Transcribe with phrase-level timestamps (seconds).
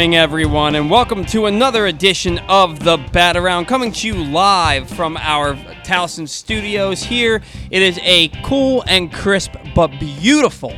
[0.00, 4.88] Morning, everyone, and welcome to another edition of the Bat Around, coming to you live
[4.88, 7.02] from our Towson studios.
[7.02, 10.74] Here, it is a cool and crisp but beautiful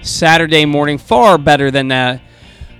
[0.00, 2.18] Saturday morning, far better than the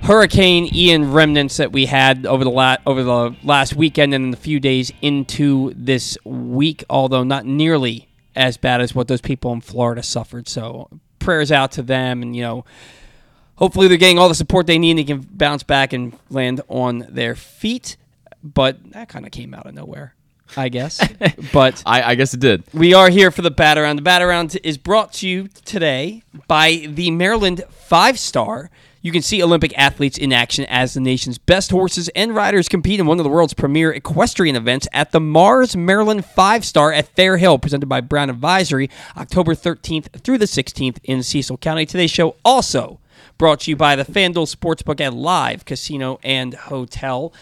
[0.00, 4.38] Hurricane Ian remnants that we had over the la- over the last weekend and the
[4.38, 6.84] few days into this week.
[6.88, 10.48] Although not nearly as bad as what those people in Florida suffered.
[10.48, 12.64] So prayers out to them, and you know
[13.56, 16.60] hopefully they're getting all the support they need and they can bounce back and land
[16.68, 17.96] on their feet.
[18.42, 20.14] But that kind of came out of nowhere,
[20.56, 21.06] I guess.
[21.52, 22.62] but I, I guess it did.
[22.72, 23.96] we are here for the Bat Around.
[23.96, 28.70] The Bat Around is brought to you today by the Maryland Five Star.
[29.02, 32.98] You can see Olympic athletes in action as the nation's best horses and riders compete
[32.98, 37.06] in one of the world's premier equestrian events at the Mars Maryland Five Star at
[37.14, 41.86] Fair Hill, presented by Brown Advisory, October 13th through the 16th in Cecil County.
[41.86, 42.98] Today's show also
[43.38, 47.32] brought to you by the FanDuel Sportsbook at Live Casino and Hotel.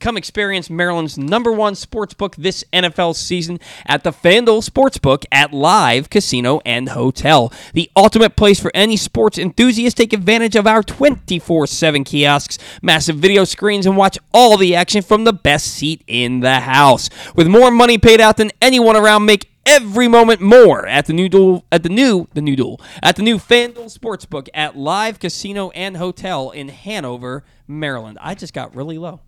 [0.00, 6.10] Come experience Maryland's number one sportsbook this NFL season at the FanDuel Sportsbook at Live
[6.10, 7.52] Casino and Hotel.
[7.72, 9.96] The ultimate place for any sports enthusiast.
[9.96, 15.00] Take advantage of our 24 7 kiosks, massive video screens, and watch all the action
[15.00, 17.08] from the best seat in the house.
[17.34, 21.28] With more money paid out than anyone around, make every moment more at the new
[21.28, 25.70] duel at the new the new duel at the new FanDuel Sportsbook at Live Casino
[25.70, 28.18] and Hotel in Hanover, Maryland.
[28.20, 29.20] I just got really low.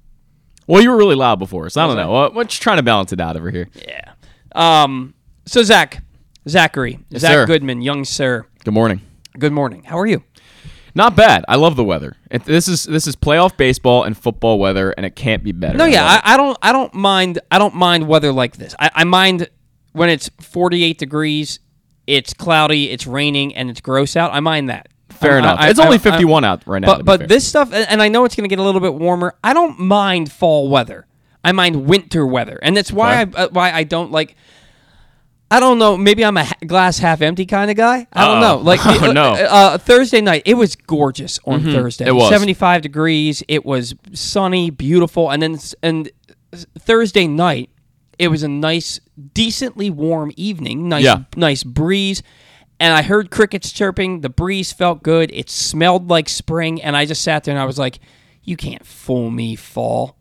[0.66, 2.10] Well, you were really loud before, so I don't know.
[2.10, 3.68] What We're just trying to balance it out over here.
[3.74, 4.12] Yeah.
[4.54, 5.14] Um.
[5.46, 6.02] So Zach,
[6.48, 7.46] Zachary, Zach sir.
[7.46, 8.46] Goodman, young sir.
[8.64, 9.00] Good morning.
[9.38, 9.84] Good morning.
[9.84, 10.24] How are you?
[10.96, 11.44] Not bad.
[11.46, 12.16] I love the weather.
[12.30, 15.76] It, this is this is playoff baseball and football weather, and it can't be better.
[15.76, 16.56] No, yeah, I, I don't.
[16.62, 17.38] I don't mind.
[17.50, 18.74] I don't mind weather like this.
[18.80, 19.48] I, I mind
[19.96, 21.58] when it's forty-eight degrees,
[22.06, 24.32] it's cloudy, it's raining, and it's gross out.
[24.32, 24.88] I mind that.
[25.10, 25.58] fair I- enough.
[25.60, 26.96] I- it's I- only I- 51 out right now.
[26.98, 29.34] But but this stuff, and I know it's going to get a little bit warmer.
[29.42, 31.06] I don't mind fall weather.
[31.42, 33.32] I mind winter weather, and that's why Okay.
[33.36, 34.36] I uh, why I don't like.
[35.48, 35.96] I don't know.
[35.96, 38.08] Maybe I'm a glass half empty kind of guy.
[38.12, 38.56] I don't know.
[38.56, 38.62] Uh-oh.
[38.62, 39.32] Like Oh, no.
[39.34, 42.04] uh, uh, Thursday night, it was gorgeous on Thursday.
[42.08, 42.28] It was.
[42.30, 43.44] 75 degrees.
[43.46, 46.10] It was sunny, beautiful, and then and
[46.52, 47.70] Thursday night,
[48.18, 49.00] it was a nice,
[49.34, 50.88] decently warm evening.
[50.88, 51.24] Nice, Yeah.
[51.36, 52.22] nice breeze.
[52.78, 54.20] And I heard crickets chirping.
[54.20, 55.30] The breeze felt good.
[55.32, 56.82] It smelled like spring.
[56.82, 57.98] And I just sat there and I was like,
[58.42, 60.16] "You can't fool me, fall.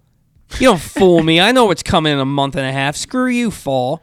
[0.59, 1.41] You don't fool me.
[1.41, 2.95] I know what's coming in a month and a half.
[2.95, 4.01] Screw you, fall."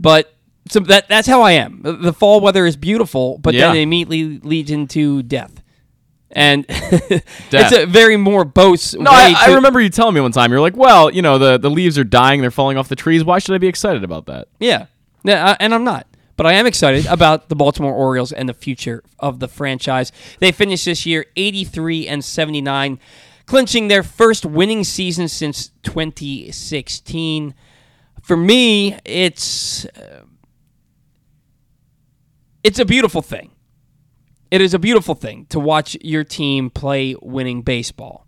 [0.00, 0.34] But
[0.68, 1.80] so that that's how I am.
[1.82, 5.62] The- The fall weather is beautiful, but then it immediately leads into death.
[6.34, 10.50] And it's a very morose no, I, I remember you telling me one time.
[10.50, 13.24] You're like, well, you know, the the leaves are dying, they're falling off the trees.
[13.24, 14.48] Why should I be excited about that?
[14.58, 14.86] Yeah.
[15.22, 16.06] Yeah, and I'm not.
[16.36, 20.10] But I am excited about the Baltimore Orioles and the future of the franchise.
[20.40, 22.98] They finished this year 83 and 79,
[23.46, 27.54] clinching their first winning season since 2016.
[28.22, 30.24] For me, it's uh,
[32.64, 33.50] it's a beautiful thing.
[34.54, 38.24] It is a beautiful thing to watch your team play winning baseball.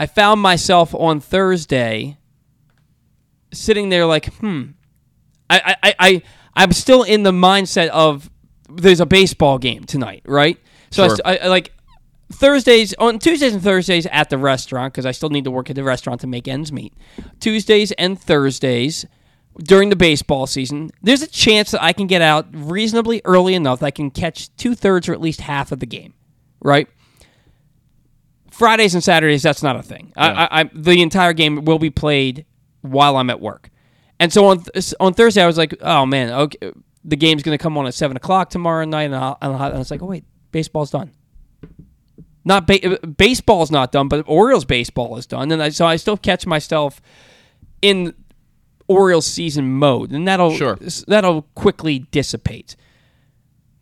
[0.00, 2.16] I found myself on Thursday
[3.52, 4.68] sitting there like, hmm,
[5.50, 6.22] I, I, I,
[6.54, 8.30] I'm still in the mindset of
[8.70, 10.58] there's a baseball game tonight, right?
[10.90, 11.16] So I Sure.
[11.26, 11.74] I, I like
[12.32, 15.76] Thursdays on Tuesdays and Thursdays at the restaurant because I still need to work at
[15.76, 16.94] the restaurant to make ends meet.
[17.38, 19.04] Tuesdays and Thursdays
[19.62, 23.80] during the baseball season, there's a chance that I can get out reasonably early enough
[23.80, 26.14] that I can catch two thirds or at least half of the game,
[26.60, 26.88] right?
[28.50, 30.12] Fridays and Saturdays, that's not a thing.
[30.16, 32.46] I, I, I, the entire game will be played
[32.80, 33.70] while I'm at work.
[34.18, 36.72] And so on th- on Thursday, I was like, oh man, okay,
[37.04, 39.72] the game's going to come on at seven o'clock tomorrow night, and, I'll, and, I'll,
[39.72, 41.12] and it's like, oh wait, baseball's done.
[42.44, 45.96] Not ba- uh, baseball's not done, but Orioles baseball is done, and I, so I
[45.96, 47.02] still catch myself
[47.82, 48.14] in
[48.88, 50.78] Orioles season mode, and that'll Sure.
[51.08, 52.76] that'll quickly dissipate.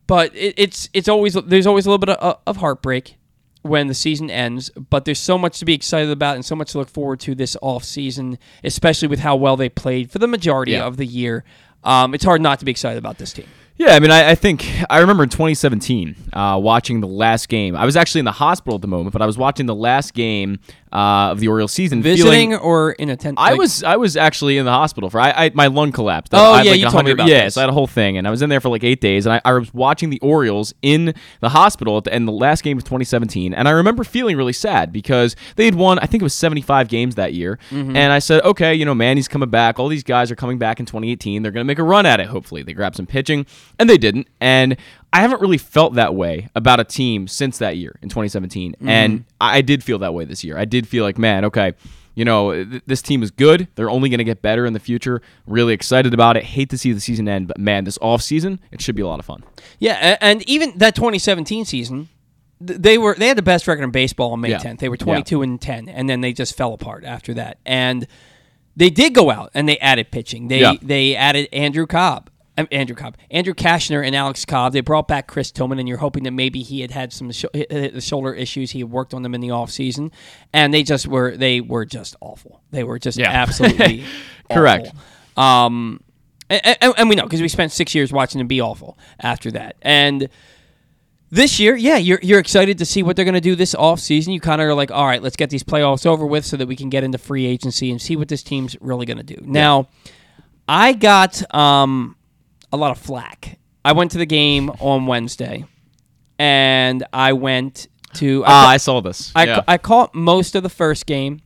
[0.06, 3.16] But it, it's it's always there's always a little bit of, of heartbreak
[3.62, 6.72] when the season ends, but there's so much to be excited about and so much
[6.72, 10.26] to look forward to this off season, especially with how well they played for the
[10.26, 10.84] majority Yeah.
[10.84, 11.44] of the year.
[11.82, 13.46] Um, it's hard not to be excited about this team.
[13.76, 17.74] Yeah, I mean, I, I think I remember in 2017 uh, watching the last game.
[17.74, 20.12] I was actually in the hospital at the moment, but I was watching the last
[20.14, 20.58] game
[20.94, 22.00] uh, of the Orioles season.
[22.02, 23.44] Visiting feeling, or in attendance?
[23.46, 26.32] I was I was actually in the hospital for I, I my lung collapsed.
[26.34, 27.54] Oh, I had yeah, like you a told me about Yeah, this.
[27.54, 29.26] so I had a whole thing, and I was in there for like eight days,
[29.26, 32.28] and I, I was watching the Orioles in the hospital at the end.
[32.28, 35.98] The last game of 2017, and I remember feeling really sad because they had won.
[35.98, 37.96] I think it was 75 games that year, Mm-hmm.
[37.96, 39.78] and I said, okay, you know, Manny's coming back.
[39.80, 41.42] All these guys are coming back in 2018.
[41.42, 42.26] They're going to make a run at it.
[42.28, 43.46] Hopefully, they grab some pitching,
[43.78, 44.28] and they didn't.
[44.40, 44.76] And
[45.14, 48.88] I haven't really felt that way about a team since that year in 2017, Mm-hmm.
[48.88, 50.58] and I did feel that way this year.
[50.58, 51.72] I did feel like, man, okay,
[52.16, 53.68] you know, th- this team is good.
[53.76, 55.22] They're only going to get better in the future.
[55.46, 56.44] Really excited about it.
[56.44, 59.06] Hate to see the season end, but man, this off season, it should be a
[59.06, 59.42] lot of fun.
[59.78, 62.08] Yeah, and even that 2017 season,
[62.60, 64.58] they were they had the best record in baseball on May Yeah.
[64.58, 64.78] 10th.
[64.78, 65.04] They were Yeah.
[65.04, 67.58] 22 and 10, and then they just fell apart after that.
[67.66, 68.06] And
[68.76, 70.48] they did go out and they added pitching.
[70.48, 70.74] They Yeah.
[70.82, 72.30] they added Andrew Cobb.
[72.56, 74.72] Andrew Cobb, Andrew Cashner, and Alex Cobb.
[74.72, 77.48] They brought back Chris Tillman, and you're hoping that maybe he had had some sho-
[77.54, 78.70] uh, the shoulder issues.
[78.70, 80.12] He had worked on them in the offseason.
[80.52, 82.62] and they just were they were just awful.
[82.70, 83.30] They were just Yeah.
[83.42, 84.04] absolutely
[84.50, 84.88] Correct.
[85.36, 86.00] Um,
[86.48, 89.50] and, and, and we know because we spent six years watching them be awful after
[89.52, 89.76] that.
[89.82, 90.28] And
[91.30, 94.32] this year, yeah, you're you're excited to see what they're going to do this offseason.
[94.32, 96.68] You kind of are like, all right, let's get these playoffs over with so that
[96.68, 99.38] we can get into free agency and see what this team's really going to do.
[99.42, 99.88] Now,
[100.68, 102.14] I got um,
[102.74, 103.58] a lot of flack.
[103.84, 105.64] I went to the game on Wednesday,
[106.38, 108.44] and I went to.
[108.44, 109.32] I Ah, I saw this.
[109.34, 109.54] I, yeah.
[109.56, 111.40] ca- I caught most of the first game,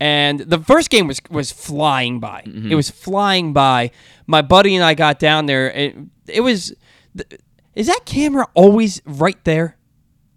[0.00, 2.42] and the first game was was flying by.
[2.46, 2.70] Mm-hmm.
[2.72, 3.90] It was flying by.
[4.26, 5.70] My buddy and I got down there.
[5.70, 5.96] It,
[6.28, 6.74] it was.
[7.74, 9.76] Is that camera always right there?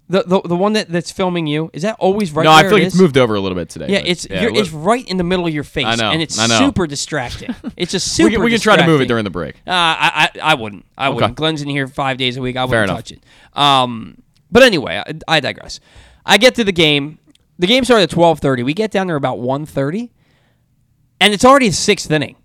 [0.07, 2.43] The, the the one that, that's filming you is that always right?
[2.43, 3.87] no, I feel it like it's moved over a little bit today.
[3.89, 6.37] Yeah, it's yeah, it's right in the middle of your face, I know, and it's
[6.37, 6.59] I know.
[6.59, 7.55] super distracting.
[7.75, 8.29] It's just super.
[8.29, 9.55] we can, we can try to move it during the break.
[9.65, 10.85] Uh, I, I I wouldn't.
[10.95, 11.35] I wouldn't.
[11.35, 12.55] Glenn's in here five days a week.
[12.55, 13.23] I wouldn't touch it.
[13.53, 14.21] Um,
[14.51, 15.79] but anyway, I, I digress.
[16.23, 17.17] I get to the game.
[17.57, 18.61] The game started at twelve thirty.
[18.61, 20.11] We get down there about 1.30,
[21.19, 22.35] and it's already the sixth inning.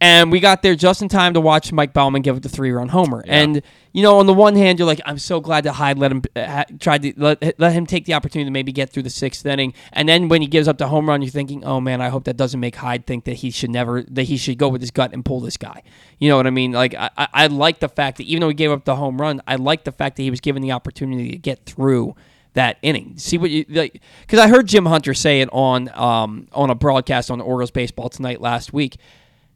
[0.00, 2.88] And we got there just in time to watch Mike Baumann give up the three-run
[2.88, 3.24] homer.
[3.26, 3.62] And
[3.92, 6.22] you know, on the one hand, you're like, I'm so glad that Hyde let him
[6.34, 9.46] uh, tried to let, let him take the opportunity to maybe get through the sixth
[9.46, 9.72] inning.
[9.92, 12.24] And then when he gives up the home run, you're thinking, oh man, I hope
[12.24, 14.90] that doesn't make Hyde think that he should never that he should go with his
[14.90, 15.82] gut and pull this guy.
[16.18, 16.72] You know what I mean?
[16.72, 19.20] Like I, I, I like the fact that even though he gave up the home
[19.20, 22.16] run, I like the fact that he was given the opportunity to get through
[22.54, 23.14] that inning.
[23.16, 24.02] See what you like?
[24.22, 28.08] Because I heard Jim Hunter say it on um, on a broadcast on Orioles baseball
[28.08, 28.96] tonight last week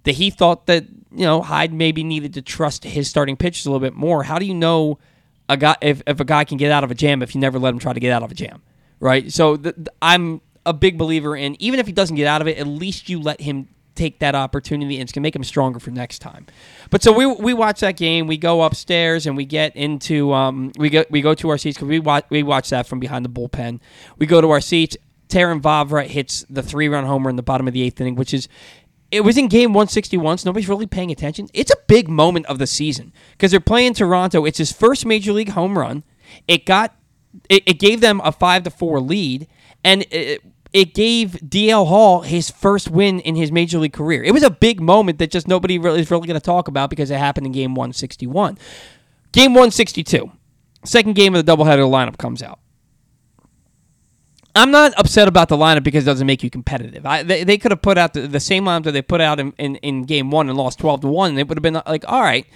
[0.08, 3.70] that he thought that you know Hyde maybe needed to trust his starting pitchers a
[3.70, 4.22] little bit more.
[4.22, 4.98] How do you know
[5.50, 7.58] a guy if, if a guy can get out of a jam if you never
[7.58, 8.62] let him try to get out of a jam,
[9.00, 9.30] right?
[9.30, 9.60] So
[10.00, 13.10] I'm a big believer in even if he doesn't get out of it, at least
[13.10, 16.46] you let him take that opportunity and it's gonna make him stronger for next time.
[16.88, 20.72] But so we we watch that game, we go upstairs and we get into um
[20.78, 23.26] we go we go to our seats because we watch we watch that from behind
[23.26, 23.80] the bullpen.
[24.16, 24.96] We go to our seats.
[25.28, 28.32] Terrin Vavra hits the three run homer in the bottom of the eighth inning, which
[28.32, 28.48] is
[29.10, 31.48] it was in game 161, so nobody's really paying attention.
[31.54, 34.44] It's a big moment of the season because they're playing Toronto.
[34.44, 36.04] It's his first major league home run.
[36.46, 36.94] It got
[37.48, 39.48] it, it gave them a five to four lead,
[39.82, 44.22] and it, it gave DL Hall his first win in his major league career.
[44.22, 46.90] It was a big moment that just nobody really is really going to talk about
[46.90, 48.58] because it happened in game 161.
[49.32, 50.30] Game 162,
[50.84, 52.58] second game of the doubleheader lineup comes out.
[54.54, 57.06] I'm not upset about the lineup because it doesn't make you competitive.
[57.06, 59.38] I, they, they could have put out the, the same lineup that they put out
[59.38, 61.76] in, in, in game one and lost 12 to 1, and it would have been
[61.76, 62.46] uh, like, all right,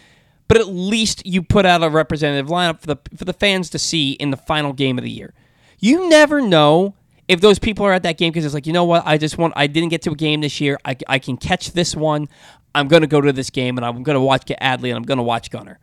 [0.49, 3.79] but at least you put out a representative lineup for the, for the fans to
[3.79, 5.33] see in the final game of the year.
[5.79, 6.95] You never know
[7.29, 9.39] if those people are at that game because it's like, you know what, I just
[9.39, 10.79] want, I didn't get to a game this year.
[10.85, 12.29] I, I can catch this one.
[12.75, 15.03] I'm going to go to this game and I'm going to watch Adley and I'm
[15.05, 15.79] going to watch Gunnar.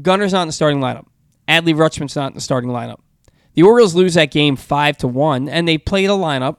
[0.00, 1.06] Gunnar's not in the starting lineup.
[1.48, 3.00] Adley Rutschman's not in the starting lineup.
[3.54, 6.58] The Orioles lose that game five to one, and they played a lineup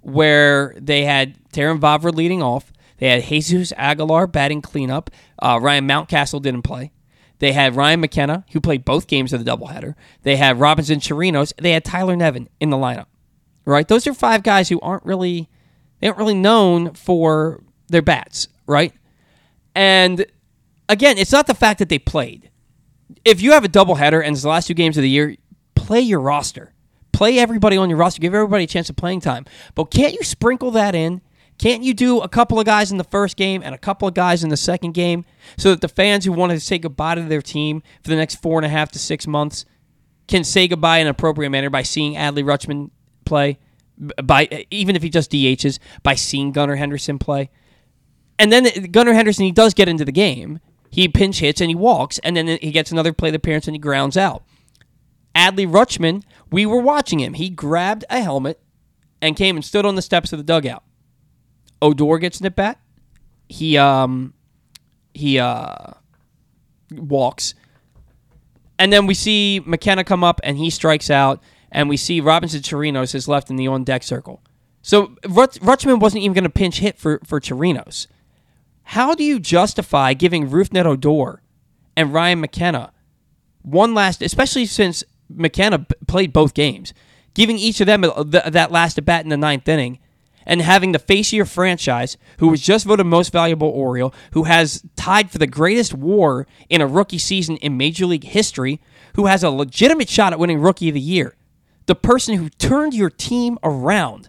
[0.00, 2.72] where they had Terrin Vavra leading off.
[2.98, 5.10] They had Jesus Aguilar batting cleanup.
[5.38, 6.92] Uh, Ryan Mountcastle didn't play.
[7.38, 9.94] They had Ryan McKenna, who played both games of the doubleheader.
[10.22, 11.52] They had Robinson Chirinos.
[11.56, 13.06] They had Tyler Nevin in the lineup.
[13.66, 15.48] Right, those are five guys who aren't really
[16.00, 18.48] they aren't really known for their bats.
[18.66, 18.92] Right,
[19.74, 20.26] and
[20.86, 22.50] again, it's not the fact that they played
[23.24, 25.36] if you have a doubleheader and it's the last two games of the year,
[25.86, 26.72] play your roster.
[27.12, 28.20] Play everybody on your roster.
[28.20, 29.44] Give everybody a chance of playing time.
[29.74, 31.20] But can't you sprinkle that in?
[31.58, 34.14] Can't you do a couple of guys in the first game and a couple of
[34.14, 35.24] guys in the second game
[35.56, 38.36] so that the fans who want to say goodbye to their team for the next
[38.36, 39.64] four and a half to six months
[40.26, 42.90] can say goodbye in an appropriate manner by seeing Adley Rutschman
[43.24, 43.58] play,
[43.96, 47.50] by even if he just DHs, by seeing Gunnar Henderson play?
[48.38, 50.58] And then Gunnar Henderson, he does get into the game.
[50.90, 53.80] He pinch hits and he walks, and then he gets another plate appearance and he
[53.80, 54.44] grounds out.
[55.34, 57.34] Adley Rutschman, we were watching him.
[57.34, 58.60] He grabbed a helmet
[59.20, 60.84] and came and stood on the steps of the dugout.
[61.82, 62.78] Odor gets an at bat.
[63.48, 64.34] He um
[65.12, 65.92] he uh
[66.92, 67.54] walks.
[68.78, 72.60] And then we see McKenna come up and he strikes out, and we see Robinson
[72.60, 74.42] Chirinos is left in the on deck circle.
[74.82, 78.06] So Rut- Rutschman wasn't even going to pinch hit for for Chirinos.
[78.88, 81.42] How do you justify giving Rougned Odor
[81.96, 82.92] and Ryan McKenna
[83.62, 85.02] one last, especially since
[85.34, 86.92] McKenna played both games,
[87.34, 89.98] giving each of them that last at bat in the ninth inning,
[90.46, 94.44] and having the face of your franchise, who was just voted most valuable Oriole, who
[94.44, 98.80] has tied for the greatest WAR in a rookie season in Major League history,
[99.16, 101.34] who has a legitimate shot at winning Rookie of the Year,
[101.86, 104.28] the person who turned your team around,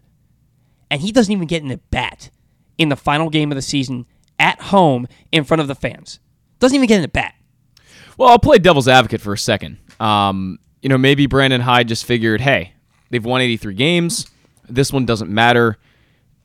[0.90, 2.30] and he doesn't even get in the bat
[2.78, 4.06] in the final game of the season
[4.40, 6.20] at home in front of the fans.
[6.60, 7.36] Doesn't even get in the bat.
[8.18, 9.78] Well, I'll play devil's advocate for a second.
[10.00, 12.74] Um, you know, maybe Brandon Hyde just figured, hey,
[13.10, 14.28] they've won 83 games.
[14.70, 15.80] This one doesn't matter.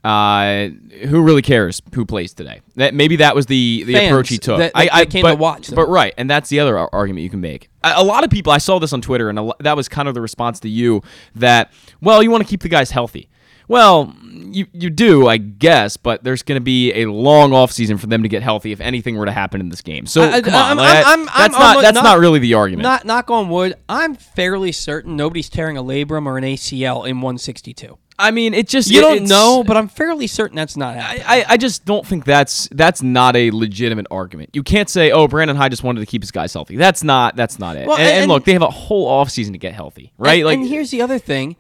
[0.02, 0.68] Uh,
[1.08, 2.62] who really cares who plays today?
[2.76, 4.56] That maybe that was the the Fans approach he took.
[4.60, 5.76] that- that came but, to watch them.
[5.76, 7.68] But right, and that's the other argument you can make.
[7.84, 10.08] A, a lot of people, I saw this on Twitter, and a that was kind
[10.08, 11.02] of the response to you
[11.34, 11.70] that,
[12.00, 13.28] well, you want to keep the guys healthy.
[13.70, 17.98] Well, you you do, I guess, but there's going to be a long off season
[17.98, 20.06] for them to get healthy if anything were to happen in this game.
[20.06, 22.18] So I- I- come on, I'm- like, I'm- I'm- that's I'm not that's not- not
[22.18, 22.82] really the argument.
[22.82, 23.76] Not knock on wood.
[23.88, 27.96] I'm fairly certain nobody's tearing a labrum or an ACL in 162.
[28.18, 31.22] I mean, it just You don't know, but I'm fairly certain that's not happening.
[31.26, 34.50] I, I just don't think that's that's not a legitimate argument.
[34.52, 37.34] You can't say, "Oh, Brandon Hyde just wanted to keep his guys healthy." That's not
[37.36, 37.86] that's not it.
[37.86, 40.40] Well, and, and and- look, they have a whole offseason to get healthy, right?
[40.40, 41.56] And, like, and here's the other thing.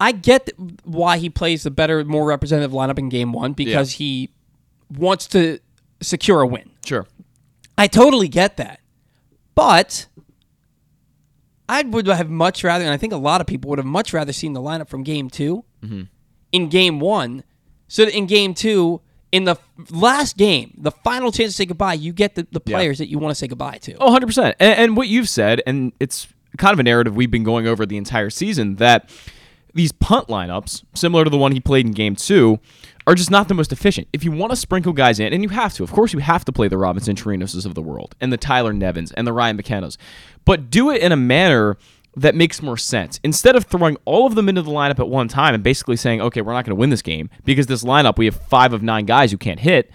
[0.00, 0.50] I get
[0.84, 4.30] why he plays the better, more representative lineup in game one because he
[4.96, 5.58] wants to
[6.02, 6.70] secure a win.
[6.84, 7.06] sure,
[7.78, 8.80] I totally get that.
[9.54, 10.06] But
[11.68, 14.12] I would have much rather, and I think a lot of people would have much
[14.12, 16.02] rather seen the lineup from game 2 Mm-hmm.
[16.52, 17.44] in game one.
[17.88, 19.00] So that in game two,
[19.30, 19.56] in the
[19.90, 22.76] last game, the final chance to say goodbye, you get the, the Yeah.
[22.76, 23.94] players that you want to say goodbye to.
[24.00, 24.56] oh, 100 percent.
[24.58, 26.26] And, and what you've said, and it's
[26.58, 29.08] kind of a narrative we've been going over the entire season that
[29.76, 32.58] these punt lineups, similar to the one he played in game two,
[33.06, 34.08] are just not the most efficient.
[34.12, 36.44] If you want to sprinkle guys in, and you have to, of course, you have
[36.46, 39.56] to play the Robinson Chirinoses of the world, and the Tyler Nevins, and the Ryan
[39.56, 39.96] McKennas,
[40.44, 41.76] but do it in a manner
[42.16, 43.20] that makes more sense.
[43.22, 46.20] Instead of throwing all of them into the lineup at one time and basically saying,
[46.22, 48.82] okay, we're not going to win this game because this lineup, we have five of
[48.82, 49.90] nine guys who can't hit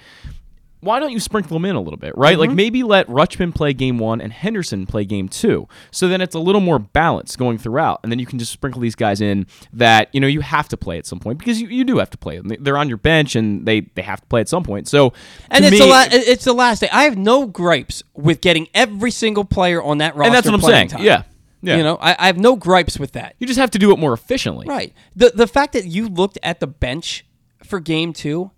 [0.81, 2.37] why don't you sprinkle them in a little bit, right?
[2.37, 2.57] Like mm-hmm.
[2.57, 5.67] maybe let Rutschman play game one and Henderson play game two.
[5.91, 7.99] So then it's a little more balanced going throughout.
[8.03, 10.77] And then you can just sprinkle these guys in that, you know, you have to
[10.77, 12.39] play at some point because you, you do have to play.
[12.39, 12.51] Them.
[12.59, 14.87] They're on your bench and they, they have to play at some point.
[14.87, 15.13] So
[15.49, 16.89] and it's me, the la- it's the last day.
[16.91, 20.27] I have no gripes with getting every single player on that roster.
[20.27, 20.87] and that's what I'm saying.
[20.89, 21.03] time.
[21.03, 21.23] Yeah.
[21.61, 21.77] Yeah.
[21.77, 23.35] You know, I, I have no gripes with that.
[23.37, 24.67] you just have to do it more efficiently.
[24.67, 24.93] Right.
[25.15, 27.23] The the fact that you looked at the bench
[27.63, 28.49] for game two,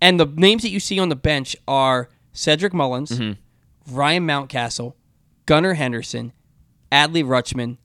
[0.00, 3.94] and the names that you see on the bench are Cedric Mullins, Mm-hmm.
[3.94, 4.94] Ryan Mountcastle,
[5.46, 6.32] Gunnar Henderson,
[6.90, 7.76] Adley Rutschman,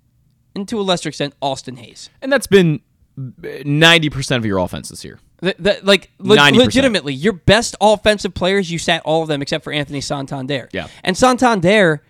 [0.56, 2.10] and to a lesser extent Austin Hays.
[2.22, 2.80] And that's been
[3.18, 5.20] 90% of your offense this year.
[5.42, 9.64] The, the, like le- legitimately, your best offensive players, you sat all of them except
[9.64, 10.70] for Anthony Santander.
[10.74, 10.88] Yeah.
[11.04, 12.02] And Santander,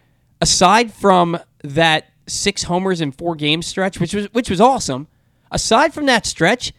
[0.42, 5.08] aside from that six homers in four games stretch, which was which was awesome,
[5.52, 6.74] aside from that stretch,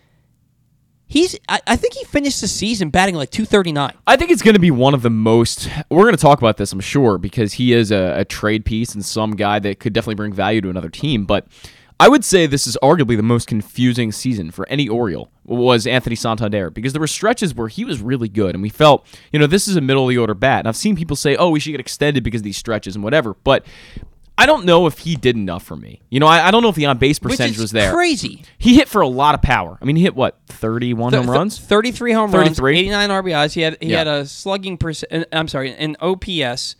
[1.10, 3.92] he's I, I think he finished the season batting like two thirty nine.
[4.06, 5.68] I think it's going to be one of the most.
[5.90, 8.94] We're going to talk about this, I'm sure, because he is a, a trade piece
[8.94, 11.26] and some guy that could definitely bring value to another team.
[11.26, 11.46] But
[11.98, 16.16] I would say this is arguably the most confusing season for any Oriole was Anthony
[16.16, 19.46] Santander because there were stretches where he was really good and we felt, you know,
[19.46, 20.60] this is a middle of the order bat.
[20.60, 23.04] And I've seen people say, oh, we should get extended because of these stretches and
[23.04, 23.34] whatever.
[23.44, 23.66] But
[24.40, 26.00] I don't know if he did enough for me.
[26.10, 27.92] You know, I, I don't know if the on base percentage was there.
[27.92, 28.42] crazy.
[28.58, 29.78] He hit for a lot of power.
[29.80, 31.58] I mean, he hit what, 31 home Th- runs?
[31.58, 32.78] 33 home runs, 33?
[32.78, 33.52] 89 RBIs.
[33.52, 33.98] He had he Yeah.
[33.98, 35.26] had a slugging percent.
[35.32, 36.76] I'm sorry, an OPS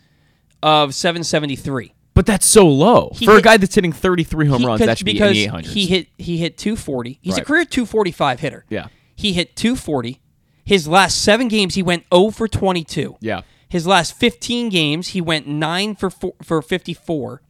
[0.63, 1.93] of 773.
[2.13, 4.79] But that's so low He for a guy that's hitting 33 home He- runs.
[4.81, 5.65] That should be because in the 800s.
[5.73, 7.19] he hit he hit 240.
[7.21, 8.65] He's a career 245 hitter.
[8.69, 8.87] Yeah.
[9.15, 10.19] He hit 240.
[10.65, 13.15] His last 7 games he went 0 for 22.
[13.21, 13.41] Yeah.
[13.69, 17.41] His last 15 games he went 9 for four, for 54.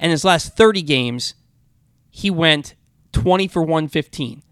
[0.00, 1.34] And his last 30 games
[2.10, 2.74] he went
[3.12, 4.42] 20 for 115.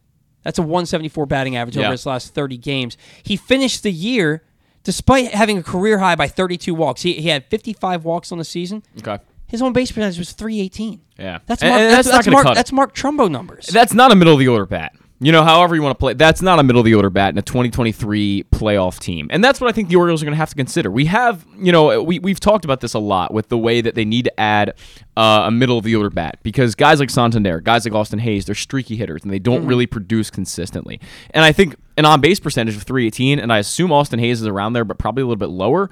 [0.43, 1.85] That's a 174 batting average Yeah.
[1.85, 2.97] over his last 30 games.
[3.23, 4.45] He finished the year
[4.85, 7.03] despite having a career high by 32 walks.
[7.03, 8.85] He, he had 55 walks on the season.
[8.99, 9.19] Okay.
[9.49, 11.01] His own base percentage was 318.
[11.19, 11.39] Yeah.
[11.47, 13.67] That's Mark, and that's, that's not that's gonna Mark, that's Mark Trumbo numbers.
[13.67, 14.93] That's not a middle of the order bat.
[15.19, 17.31] You know, however you want to play, that's not a middle of the order bat
[17.31, 19.29] in a 2023 playoff team.
[19.31, 20.91] And that's what I think the Orioles are going to have to consider.
[20.91, 23.95] We have, you know, we, we've talked about this a lot with the way that
[23.95, 24.75] they need to add
[25.17, 28.45] uh, a middle of the order bat because guys like Santander, guys like Austin Hays,
[28.45, 31.01] they're streaky hitters and they don't really produce consistently.
[31.31, 34.47] And I think an on base percentage of 318, and I assume Austin Hays is
[34.47, 35.89] around there, but probably a little bit lower.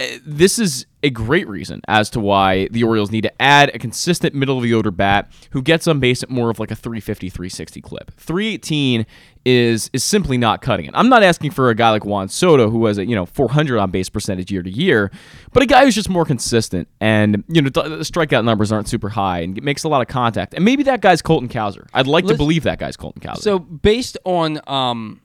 [0.00, 3.78] Uh, this is a great reason as to why the Orioles need to add a
[3.78, 6.76] consistent middle of the order bat who gets on base at more of like a
[6.76, 8.10] 350 360 clip.
[8.16, 9.06] 318
[9.44, 10.92] is is simply not cutting it.
[10.94, 13.78] I'm not asking for a guy like Juan Soto who has a, you know, 400
[13.78, 15.10] on base percentage year to year,
[15.52, 19.08] but a guy who's just more consistent and you know the strikeout numbers aren't super
[19.08, 20.54] high and makes a lot of contact.
[20.54, 21.88] And maybe that guy's Colton Cowser.
[21.94, 23.38] I'd like to believe that guy's Colton Cowser.
[23.38, 25.22] So based on um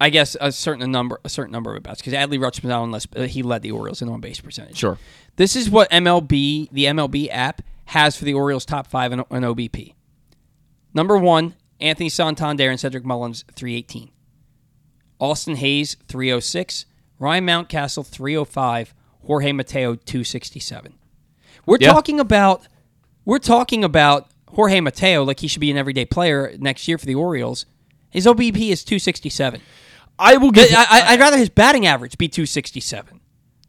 [0.00, 3.06] I guess a certain number, a certain number of at bats, because Adley Rutschman unless
[3.14, 4.78] uh, he led the Orioles in on base percentage.
[4.78, 4.98] Sure.
[5.36, 9.42] This is what MLB, the MLB app, has for the Orioles' top five in, in
[9.42, 9.94] OBP.
[10.94, 14.10] Number one, Anthony Santander and Cedric Mullins, 318.
[15.18, 16.86] Austin Hays, 306.
[17.18, 18.94] Ryan Mountcastle, 305.
[19.26, 20.94] Jorge Mateo, 267.
[21.66, 21.92] We're Yeah.
[21.92, 22.66] talking about
[23.26, 27.04] we're talking about Jorge Mateo like he should be an everyday player next year for
[27.06, 27.66] the Orioles.
[28.08, 29.60] His OBP is 267.
[30.20, 33.20] I will give I, I'd rather his batting average be 267.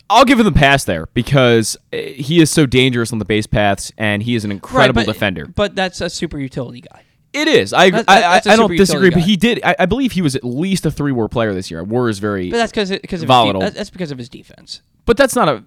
[0.09, 3.47] I'll give him the pass there because uh, he is so dangerous on the base
[3.47, 5.45] paths and he is an incredible Right, but- defender.
[5.47, 7.03] But that's a super utility guy.
[7.33, 7.71] It is.
[7.71, 9.61] I That- I, I, I don't disagree, but he did.
[9.63, 11.81] I, I believe he was at least a three WAR player this year.
[11.81, 13.61] WAR is very, But that's because because of Volatile.
[13.61, 14.81] His that's because of his defense.
[15.05, 15.63] but that's not a.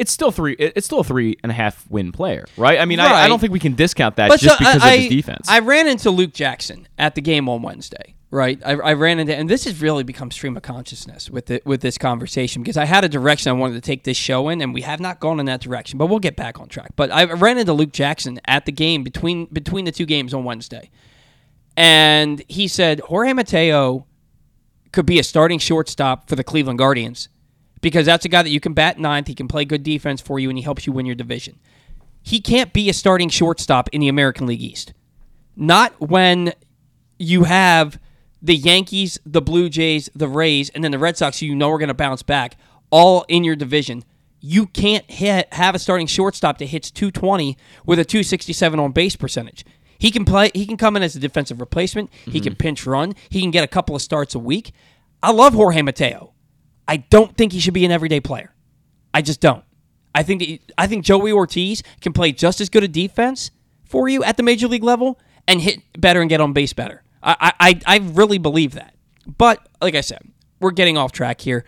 [0.00, 0.54] It's still three.
[0.58, 2.80] It's still a three and a half win player, right?
[2.80, 4.94] I mean, I, I don't think we can discount that But just so because I,
[4.94, 5.48] of his defense.
[5.48, 8.15] I ran into Luke Jackson at the game on Wednesday.
[8.28, 11.62] Right, I, I ran into, and this has really become stream of consciousness with the,
[11.64, 14.60] with this conversation because I had a direction I wanted to take this show in,
[14.60, 15.96] and we have not gone in that direction.
[15.96, 16.90] But we'll get back on track.
[16.96, 20.42] But I ran into Luke Jackson at the game between between the two games on
[20.42, 20.90] Wednesday,
[21.76, 24.06] and he said Jorge Mateo
[24.90, 27.28] could be a starting shortstop for the Cleveland Guardians
[27.80, 29.28] because that's a guy that you can bat ninth.
[29.28, 31.60] He can play good defense for you, and he helps you win your division.
[32.22, 34.94] He can't be a starting shortstop in the American League East.
[35.54, 36.54] Not when
[37.20, 38.00] you have
[38.46, 41.70] the Yankees, the Blue Jays, the Rays, and then the Red Sox, who you know
[41.72, 42.56] are going to bounce back,
[42.90, 44.04] all in your division.
[44.40, 49.16] You can't hit, have a starting shortstop that hits 220 with a 267 on base
[49.16, 49.64] percentage.
[49.98, 50.52] He can play.
[50.54, 52.10] He can come in as a defensive replacement.
[52.24, 52.58] He can mm-hmm.
[52.58, 53.14] pinch run.
[53.30, 54.72] He can get a couple of starts a week.
[55.22, 56.32] I love Jorge Mateo.
[56.86, 58.54] I don't think he should be an everyday player.
[59.12, 59.64] I just don't.
[60.14, 63.50] I think that, I think Joey Ortiz can play just as good a defense
[63.84, 65.18] for you at the major league level
[65.48, 67.02] and hit better and get on base better.
[67.26, 68.94] I I, I really believe that.
[69.26, 70.22] But like I said,
[70.60, 71.64] we're getting off track here.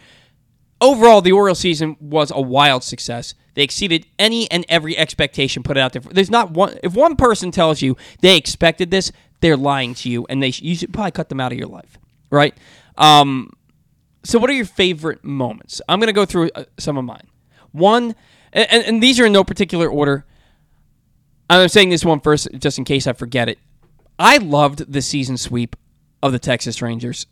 [0.81, 3.35] Overall, the Orioles season was a wild success.
[3.55, 6.03] They exceeded any and every expectation put out there.
[6.03, 6.79] There's not one.
[6.85, 10.77] If one person tells you they expected this, they're lying to you, and they you
[10.77, 11.99] should probably cut them out of your life,
[12.31, 12.57] right?
[12.97, 13.53] Um,
[14.23, 15.81] so, what are your favorite moments?
[15.89, 17.27] I'm to go through uh, some of mine.
[17.73, 18.15] One,
[18.53, 20.25] and- and these are in no particular order.
[21.51, 23.59] I'm saying this one first just in case I forget it.
[24.19, 25.77] I loved the season sweep
[26.23, 27.27] of the Texas Rangers.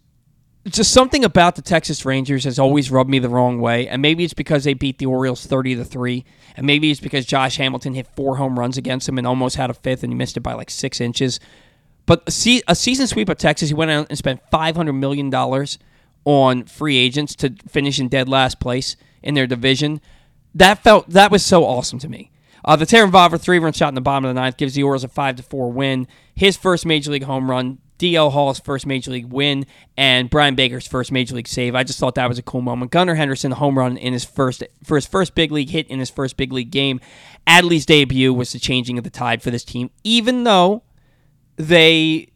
[0.67, 4.25] Just something about the Texas Rangers has always rubbed me the wrong way, and maybe
[4.25, 6.25] it's because they beat the Orioles 30 to 3,
[6.57, 9.71] and maybe it's because Josh Hamilton hit four home runs against them and almost had
[9.71, 11.39] a fifth and he missed it by like 6 inches.
[12.05, 15.33] But a, se- a season sweep of Texas, he went out and spent $500 million
[16.25, 20.01] on free agents to finish in dead last place in their division.
[20.55, 22.31] That felt that was so awesome to me.
[22.67, 24.83] Uh, the Terrin Vavra three run shot in the bottom of the ninth gives the
[24.83, 26.09] Orioles a five to four win.
[26.35, 30.87] His first major league home run, DL Hall's first major league win, and Brian Baker's
[30.87, 31.77] first major league save.
[31.77, 32.91] I just thought that was a cool moment.
[32.91, 36.11] Gunnar Henderson home run in his first for his first big league hit in his
[36.11, 37.01] first big league game.
[37.47, 40.83] Adley's debut was the changing of the tide for this team, even though
[41.55, 42.29] they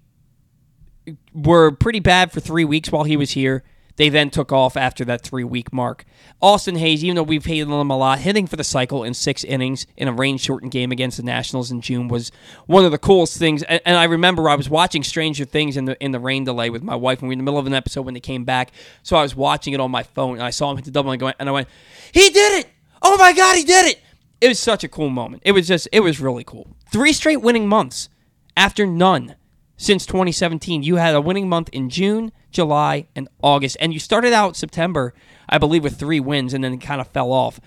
[1.34, 3.64] were pretty bad for three weeks while he was here.
[4.00, 6.06] They then took off after that three week mark.
[6.40, 9.44] Austin Hays, even though we've hated him a lot, hitting for the cycle in six
[9.44, 12.32] innings in a rain shortened game against the Nationals in June was
[12.64, 13.62] one of the coolest things.
[13.62, 16.70] And, and I remember I was watching Stranger Things in the in the rain delay
[16.70, 18.46] with my wife, and we were in the middle of an episode when they came
[18.46, 18.72] back.
[19.02, 21.10] So I was watching it on my phone, and I saw him hit the double,
[21.10, 21.68] and go, and I went,
[22.10, 22.70] "He did it!
[23.02, 24.00] Oh my God, he did it!"
[24.40, 25.42] It was such a cool moment.
[25.44, 26.74] It was just, it was really cool.
[26.90, 28.08] Three straight winning months
[28.56, 29.36] after none
[29.80, 30.82] since 2017.
[30.82, 35.14] You had a winning month in June, July, and August, and you started out September,
[35.48, 37.58] I believe, with three wins, and then it kind of fell off.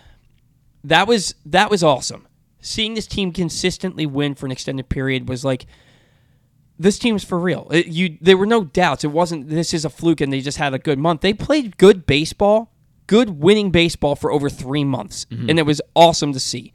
[0.83, 2.27] That was that was awesome.
[2.61, 5.65] Seeing this team consistently win for an extended period was like
[6.77, 7.67] this team's for real.
[7.71, 9.03] It- you there were no doubts.
[9.03, 11.21] It wasn't this is a fluke and they just had a good month.
[11.21, 12.71] They played good baseball,
[13.07, 15.49] good winning baseball for over 3 months, mm-hmm.
[15.49, 16.73] and it was awesome to see.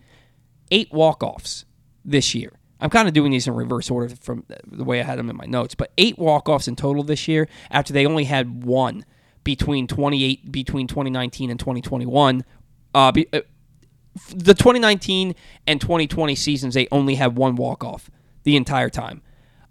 [0.73, 1.65] 8 walk-offs
[2.05, 2.58] this year.
[2.81, 5.37] I'm kind of doing these in reverse order from the way I had them in
[5.37, 9.05] my notes, but 8 walk-offs in total this year after they only had one
[9.45, 12.45] between 28 between 2019 and 2021.
[12.95, 13.41] Uh, uh,
[14.31, 15.35] the 2019
[15.67, 18.11] and 2020 seasons, they only had one walk off
[18.45, 19.23] the entire time.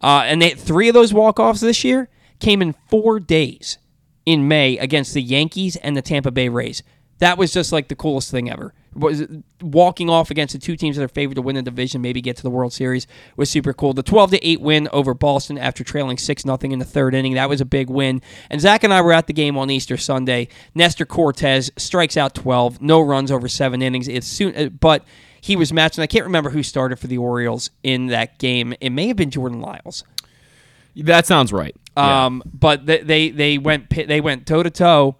[0.01, 3.77] Uh, and they, three of those walk offs this year came in four days
[4.25, 6.83] in May against the Yankees and the Tampa Bay Rays.
[7.19, 8.73] that was just like the coolest thing ever.
[8.97, 9.27] Was
[9.61, 12.35] walking off against the two teams that are favored to win the division, maybe get
[12.37, 13.05] to the World Series,
[13.35, 13.93] was super cool.
[13.93, 17.35] The twelve to eight win over Boston after trailing six nothing in the third inning,
[17.35, 18.23] that was a big win.
[18.49, 20.47] And Zach and I were at the game on Easter Sunday.
[20.73, 24.07] Nestor Cortes strikes out twelve, no runs over seven innings.
[24.07, 25.03] It's soon, uh, but
[25.39, 28.73] he was matched, and I can't remember who started for the Orioles in that game.
[28.81, 30.03] It may have been Jordan Lyles.
[30.95, 31.75] That sounds right.
[31.95, 32.25] Yeah.
[32.25, 35.17] Um, but they, they they went they went toe to toe.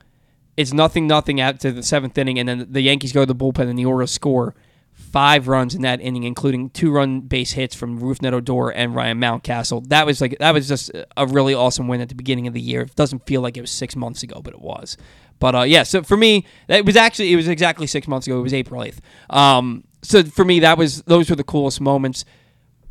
[0.57, 3.35] It's nothing nothing out to the seventh inning, and then the Yankees go to the
[3.35, 4.55] bullpen, and the Orioles score
[4.91, 9.19] five runs in that inning, including two run base hits from Rougned Odor and Ryan
[9.19, 9.87] Mountcastle.
[9.89, 12.61] That was like that was just a really awesome win at the beginning of the
[12.61, 12.81] year.
[12.81, 14.97] It doesn't feel like it was six months ago, but it was.
[15.39, 18.39] But uh, yeah, so for me, it was actually it was exactly six months ago.
[18.39, 18.99] It was April eighth.
[19.29, 22.25] Um, so for me, that was those were the coolest moments.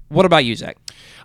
[0.09, 0.77] What about you, Zach?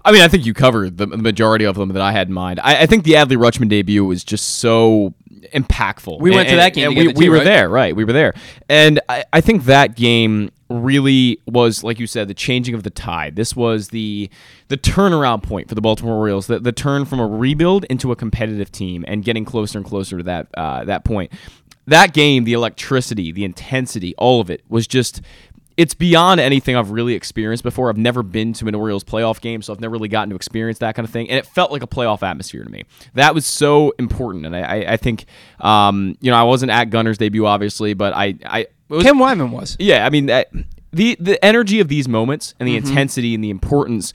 [0.03, 2.33] I mean, I think you covered the, the majority of them that I had in
[2.33, 2.59] mind.
[2.61, 5.13] I, I think the Adley Rutschman debut was just so
[5.53, 6.19] impactful.
[6.19, 7.43] We went to that game and we, we too, were right?
[7.43, 7.95] there, right?
[7.95, 8.33] We were there,
[8.69, 12.89] and I, I think that game really was, like you said, the changing of the
[12.89, 13.35] tide.
[13.35, 14.29] This was the
[14.69, 16.47] the turnaround point for the Baltimore Orioles.
[16.47, 20.17] The, the turn from a rebuild into a competitive team, and getting closer and closer
[20.17, 21.31] to that uh, that point.
[21.87, 25.21] That game, the electricity, the intensity, all of it was just
[25.81, 27.89] it's beyond anything I've really experienced before.
[27.89, 30.77] I've never been to an Orioles playoff game, so I've never really gotten to experience
[30.79, 31.27] that kind of thing.
[31.29, 32.83] And it felt like a playoff atmosphere to me.
[33.15, 34.45] That was so important.
[34.45, 35.25] And I, I, I think,
[35.59, 39.17] um, you know, I wasn't at Gunnar's debut, obviously, but I, I it was, Ken
[39.17, 39.75] Wyman was.
[39.79, 40.51] yeah, I mean, that,
[40.93, 42.87] the the energy of these moments and the Mm-hmm.
[42.89, 44.13] intensity and the importance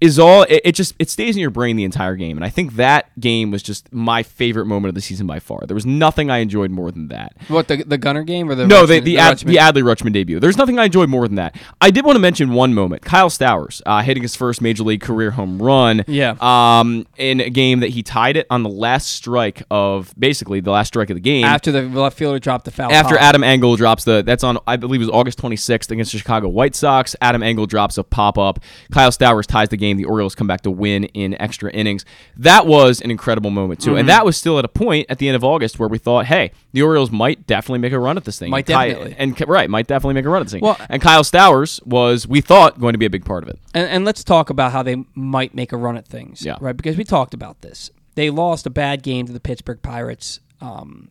[0.00, 2.50] is all it, it just it stays in your brain the entire game and i
[2.50, 5.86] think that game was just my favorite moment of the season by far there was
[5.86, 8.88] nothing i enjoyed more than that What the the Gunnar game or the no, Rutschman-
[8.88, 10.40] the the, Ad, the Adley Rutschman debut.
[10.40, 11.56] There's nothing I enjoyed more than that.
[11.80, 13.02] I did want to mention one moment.
[13.02, 16.04] Kyle Stowers uh, hitting his first major league career home run.
[16.06, 16.34] Yeah.
[16.40, 20.70] Um, in a game that he tied it on the last strike of basically the
[20.70, 21.44] last strike of the game.
[21.44, 22.92] after the left fielder dropped the foul.
[22.92, 23.22] After pop.
[23.24, 26.48] Adam Engel drops the that's on I believe it was August 26th against the Chicago
[26.48, 27.14] White Sox.
[27.20, 28.58] Adam Engel drops a pop up.
[28.92, 29.83] Kyle Stowers ties the game.
[29.92, 32.04] The Orioles come back to win in extra innings.
[32.36, 33.98] That was an incredible moment too, Mm-hmm.
[34.00, 36.26] and that was still at a point at the end of August where we thought,
[36.26, 38.50] hey, the Orioles might definitely make a run at this thing.
[38.50, 39.14] Might Ky- definitely.
[39.18, 40.62] and right might definitely make a run at this thing.
[40.62, 43.58] Well- and Kyle Stowers was we thought going to be a big part of it.
[43.74, 46.44] and, and let's talk about how they might make a run at things.
[46.44, 46.56] Yeah.
[46.60, 47.90] Right, because we talked about this.
[48.14, 51.10] They lost a bad game to the Pittsburgh Pirates um,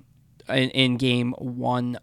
[0.50, 1.98] in, in game 10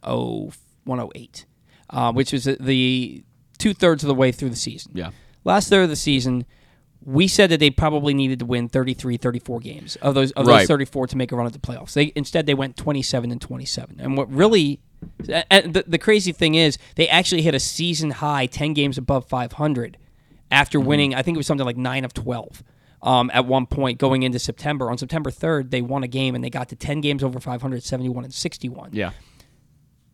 [0.85, 1.46] 108,
[1.90, 3.24] uh, which was the
[3.59, 4.92] two thirds of the way through the season.
[4.94, 5.11] Yeah.
[5.44, 6.44] Last third of the season,
[7.04, 10.58] we said that they probably needed to win 33, 34 games of those of Right.
[10.60, 11.94] those 34 to make a run at the playoffs.
[11.94, 13.98] They instead they went 27 and 27.
[14.00, 14.80] And what really
[15.50, 19.26] and the, the crazy thing is they actually hit a season high 10 games above
[19.26, 19.96] 500
[20.50, 20.88] after Mm-hmm.
[20.88, 22.62] winning I think it was something like 9 of 12.
[23.02, 26.44] Um, at one point going into September on September 3rd they won a game and
[26.44, 29.12] they got to 10 games over 500 71 and 61 Yeah.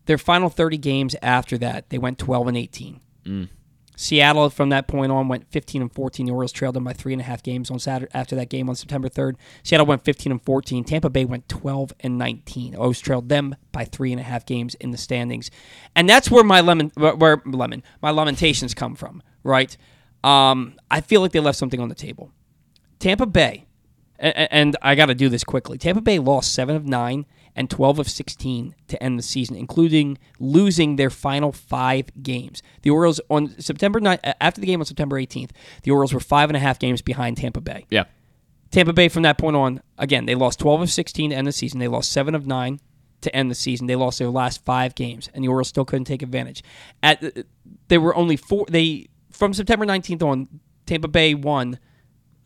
[0.05, 3.01] their final 30 games after that, they went 12 and 18.
[3.25, 3.49] Mm.
[3.97, 6.27] Seattle, from that point on, went 15 and 14.
[6.27, 8.69] The Orioles trailed them by three and a half games on Saturday after that game
[8.69, 9.37] on September 3rd.
[9.63, 10.85] Seattle went 15 and 14.
[10.85, 12.77] Tampa Bay went 12 and 19.
[12.77, 15.51] O's trailed them by three and a half games in the standings,
[15.97, 19.23] and that's where my lemon, where, lemon, my lamentations come from.
[19.43, 19.77] Right?
[20.23, 22.31] Um, I feel like they left something on the table.
[22.99, 23.67] Tampa Bay,
[24.19, 25.79] and, and I got to do this quickly.
[25.79, 30.19] Tampa Bay lost seven of nine and 12 of 16 to end the season, including
[30.39, 32.63] losing their final five games.
[32.83, 35.51] The Orioles on September 9th, uh, after the game on September 18th,
[35.83, 37.87] the Orioles were five and a half games behind Tampa Bay.
[37.91, 38.05] Yeah.
[38.71, 41.53] Tampa Bay from that point on, again, they lost 12 of 16 to end the
[41.53, 41.81] season.
[41.81, 42.79] They lost seven of nine
[43.23, 43.87] to end the season.
[43.87, 46.63] They lost their last five games, and the Orioles still couldn't take advantage.
[47.03, 47.43] At uh,
[47.89, 48.67] there were only four.
[48.69, 51.79] They from September 19th on, Tampa Bay won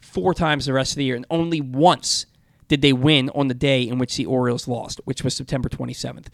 [0.00, 2.26] four times the rest of the year, and only once
[2.70, 6.28] did they win on the day in which the Orioles lost, which was September 27th.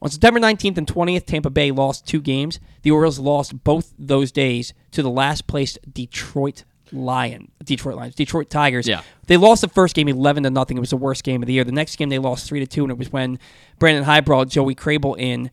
[0.00, 2.60] On September 19th and 20th, Tampa Bay lost two games.
[2.82, 8.48] The Orioles lost both those days to the last placed Detroit Lion, Detroit Lions, Detroit
[8.48, 8.86] Tigers.
[8.86, 9.02] Yeah.
[9.26, 10.76] They lost the first game 11 to nothing.
[10.76, 11.64] It was the worst game of the year.
[11.64, 13.40] The next game they lost 3 to 2 and it was when
[13.80, 15.50] Brandon Hyde brought Joey Krehbiel in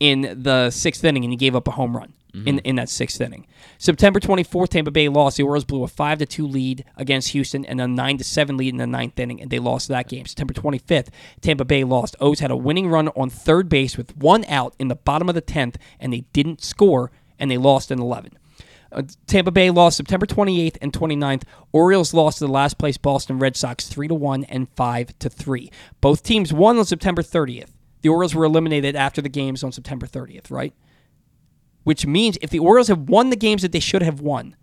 [0.00, 2.12] in the 6th inning and he gave up a home run.
[2.32, 3.46] In, in that sixth inning,
[3.78, 5.36] September 24th, Tampa Bay lost.
[5.36, 8.56] The Orioles blew a five to two lead against Houston and a nine to seven
[8.56, 10.26] lead in the ninth inning, and they lost that game.
[10.26, 11.08] September 25th,
[11.40, 12.16] Tampa Bay lost.
[12.20, 15.34] O's had a winning run on third base with one out in the bottom of
[15.34, 18.38] the tenth, and they didn't score, and they lost in 11.
[18.92, 21.42] Uh, Tampa Bay lost September 28th and 29th.
[21.72, 25.30] Orioles lost to the last place Boston Red Sox 3 to 1 and 5 to
[25.30, 25.70] 3.
[26.00, 27.70] Both teams won on September 30th.
[28.02, 30.74] The Orioles were eliminated after the games on September 30th, right?
[31.84, 34.56] Which means if the Orioles have won the games that they should have won,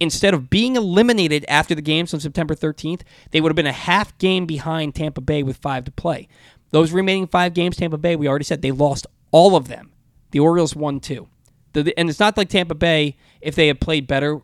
[0.00, 3.72] instead of being eliminated after the games on September 13th, they would have been a
[3.72, 6.28] half game behind Tampa Bay with 5 to play.
[6.70, 9.92] Those remaining 5 games Tampa Bay, we already said they lost all of them,
[10.30, 11.28] the Orioles won two.
[11.72, 14.40] The, and it's not like Tampa Bay if they had played better,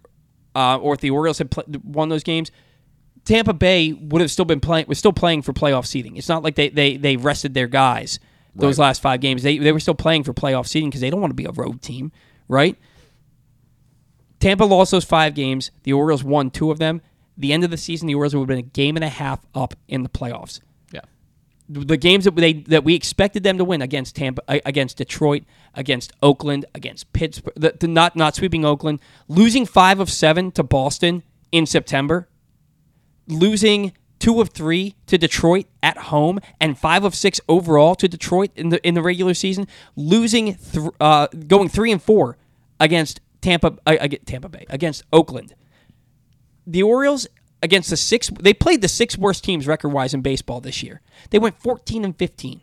[0.55, 2.51] uh, or if the Orioles had won those games.
[3.25, 6.17] Tampa Bay would have still been playing was still playing for playoff seeding.
[6.17, 8.19] It's not like they they, they rested their guys
[8.55, 8.87] those Right.
[8.87, 9.43] last five games.
[9.43, 11.53] They they were still playing for playoff seeding because they don't want to be a
[11.53, 12.13] road team,
[12.49, 12.77] right?
[14.39, 15.71] Tampa lost those five games.
[15.83, 17.03] The Orioles won two of them.
[17.37, 19.41] The end of the season, the Orioles would have been a game and a half
[19.55, 20.61] up in the playoffs.
[20.93, 21.01] Yeah.
[21.69, 26.13] The games that they that we expected them to win against Tampa, against Detroit, against
[26.23, 31.23] Oakland, against Pittsburgh, the, the not not sweeping Oakland, losing five of seven to Boston
[31.53, 32.29] in September,
[33.29, 38.53] losing two of three to Detroit at home, and five of six overall to Detroit
[38.55, 42.37] in the in the regular season, losing th- uh, going three and four
[42.79, 45.55] against Tampa uh, Tampa Bay against Oakland.
[46.67, 47.27] The Orioles
[47.63, 51.01] against the six they played the six worst teams record wise in baseball this year.
[51.31, 52.61] They went 14 and 15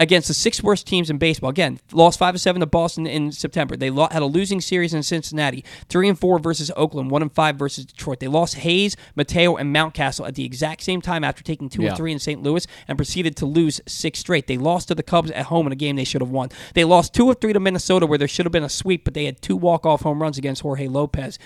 [0.00, 1.50] against the six worst teams in baseball.
[1.50, 3.76] Again, lost five to seven to Boston in September.
[3.76, 7.56] They had a losing series in Cincinnati, three and four versus Oakland, one and five
[7.56, 8.20] versus Detroit.
[8.20, 11.88] They lost Hays, Mateo, and Mountcastle at the exact same time after taking two Yeah.
[11.88, 12.42] and three in St.
[12.42, 14.46] Louis and proceeded to lose six straight.
[14.46, 16.50] They lost to the Cubs at home in a game they should have won.
[16.74, 19.14] They lost two of three to Minnesota where there should have been a sweep, but
[19.14, 21.38] they had two walk-off home runs against Jorge Lopez.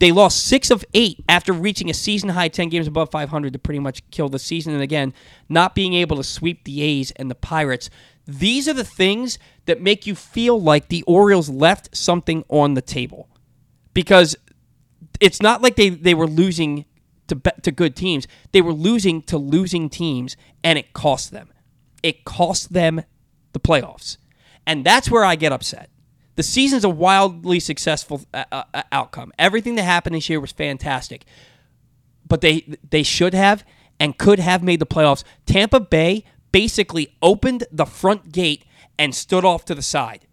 [0.00, 3.58] They lost six of eight after reaching a season high 10 games above 500 to
[3.58, 4.72] pretty much kill the season.
[4.72, 5.12] And again,
[5.48, 7.90] not being able to sweep the A's and the Pirates.
[8.26, 12.80] These are the things that make you feel like the Orioles left something on the
[12.80, 13.28] table.
[13.92, 14.36] Because
[15.20, 16.86] it's not like they, they were losing
[17.28, 21.52] to, to good teams, they were losing to losing teams, and it cost them.
[22.02, 23.02] It cost them
[23.52, 24.16] the playoffs.
[24.66, 25.90] And that's where I get upset.
[26.36, 29.32] The season's a wildly successful uh, uh, outcome.
[29.38, 31.24] Everything that happened this year was fantastic,
[32.26, 33.64] but they they should have
[33.98, 35.24] and could have made the playoffs.
[35.44, 38.64] Tampa Bay basically opened the front gate
[38.98, 40.26] and stood off to the side,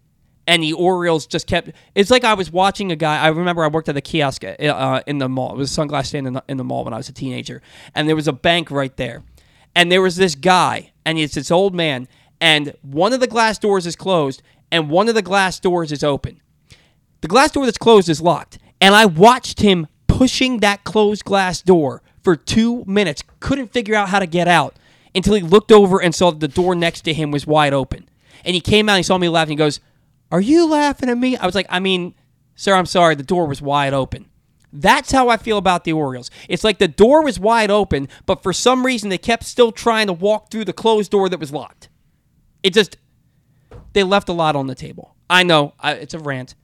[0.46, 1.70] and the Orioles just kept.
[1.94, 3.18] It's like I was watching a guy.
[3.20, 5.52] I remember I worked at the kiosk uh, in the mall.
[5.52, 7.60] It was a sunglass stand in the, in the mall when I was a teenager,
[7.94, 9.24] and there was a bank right there,
[9.74, 12.08] and there was this guy, and it's this old man,
[12.40, 16.04] and one of the glass doors is closed, and one of the glass doors is
[16.04, 16.40] open.
[17.20, 18.58] The glass door that's closed is locked.
[18.80, 23.22] And I watched him pushing that closed glass door for two minutes.
[23.40, 24.76] Couldn't figure out how to get out
[25.14, 28.08] until he looked over and saw that the door next to him was wide open.
[28.44, 29.52] And he came out and he saw me laughing.
[29.52, 29.80] He goes,
[30.30, 31.36] Are you laughing at me?
[31.36, 32.14] I was like, I mean,
[32.54, 33.14] sir, I'm sorry.
[33.14, 34.26] The door was wide open.
[34.72, 36.30] That's how I feel about the Orioles.
[36.48, 40.06] It's like the door was wide open, but for some reason they kept still trying
[40.08, 41.88] to walk through the closed door that was locked.
[42.62, 42.98] It just,
[43.98, 45.16] they left a lot on the table.
[45.28, 46.54] I know I, it's a rant.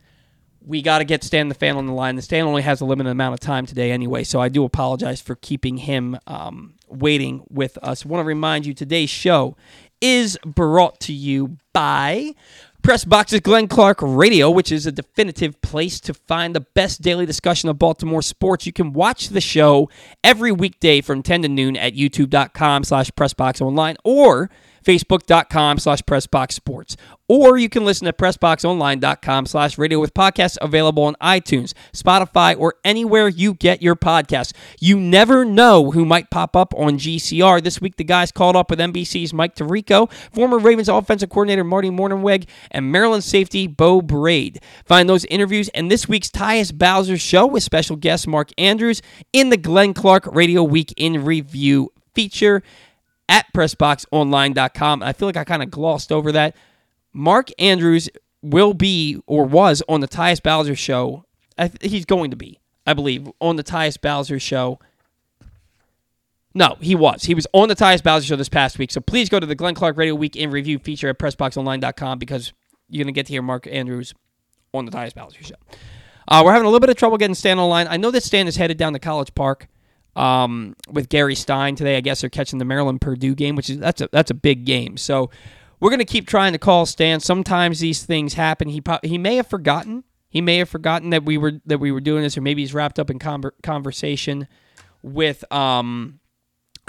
[0.64, 2.14] We got to get Stan the fan on the line.
[2.14, 5.20] The Stan only has a limited amount of time today anyway, so I do apologize
[5.20, 8.06] for keeping him um, waiting with us.
[8.06, 9.56] want to remind you today's show
[10.00, 12.34] is brought to you by
[12.82, 17.26] Press Boxes Glenn Clark Radio, which is a definitive place to find the best daily
[17.26, 18.64] discussion of Baltimore sports.
[18.64, 19.90] You can watch the show
[20.22, 24.50] every weekday from 10 to noon at youtube.com slash pressboxonline or
[24.84, 26.96] facebook.com slash pressboxsports.
[27.26, 32.74] Or you can listen to pressboxonline.com slash radio with podcasts available on iTunes, Spotify, or
[32.84, 34.52] anywhere you get your podcasts.
[34.78, 37.62] You never know who might pop up on GCR.
[37.62, 41.88] This week, the guys called up with NBC's Mike Tirico, former Ravens offensive coordinator Marty
[41.88, 44.60] Mornhinweg, and Maryland safety Beau Brade.
[44.84, 49.00] Find those interviews and this week's Tyus Bowser show with special guest Mark Andrews
[49.32, 52.62] in the Glenn Clark Radio Week in Review feature
[53.30, 55.02] at PressBoxOnline.com.
[55.02, 56.54] I feel like I kind of glossed over that.
[57.14, 58.10] Mark Andrews
[58.42, 61.24] will be or was on the Tyus Bowser show.
[61.56, 64.78] Th- he's going to be, I believe, on the Tyus Bowser show.
[66.54, 67.24] No, he was.
[67.24, 68.90] He was on the Tyus Bowser show this past week.
[68.90, 72.52] So please go to the Glenn Clark Radio Week in Review feature at PressBoxOnline.com because
[72.88, 74.12] you're going to get to hear Mark Andrews
[74.72, 75.54] on the Tyus Bowser show.
[76.26, 77.86] Uh, we're having a little bit of trouble getting Stan online.
[77.88, 79.68] I know that Stan is headed down to College Park
[80.16, 81.96] um, with Gary Stein today.
[81.96, 84.64] I guess they're catching the Maryland Purdue game, which is that's a that's a big
[84.64, 84.96] game.
[84.96, 85.30] So
[85.80, 87.20] we're gonna keep trying to call Stan.
[87.20, 88.68] Sometimes these things happen.
[88.68, 90.04] He he may have forgotten.
[90.28, 92.74] He may have forgotten that we were that we were doing this, or maybe he's
[92.74, 94.48] wrapped up in conver- conversation
[95.02, 96.20] with um.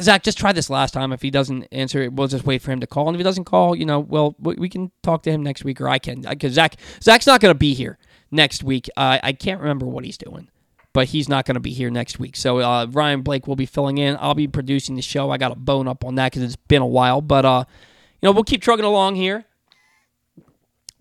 [0.01, 1.13] Zach, just try this last time.
[1.13, 3.07] If he doesn't answer it, we'll just wait for him to call.
[3.07, 5.79] And if he doesn't call, you know, well, we can talk to him next week,
[5.79, 7.97] or I can, because Zach Zach's not going to be here
[8.29, 8.89] next week.
[8.97, 10.49] Uh, I can't remember what he's doing,
[10.91, 12.35] but he's not going to be here next week.
[12.35, 14.17] So uh, Ryan Blake will be filling in.
[14.19, 15.31] I'll be producing the show.
[15.31, 17.63] I got a bone up on that because it's been a while, but uh,
[18.25, 19.45] know, we'll keep trucking along here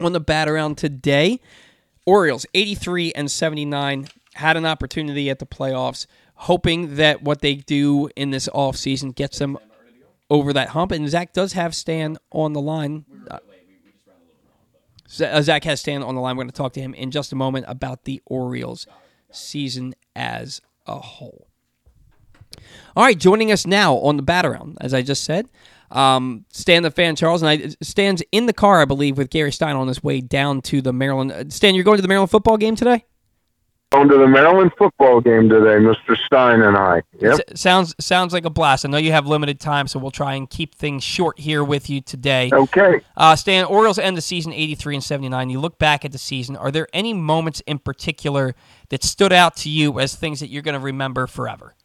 [0.00, 1.40] on the bat around today.
[2.06, 8.10] Orioles 83 and 79 had an opportunity at the playoffs, hoping that what they do
[8.14, 9.58] in this offseason gets them
[10.28, 10.92] over that hump.
[10.92, 13.04] And Zach does have Stan on the line.
[13.30, 13.38] Uh,
[15.08, 16.36] Zach has Stan on the line.
[16.36, 18.86] We're going to talk to him in just a moment about the Orioles
[19.30, 21.48] season as a whole.
[22.96, 25.48] All right, joining us now on the bat around, as I just said,
[25.94, 29.52] um, Stan the fan Charles, and I stands in the car, I believe, with Gary
[29.52, 31.32] Stein on his way down to the Maryland.
[31.32, 33.04] uh, Stan, you're going to the Maryland football game today.
[33.92, 36.16] Going to the Maryland football game today, Mr.
[36.26, 37.02] Stein and I.
[37.20, 37.32] Yep.
[37.32, 38.84] S- sounds sounds like a blast.
[38.84, 41.88] I know you have limited time, so we'll try and keep things short here with
[41.88, 42.50] you today.
[42.52, 43.00] Okay.
[43.16, 45.48] Uh, Stan, Orioles end the season 83 and 79.
[45.48, 46.56] You look back at the season.
[46.56, 48.56] Are there any moments in particular
[48.88, 51.76] that stood out to you as things that you're going to remember forever?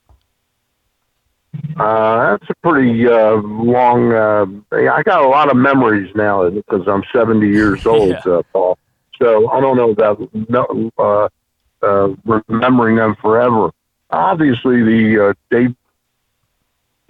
[1.77, 4.11] Uh, that's a pretty uh, long.
[4.13, 8.19] Uh, I got a lot of memories now because I'm 70 years old, Yeah.
[8.33, 8.77] uh, Paul.
[9.21, 11.29] So I don't know about no, uh,
[11.81, 13.71] uh, remembering them forever.
[14.11, 15.71] Obviously, the uh, days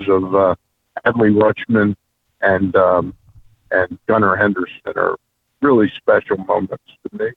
[0.08, 0.56] of uh,
[1.06, 1.96] Adley Rutschman
[2.42, 3.14] and um,
[3.72, 5.16] and Gunnar Henderson are
[5.62, 7.32] really special moments to me.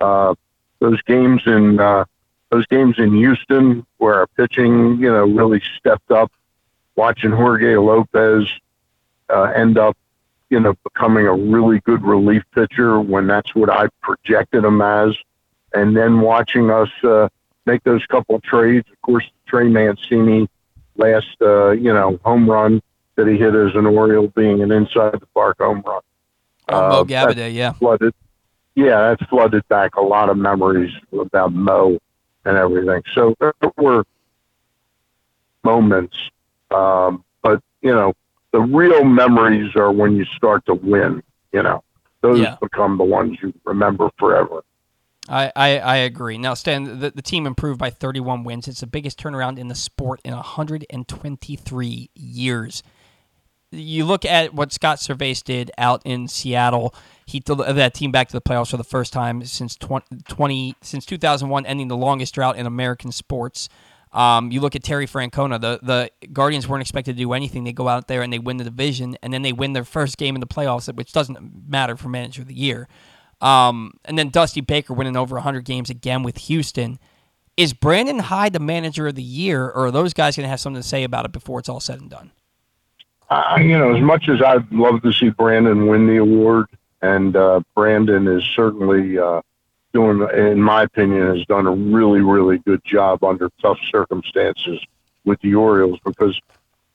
[0.00, 0.34] Uh,
[0.80, 2.04] those games in uh,
[2.52, 6.30] those games in Houston where our pitching, you know, really stepped up.
[6.94, 8.46] Watching Jorge Lopez
[9.30, 9.96] uh, end up,
[10.50, 15.16] you know, becoming a really good relief pitcher when that's what I projected him as,
[15.72, 17.28] and then watching us uh,
[17.64, 18.86] make those couple trades.
[18.92, 20.50] Of course, Trey Mancini
[20.96, 22.82] last, uh, you know, home run
[23.16, 26.02] that he hit as an Oriole being an inside the park home run.
[26.68, 27.72] Oh, Uh, Mo that- Gaba, yeah.
[27.72, 28.12] flooded.
[28.74, 31.98] Yeah, that flooded back a lot of memories about Mo
[32.44, 33.02] and everything.
[33.14, 34.04] So there were
[35.64, 36.16] moments,
[36.70, 38.14] um, but you know,
[38.52, 41.22] the real memories are when you start to win.
[41.52, 41.82] You know,
[42.22, 42.56] those Yeah.
[42.60, 44.62] become the ones you remember forever.
[45.28, 46.36] I, I, I agree.
[46.36, 48.66] Now, Stan, the, the team improved by 31 wins.
[48.66, 52.82] It's the biggest turnaround in the sport in 123 years.
[53.72, 56.94] You look at what Scott Servais did out in Seattle.
[57.26, 60.74] He took that team back to the playoffs for the first time since 20, 20
[60.82, 63.68] since 2001, ending the longest drought in American sports.
[64.12, 65.58] Um, you look at Terry Francona.
[65.60, 67.64] The the Guardians weren't expected to do anything.
[67.64, 70.18] They go out there and they win the division, and then they win their first
[70.18, 72.88] game in the playoffs, which doesn't matter for manager of the year.
[73.40, 76.98] Um, and then Dusty Baker winning over 100 games again with Houston.
[77.56, 80.60] Is Brandon Hyde the manager of the year, or are those guys going to have
[80.60, 82.32] something to say about it before it's all said and done?
[83.32, 86.66] I, you know, as much as I'd love to see Brandon win the award,
[87.00, 89.42] and uh, Brandon is certainly uh,
[89.92, 94.80] doing, in my opinion, has done a really, really good job under tough circumstances
[95.24, 96.38] with the Orioles because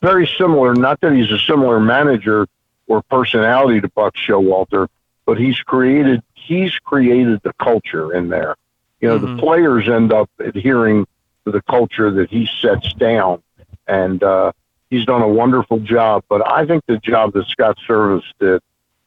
[0.02, 0.74] very similar.
[0.76, 2.48] Not that he's a similar manager
[2.88, 4.88] or personality to Buck Showalter,
[5.26, 8.56] but he's created he's created the culture in there.
[9.02, 9.36] You know, Mhm.
[9.36, 11.06] the players end up adhering
[11.46, 13.42] to the culture that he sets down,
[13.88, 14.52] and uh,
[14.90, 16.24] he's done a wonderful job.
[16.30, 18.62] But I think the job that Scott Servais did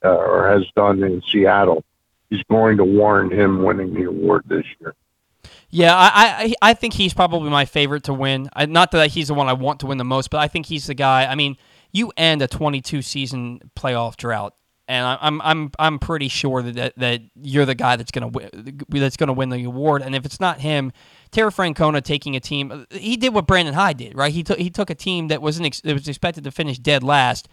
[0.05, 1.85] uh, or has done in Seattle
[2.31, 4.95] is going to warrant him winning the award this year.
[5.71, 6.11] Yeah, I,
[6.63, 8.49] I I think he's probably my favorite to win.
[8.55, 10.67] I, not that he's the one I want to win the most, but I think
[10.67, 11.27] he's the guy.
[11.27, 11.57] I mean,
[11.93, 14.55] you end a 22 season playoff drought,
[14.89, 18.29] and I- I'm I'm I'm pretty sure that that, that you're the guy that's gonna
[18.29, 18.51] win,
[18.89, 20.03] that's gonna win the award.
[20.03, 20.93] And if it's not him,
[21.31, 24.33] Terry Francona taking a team, he did what Brandon Hyde did, right?
[24.33, 27.03] He took he took a team that wasn't ex, that was expected to finish dead
[27.03, 27.49] last,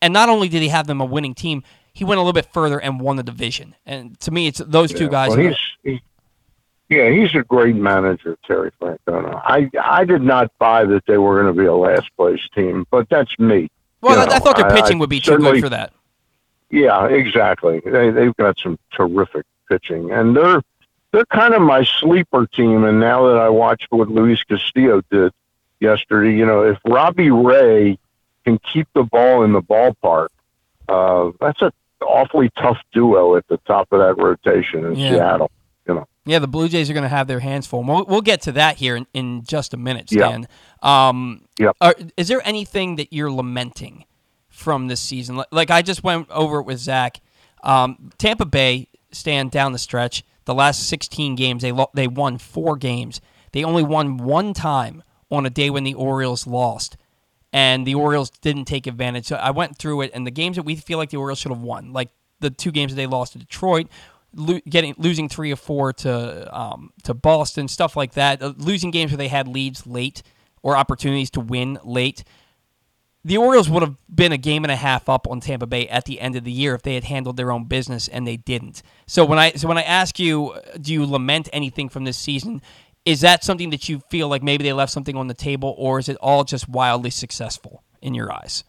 [0.00, 1.62] and not only did he have them a winning team,
[1.92, 3.74] he went a little bit further and won the division.
[3.84, 5.30] And to me, it's those two guys.
[5.30, 6.02] well, he's, he,
[6.88, 9.40] yeah, he's a great manager, Terry Francona.
[9.44, 12.86] I I did not buy that they were going to be a last place team,
[12.90, 13.68] but that's me.
[14.02, 15.92] well, I, I thought their pitching I would be too good for that.
[16.70, 17.80] Yeah, exactly.
[17.84, 20.62] They they've got some terrific pitching, and they're
[21.12, 22.84] they're kind of my sleeper team.
[22.84, 25.32] And now that I watched what Luis Castillo did
[25.80, 27.98] yesterday, you know, if Robbie Ray
[28.44, 30.28] can keep the ball in the ballpark,
[30.88, 35.10] uh, that's a awfully tough duo at the top of that rotation in Yeah.
[35.10, 35.50] Seattle.
[35.88, 36.08] You know.
[36.24, 37.82] Yeah, the Blue Jays are going to have their hands full.
[37.84, 40.28] We'll, we'll get to that here in, in just a minute, Yeah.
[40.28, 40.48] Stan.
[40.82, 41.76] Um, Yep.
[41.80, 44.04] are- is there anything that you're lamenting
[44.48, 45.36] from this season?
[45.36, 47.20] Like, like I just went over it with Zach.
[47.62, 50.24] Um, Tampa Bay stand down the stretch.
[50.46, 53.20] The last 16 games, they lo- they won four games.
[53.52, 56.96] They only won one time on a day when the Orioles lost,
[57.52, 59.26] and the Orioles didn't take advantage.
[59.26, 61.52] So I went through it, and the games that we feel like the Orioles should
[61.52, 63.88] have won, like the two games that they lost to Detroit,
[64.34, 68.42] lo- getting losing three or four to um, to Boston, stuff like that.
[68.42, 70.22] Uh, losing games where they had leads late
[70.62, 72.24] or opportunities to win late.
[73.26, 76.04] The Orioles would have been a game and a half up on Tampa Bay at
[76.04, 78.84] the end of the year if they had handled their own business, and they didn't.
[79.08, 82.16] So when I so when I ask you, uh, do you lament anything from this
[82.16, 82.62] season?
[83.04, 85.98] Is that something that you feel like maybe they left something on the table, or
[85.98, 88.62] is it all just wildly successful in your eyes?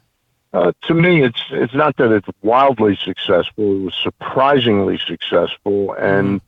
[0.53, 3.76] Uh, to me, it's it's not that it's wildly successful.
[3.76, 6.41] It was surprisingly successful, and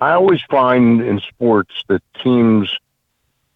[0.00, 2.76] I always find in sports that teams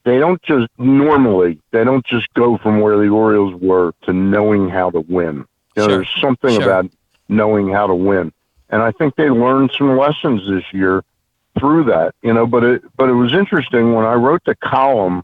[0.09, 4.69] they don't just normally they don't just go from where the Orioles were to knowing
[4.69, 5.45] how to win.
[5.77, 5.97] You know, Sure.
[5.97, 6.63] there's something Sure.
[6.65, 6.87] about
[7.29, 8.33] knowing how to win,
[8.71, 11.05] and I think they learned some lessons this year
[11.59, 12.15] through that.
[12.23, 15.23] You know, but it but it was interesting when I wrote the column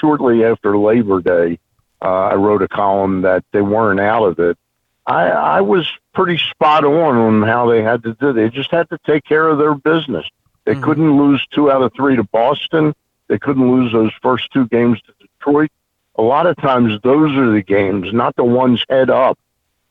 [0.00, 1.58] shortly after Labor Day.
[2.02, 4.58] Uh, I wrote a column that they weren't out of it.
[5.06, 8.32] I, I was pretty spot on on how they had to do.
[8.32, 10.26] They just had to take care of their business.
[10.64, 10.82] They Mhm.
[10.82, 12.94] couldn't lose two out of three to Boston.
[13.28, 15.70] They couldn't lose those first two games to Detroit.
[16.16, 19.38] A lot of times, those are the games, not the ones head up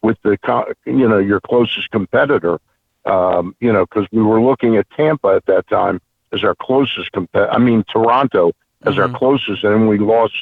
[0.01, 0.37] with the
[0.85, 2.59] you know your closest competitor.
[3.05, 5.99] Um, you know, because we were looking at Tampa at that time
[6.31, 7.51] as our closest competitor.
[7.51, 8.53] I mean, Toronto
[8.83, 9.15] as our Mhm.
[9.15, 10.33] closest, and we lost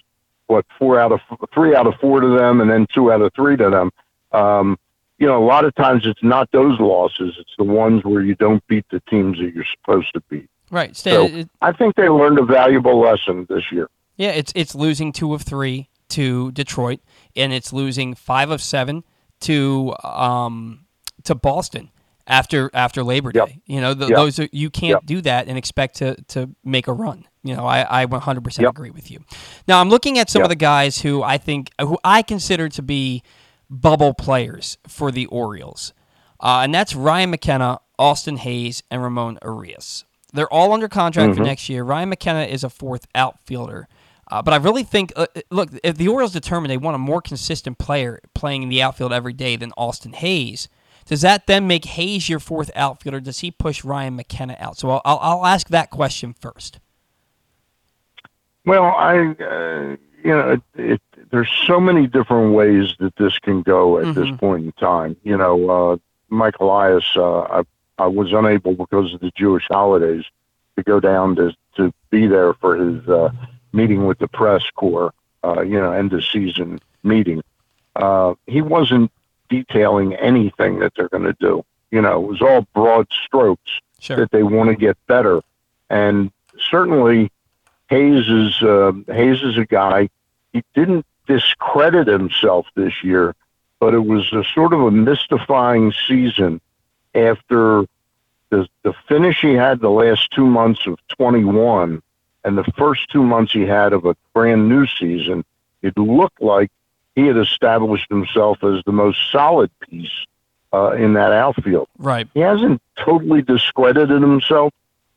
[0.46, 1.22] what four out of
[1.54, 3.92] three out of four to them, and then two out of three to them.
[4.32, 4.78] Um,
[5.18, 8.36] you know, a lot of times it's not those losses; it's the ones where you
[8.36, 10.50] don't beat the teams that you're supposed to beat.
[10.72, 10.96] Right.
[10.96, 13.88] So- it- I think they learned a valuable lesson this year.
[14.18, 17.00] yeah, it's it's losing two of three to Detroit,
[17.36, 19.04] and it's losing five of seven
[19.42, 20.86] to um
[21.24, 21.90] to Boston
[22.28, 23.40] after after Labor Day.
[23.40, 23.50] Yep.
[23.66, 24.16] You know, th- Yep.
[24.18, 25.06] those are, you can't Yep.
[25.06, 27.26] do that and expect to to make a run.
[27.44, 28.70] You know, I I 100% Yep.
[28.70, 29.20] agree with you.
[29.68, 32.82] Now I'm looking at some of the guys who I think who I consider to
[32.82, 33.24] be
[33.70, 35.94] bubble players for the Orioles,
[36.40, 40.04] uh, and that's Ryan McKenna, Austin Hays, and Ramon Urias.
[40.34, 41.46] They're all under contract for Mhm.
[41.46, 41.84] next year.
[41.84, 43.88] Ryan McKenna is a fourth outfielder.
[44.32, 47.22] Uh, but I really think, uh, look, if the Orioles determine they want a more
[47.22, 50.70] consistent player playing in the outfield every day than Austin Hays,
[51.06, 53.20] does that then make Hays your fourth outfielder?
[53.20, 54.78] Does he push Ryan McKenna out?
[54.78, 56.80] So I'll, I'll, I'll ask that question first.
[58.66, 61.02] Well, I, uh, you know, it, it,
[61.32, 64.40] there's so many different ways that this can go at this Mhm.
[64.40, 65.18] point in time.
[65.24, 65.98] You know, uh,
[66.30, 67.62] Mike Elias, uh, I,
[68.02, 70.24] I was unable because of the Jewish holidays
[70.76, 73.30] to go down to to be there for his uh,
[73.74, 75.14] meeting with the press corps.
[75.43, 77.41] Uh, you know, end of season meeting.
[77.95, 79.12] Uh, he wasn't
[79.49, 81.64] detailing anything that they're going to do.
[81.89, 84.18] You know, it was all broad strokes Sure.
[84.18, 85.41] that they want to get better.
[85.89, 86.32] And
[86.70, 87.32] certainly,
[87.89, 90.10] Hays is uh, Hays is a guy.
[90.54, 93.36] He didn't discredit himself this year,
[93.80, 96.62] but it was a sort of a mystifying season
[97.16, 97.86] after
[98.49, 102.01] the the finish he had the last two months of 21
[102.43, 105.43] and the first two months he had of a brand new season.
[105.82, 106.72] It looked like
[107.16, 110.12] he had established himself as the most solid piece
[110.74, 112.28] uh, in that outfield Right.
[112.34, 114.74] he hasn't totally discredited himself,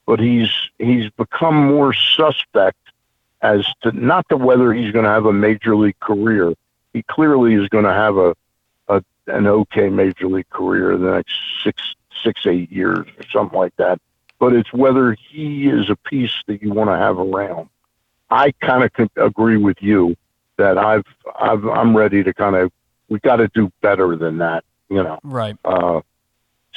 [0.07, 2.79] but he's he's become more suspect
[3.43, 6.55] as to not to whether he's going to have a major league career.
[6.93, 8.35] He clearly is going to have a, a
[9.27, 13.77] an okay major league career in the next six six eight years or something like
[13.77, 14.01] that.
[14.39, 17.69] But it's whether he is a piece that you want to have around.
[18.31, 20.17] I kind of agree with you
[20.57, 21.05] that I've,
[21.39, 22.73] I've I'm ready to kind of
[23.09, 24.65] we got to do better than that.
[24.89, 25.19] You know.
[25.23, 25.57] Right.
[25.65, 26.01] Uh,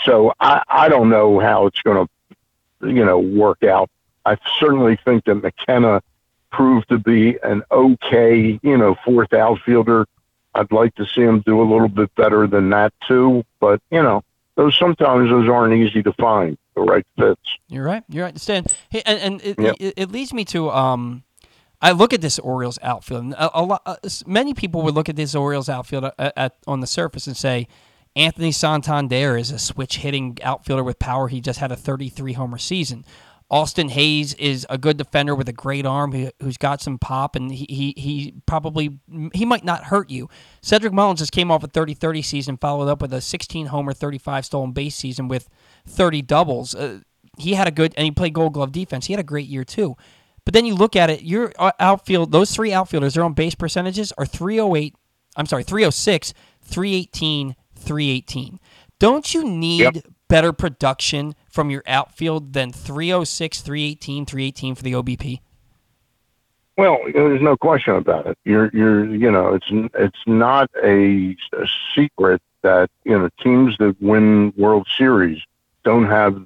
[0.03, 3.89] so I, I don't know how it's going to, you know, work out.
[4.25, 6.01] I certainly think that McKenna
[6.51, 10.05] proved to be an okay, you know, fourth outfielder.
[10.55, 13.43] I'd like to see him do a little bit better than that too.
[13.59, 14.23] But you know,
[14.55, 17.41] those sometimes those aren't easy to find the right fits.
[17.69, 18.03] You're right.
[18.09, 18.65] You're right, Stan.
[18.89, 19.75] Hey, and, and it, Yep.
[19.79, 21.23] it, it leads me to um,
[21.81, 23.95] I look at this Orioles outfield, a, a lot, uh,
[24.25, 27.67] many people would look at this Orioles outfield at, at on the surface and say
[28.15, 31.27] Anthony Santander is a switch hitting outfielder with power.
[31.27, 33.05] He just had a 33 homer season.
[33.49, 37.35] Austin Hays is a good defender with a great arm who, who's got some pop,
[37.35, 38.99] and he, he he probably
[39.33, 40.29] he might not hurt you.
[40.61, 44.45] Cedric Mullins just came off a 30-30 season, followed up with a 16 homer, 35
[44.45, 45.47] stolen base season with
[45.87, 46.75] 30 doubles.
[46.75, 46.99] Uh,
[47.37, 49.05] he had a good, and he played Gold Glove defense.
[49.05, 49.95] He had a great year too.
[50.43, 53.55] But then you look at it, your uh, outfield, those three outfielders, their on base
[53.55, 54.95] percentages are 308.
[55.37, 56.33] I'm sorry, 306,
[56.63, 58.59] 318, 318.
[58.99, 59.97] Don't you need Yep.
[60.27, 65.39] better production from your outfield than 306, 318, 318 for the OBP?
[66.77, 68.37] Well, there's no question about it.
[68.45, 73.95] You're, you're, you know, it's it's not a, a secret that you know teams that
[73.99, 75.41] win World Series
[75.83, 76.45] don't have,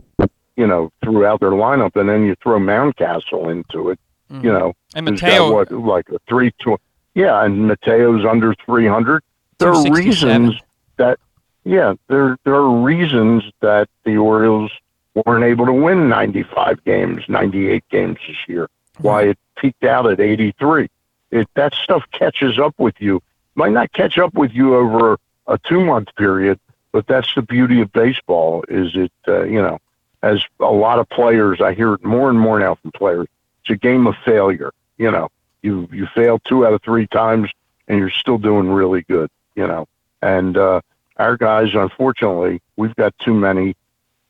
[0.55, 3.99] you know, throughout their lineup, and then you throw Mountcastle into it.
[4.31, 4.45] Mhm.
[4.45, 6.79] You know, and Mateo, what like a three tw-
[7.15, 9.23] Yeah, and Mateo's under three hundred.
[9.57, 10.55] There are reasons
[10.95, 11.19] that,
[11.65, 14.71] yeah, there there are reasons that the Orioles
[15.13, 18.69] weren't able to win ninety five games, ninety eight games this year
[19.01, 20.89] why it peaked out at 83.
[21.31, 23.21] It, that stuff catches up with you.
[23.55, 26.59] might not catch up with you over a two month period,
[26.91, 28.63] but that's the beauty of baseball.
[28.67, 29.79] Is it uh, you know,
[30.21, 33.27] as a lot of players, I hear it more and more now from players.
[33.61, 34.71] It's a game of failure.
[34.97, 35.29] You know,
[35.61, 37.49] you you fail two out of three times,
[37.87, 39.29] and you're still doing really good.
[39.55, 39.87] You know,
[40.21, 40.81] and uh,
[41.17, 43.75] our guys, unfortunately, we've got too many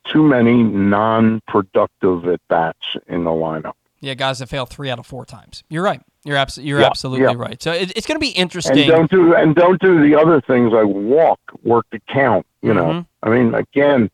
[0.06, 3.74] too many non-productive at bats in the lineup.
[4.00, 5.64] Yeah, guys that fail three out of four times.
[5.70, 6.02] You're right.
[6.24, 7.34] You're absolutely you're Yeah, absolutely yeah.
[7.36, 7.62] right.
[7.62, 8.88] So it, it's going to be And interesting.
[8.88, 12.46] don't do and don't do the other things like walk, work the count.
[12.64, 13.06] You know, Mhm.
[13.24, 14.10] I mean, again,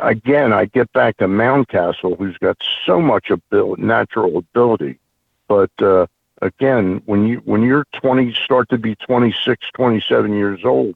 [0.00, 2.56] again, I get back to Mountcastle, who's got
[2.86, 4.98] so much ability, natural ability,
[5.48, 6.06] but uh,
[6.42, 10.94] again, when you when you're 20, start to be 26, 27 years old,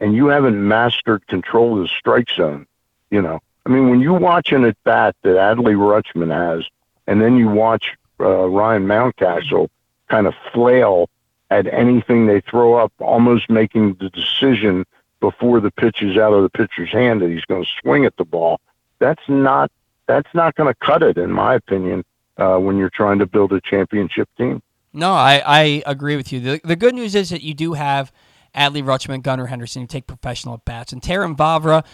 [0.00, 2.66] and you haven't mastered control of the strike zone,
[3.10, 6.64] you know, I mean, when you watch an at bat that Adley Rutschman has,
[7.06, 9.68] and then you watch uh, Ryan Mountcastle
[10.08, 11.08] kind of flail
[11.50, 14.84] at anything they throw up, almost making the decision
[15.20, 18.16] before the pitch is out of the pitcher's hand that he's going to swing at
[18.16, 18.60] the ball.
[18.98, 19.70] That's not
[20.06, 22.04] that's not going to cut it, in my opinion,
[22.36, 24.62] uh, when you're trying to build a championship team.
[24.92, 26.40] No, I, I agree with you.
[26.40, 28.12] The, the good news is that you do have
[28.54, 30.92] Adley Rutschman, Gunnar Henderson who take professional at bats.
[30.92, 31.84] And Terrin Vavra,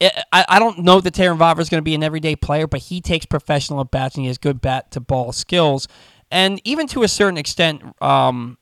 [0.00, 2.80] I, I don't know that Terrin Vavra is going to be an everyday player, but
[2.80, 5.88] he takes professional at bats and he has good bat to ball skills.
[6.30, 8.56] And even to a certain extent, um,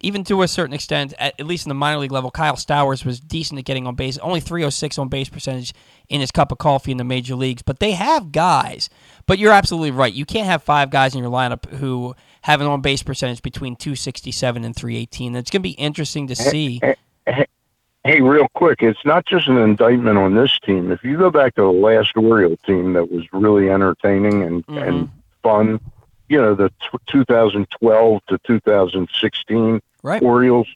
[0.00, 3.04] even to a certain extent, at, at least in the minor league level, Kyle Stowers
[3.04, 4.18] was decent at getting on base.
[4.18, 5.74] Only 306 on base percentage
[6.08, 7.62] in his cup of coffee in the major leagues.
[7.62, 8.88] But they have guys.
[9.26, 10.12] But you're absolutely right.
[10.12, 13.76] You can't have five guys in your lineup who have an on base percentage between
[13.76, 15.36] 267 and 318.
[15.36, 16.80] It's going to be interesting to see.
[18.04, 20.90] Hey, real quick, it's not just an indictment on this team.
[20.90, 24.88] If you go back to the last Oriole team that was really entertaining and, Mhm.
[24.88, 25.10] and
[25.42, 25.80] fun,
[26.28, 30.22] you know, the t- 2012 to 2016 Right.
[30.22, 30.66] Orioles,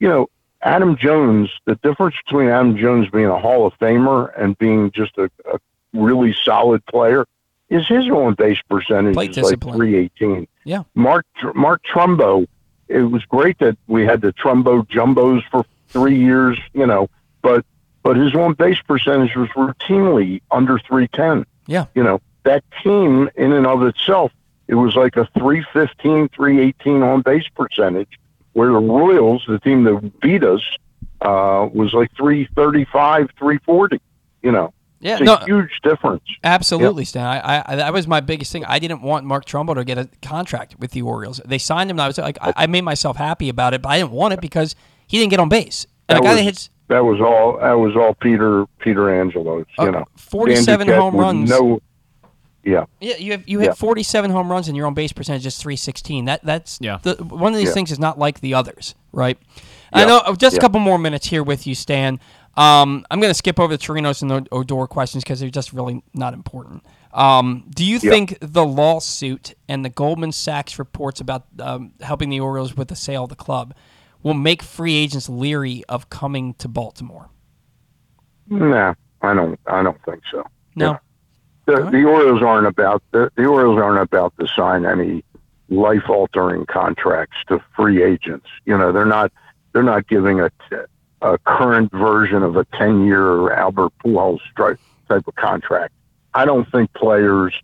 [0.00, 0.28] you know,
[0.60, 5.16] Adam Jones, the difference between Adam Jones being a Hall of Famer and being just
[5.16, 5.58] a, a
[5.94, 7.24] really solid player
[7.70, 10.46] is his on base percentage Plate is like 318.
[10.64, 10.82] Yeah.
[10.94, 12.46] Mark Mark Trumbo,
[12.88, 17.08] it was great that we had the Trumbo jumbos for three years, you know,
[17.42, 17.64] but
[18.02, 21.44] but his on base percentage was routinely under 310.
[21.66, 21.86] Yeah.
[21.94, 24.32] You know, that team in and of itself,
[24.68, 28.18] it was like a 315, 318 on base percentage,
[28.54, 30.62] where the Royals, the team that beat us,
[31.20, 34.00] uh, was like 335, 340.
[34.42, 36.22] You know, Yeah, it's a no, huge difference.
[36.42, 37.26] absolutely, Stan.
[37.26, 38.64] I, I, that was my biggest thing.
[38.64, 41.42] I didn't want Mark Trumbo to get a contract with the Orioles.
[41.44, 43.90] They signed him, and I was like, I, I made myself happy about it, but
[43.90, 44.74] I didn't want it because
[45.10, 45.86] he didn't get on base.
[46.08, 47.58] And a That guy was- that hits That was all.
[47.60, 49.66] That was all Peter Peter Angelos.
[49.78, 51.48] You uh, know, 47 Dan home runs.
[51.50, 51.80] No,
[52.64, 53.74] yeah, Yeah, you have you hit Yeah.
[53.74, 56.24] 47 home runs and your on base percentage is 316.
[56.26, 56.98] That that's Yeah.
[57.02, 57.74] the, one of these Yeah.
[57.74, 59.38] things is not like the others, right?
[59.92, 62.20] I know uh, just a couple more minutes here with you, Stan.
[62.56, 65.72] Um, I'm going to skip over the Torinos and the Odor questions because they're just
[65.72, 66.84] really not important.
[67.14, 68.10] Um, do you Yeah.
[68.10, 72.96] think the lawsuit and the Goldman Sachs reports about um, helping the Orioles with the
[72.96, 73.74] sale of the club
[74.22, 77.30] will make free agents leery of coming to Baltimore?
[78.48, 79.58] nah, I don't.
[79.66, 80.44] I don't think so.
[80.74, 80.98] No.
[81.66, 81.92] The, Alright.
[81.92, 85.24] the Orioles aren't about the, the Orioles aren't about to sign any
[85.68, 88.46] life altering contracts to free agents.
[88.64, 89.32] You know, they're not
[89.72, 90.76] they're not giving a, t-
[91.22, 95.94] a current version of a ten year Albert Pujols type of contract.
[96.34, 97.54] I don't think players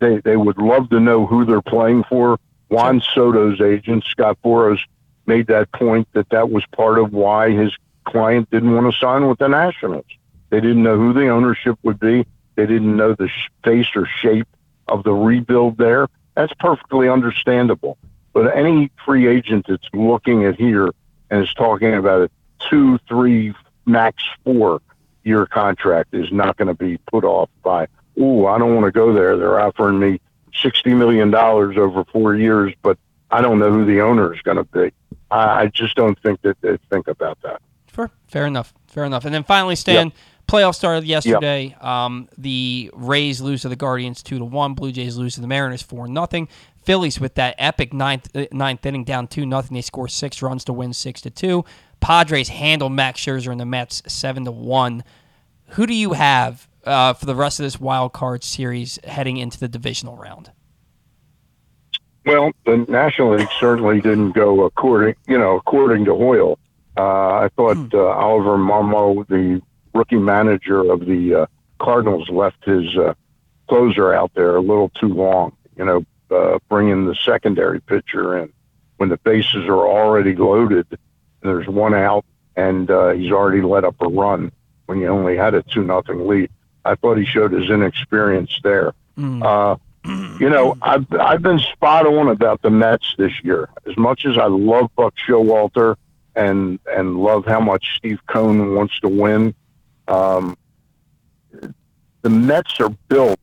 [0.00, 2.38] they they would love to know who they're playing for.
[2.68, 4.80] Juan Soto's agent Scott Boras
[5.26, 7.72] made that point that that was part of why his
[8.04, 10.06] client didn't want to sign with the Nationals.
[10.50, 12.26] They didn't know who the ownership would be.
[12.54, 13.28] They didn't know the
[13.64, 14.48] face or shape
[14.88, 16.08] of the rebuild there.
[16.34, 17.98] That's perfectly understandable.
[18.32, 20.90] But any free agent that's looking at here
[21.30, 22.30] and is talking about a
[22.68, 23.54] two, three,
[23.86, 24.80] max four
[25.24, 27.86] year contract is not going to be put off by,
[28.18, 29.36] oh, I don't want to go there.
[29.36, 30.20] They're offering me
[30.62, 32.98] $60 million over four years, but
[33.34, 34.92] I don't know who the owner is going to be.
[35.30, 37.60] I, I just don't think that they think about that.
[37.88, 38.72] Fair, fair enough.
[38.86, 39.24] Fair enough.
[39.24, 40.12] And then finally, Stan,
[40.46, 41.76] playoff started yesterday.
[41.80, 44.74] Um, the Rays lose to the Guardians two to one.
[44.74, 46.48] Blue Jays lose to the Mariners four nothing.
[46.84, 49.74] Phillies with that epic ninth uh, ninth inning down two nothing.
[49.74, 51.64] They score six runs to win six to two.
[51.98, 55.02] Padres handle Max Scherzer and the Mets seven to one.
[55.70, 59.58] Who do you have uh, for the rest of this wild card series heading into
[59.58, 60.52] the divisional round?
[62.26, 66.58] Well, the National League certainly didn't go according, you know, according to Hoyle.
[66.96, 67.00] Uh,
[67.44, 69.60] I thought uh, Oliver Marmol, the
[69.94, 71.46] rookie manager of the uh,
[71.78, 73.14] Cardinals, left his uh,
[73.68, 75.56] closer out there a little too long.
[75.76, 78.52] You know, uh, bringing the secondary pitcher in
[78.96, 80.86] when the bases are already loaded.
[81.42, 82.24] there's one out,
[82.56, 84.52] and uh, he's already let up a run
[84.86, 86.48] when you only had a two nothing lead.
[86.84, 88.92] I thought he showed his inexperience there.
[89.42, 89.76] Uh,
[90.38, 93.68] you know, I've I've been spot on about the Mets this year.
[93.86, 95.96] As much as I love Buck Showalter
[96.34, 99.54] and and love how much Steve Cohen wants to win,
[100.08, 100.56] um,
[102.22, 103.38] the Mets are built.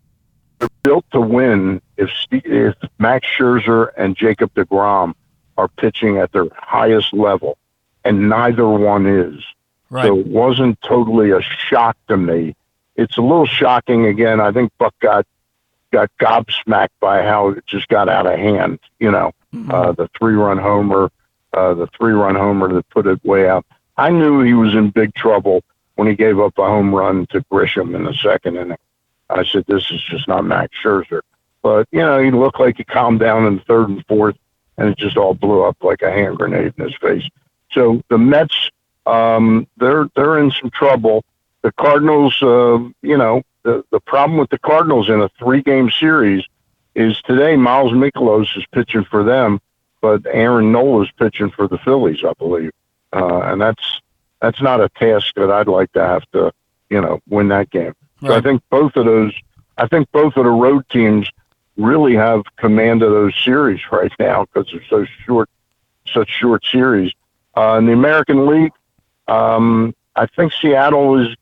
[0.59, 5.13] They're built to win if Steve, if Max Scherzer and Jacob Degrom
[5.57, 7.57] are pitching at their highest level,
[8.03, 9.43] and neither one is.
[9.89, 10.05] Right.
[10.05, 12.55] So it wasn't totally a shock to me.
[12.95, 14.39] It's a little shocking again.
[14.39, 15.25] I think Buck got
[15.91, 18.79] got gobsmacked by how it just got out of hand.
[18.99, 19.31] You know,
[19.69, 21.11] uh, the three run homer,
[21.53, 23.65] uh, the three run homer that put it way out.
[23.97, 25.63] I knew he was in big trouble
[25.95, 28.77] when he gave up a home run to Grisham in the second inning.
[29.29, 31.21] I said, "This is just not Max Scherzer."
[31.61, 34.35] But you know, he looked like he calmed down in the third and fourth,
[34.77, 37.23] and it just all blew up like a hand grenade in his face.
[37.71, 38.69] So the Mets,
[39.05, 41.23] um, they're they're in some trouble.
[41.64, 45.89] The Cardinals, uh, you know, the the problem with the Cardinals in a three game
[45.89, 46.43] series
[46.95, 49.62] is today Miles Mikolas is pitching for them,
[50.01, 52.72] but Aaron Nola is pitching for the Phillies, I believe,
[53.14, 54.01] uh, and that's
[54.41, 56.51] that's not a task that I'd like to have to,
[56.89, 57.93] you know, win that game.
[58.22, 59.34] So I think both of those,
[59.78, 61.28] I think both of the road teams
[61.78, 65.49] really have command of those series right now because they're so short,
[66.12, 67.12] such short series.
[67.55, 68.72] Uh, in the American League,
[69.28, 71.36] um, I think Seattle is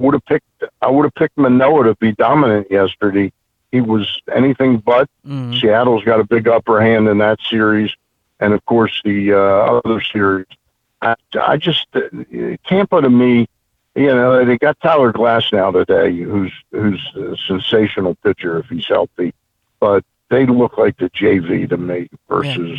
[0.00, 0.46] would have picked.
[0.82, 3.32] I would have picked Manoah to be dominant yesterday.
[3.70, 5.08] He was anything but.
[5.26, 5.60] Mhm.
[5.60, 7.92] Seattle's got a big upper hand in that series,
[8.40, 10.46] and of course the uh, other series.
[11.02, 12.00] I, I just uh,
[12.66, 13.46] Tampa to me,
[13.94, 19.32] you know, they got Tyler Glasnow today, who's who's a sensational pitcher if he's healthy,
[19.78, 22.78] but they look like the JV to me versus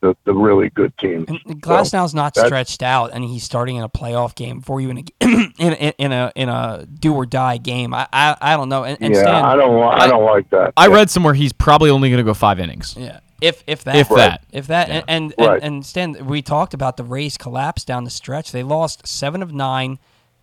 [0.00, 1.28] the the really good teams.
[1.28, 4.98] And Glasnow's not stretched out, and he's starting in a playoff game for you in
[4.98, 7.92] a in a, in a in a do or die game.
[7.94, 8.84] I I, I don't know.
[8.84, 10.72] And, and yeah, Stan, I don't I, I- don't like that.
[10.76, 10.94] I Yeah.
[10.94, 12.96] read somewhere he's probably only going to go five innings.
[12.98, 14.44] yeah, if if that If that.
[14.52, 15.02] if that Yeah.
[15.08, 15.62] and and, Right.
[15.62, 18.52] and and Stan, we talked about the Rays collapse down the stretch.
[18.52, 19.98] They lost seven of nine,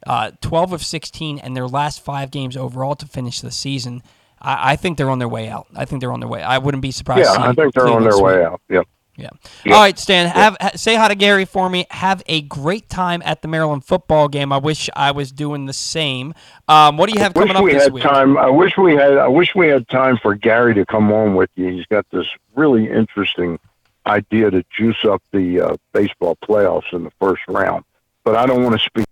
[0.05, 4.03] uh, twelve of sixteen, and their last five games overall to finish the season.
[4.39, 5.65] I, I think they're on their way out.
[5.75, 6.43] I think they're on their way.
[6.43, 7.21] I wouldn't be surprised.
[7.25, 8.23] Yeah, to see I think they're on their sweep.
[8.25, 8.61] way out.
[8.69, 8.81] Yeah.
[9.17, 9.29] Yeah.
[9.65, 9.73] Yeah.
[9.73, 10.27] All right, Stan.
[10.29, 11.87] Have ha- say hi to Gary for me.
[11.89, 14.53] Have a great time at the Maryland football game.
[14.53, 16.35] I wish I was doing the same.
[16.67, 18.03] Um, what do you have wish coming up we this had week?
[18.03, 18.37] time.
[18.37, 19.17] I wish we had.
[19.17, 21.67] I wish we had time for Gary to come on with you.
[21.69, 23.59] He's got this really interesting
[24.05, 27.83] idea to juice up the uh, baseball playoffs in the first round.
[28.23, 29.05] But I don't want to speak.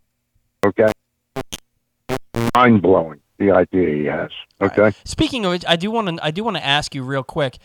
[0.63, 0.91] Okay,
[2.55, 4.31] mind blowing the idea he has.
[4.61, 7.23] Okay, Speaking of which, I do want to I do want to ask you real
[7.23, 7.57] quick.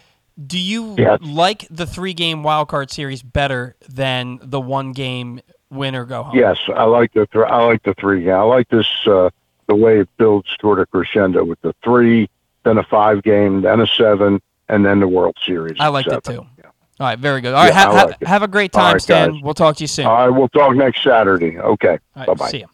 [0.47, 1.19] Do you Yes.
[1.23, 6.23] like the three game wild card series better than the one game win or go
[6.25, 6.37] home?
[6.37, 7.27] yes, I like the.
[7.27, 8.27] Th- I like the three.
[8.27, 8.87] Yeah, I like this.
[9.07, 9.31] Uh,
[9.69, 12.29] the way it builds toward a crescendo with the three,
[12.65, 15.77] then a five game, then a seven, and then the World Series.
[15.79, 16.23] I like seven.
[16.23, 16.39] too.
[16.99, 17.55] All right, very good.
[17.55, 18.27] All right, Yeah, ha- ha- like it.
[18.29, 19.33] have a great time, right, Stan.
[19.33, 19.41] guys.
[19.43, 20.07] We'll talk to you soon.
[20.07, 21.59] All right, we'll talk next Saturday.
[21.59, 22.49] Okay, All bye bye.
[22.51, 22.67] see ya.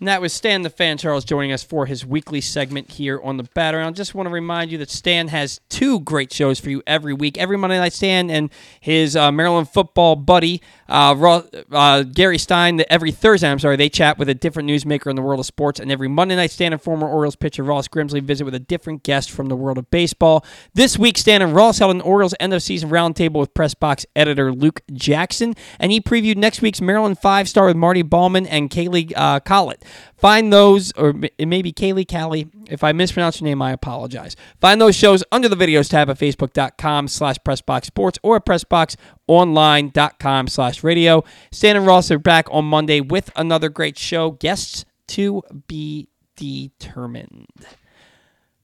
[0.00, 3.36] And that was Stan the Fan Charles joining us for his weekly segment here on
[3.36, 3.94] the Bat Around.
[3.94, 7.38] Just want to remind you that Stan has two great shows for you every week.
[7.38, 12.82] Every Monday night, Stan and his uh, Maryland football buddy, uh, Ro- uh, Gary Stein,
[12.90, 15.78] every Thursday, I'm sorry, they chat with a different newsmaker in the world of sports.
[15.78, 19.04] And every Monday night, Stan and former Orioles pitcher Ross Grimsley visit with a different
[19.04, 20.44] guest from the world of baseball.
[20.74, 24.04] This week, Stan and Ross held an Orioles end of season roundtable with press box
[24.16, 28.70] editor Luke Jackson, and he previewed next week's Maryland five star with Marty Ballman and
[28.70, 29.83] Kaylee uh, Collett.
[30.16, 32.48] Find those, or it may be Kaylee Callie.
[32.68, 34.36] If I mispronounce your name, I apologize.
[34.60, 40.82] Find those shows under the videos tab at facebook.com slash pressboxsports or at pressboxonline.com slash
[40.82, 41.24] radio.
[41.50, 44.32] Stan and Ross are back on Monday with another great show.
[44.32, 47.46] Guests to be determined.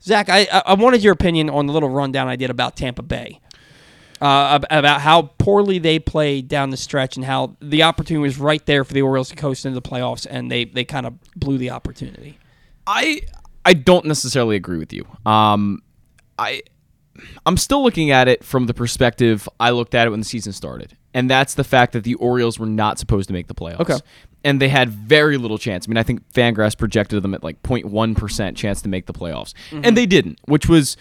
[0.02, 3.40] Zach, I I wanted your opinion on the little rundown I did about Tampa Bay.
[4.20, 8.64] Uh, about how poorly they played down the stretch and how the opportunity was right
[8.66, 11.56] there for the Orioles to coast into the playoffs, and they, they kind of blew
[11.56, 12.38] the opportunity.
[12.86, 13.22] I
[13.64, 15.06] I don't necessarily agree with you.
[15.24, 15.82] Um,
[16.38, 16.62] I
[17.46, 20.52] I'm still looking at it from the perspective I looked at it when the season
[20.52, 23.80] started, and that's the fact that the Orioles were not supposed to make the playoffs.
[23.80, 23.98] Okay.
[24.42, 25.86] And they had very little chance.
[25.86, 29.12] I mean, I think Fangraphs projected them at like 0.1 percent chance to make the
[29.12, 30.96] playoffs, and they didn't, which was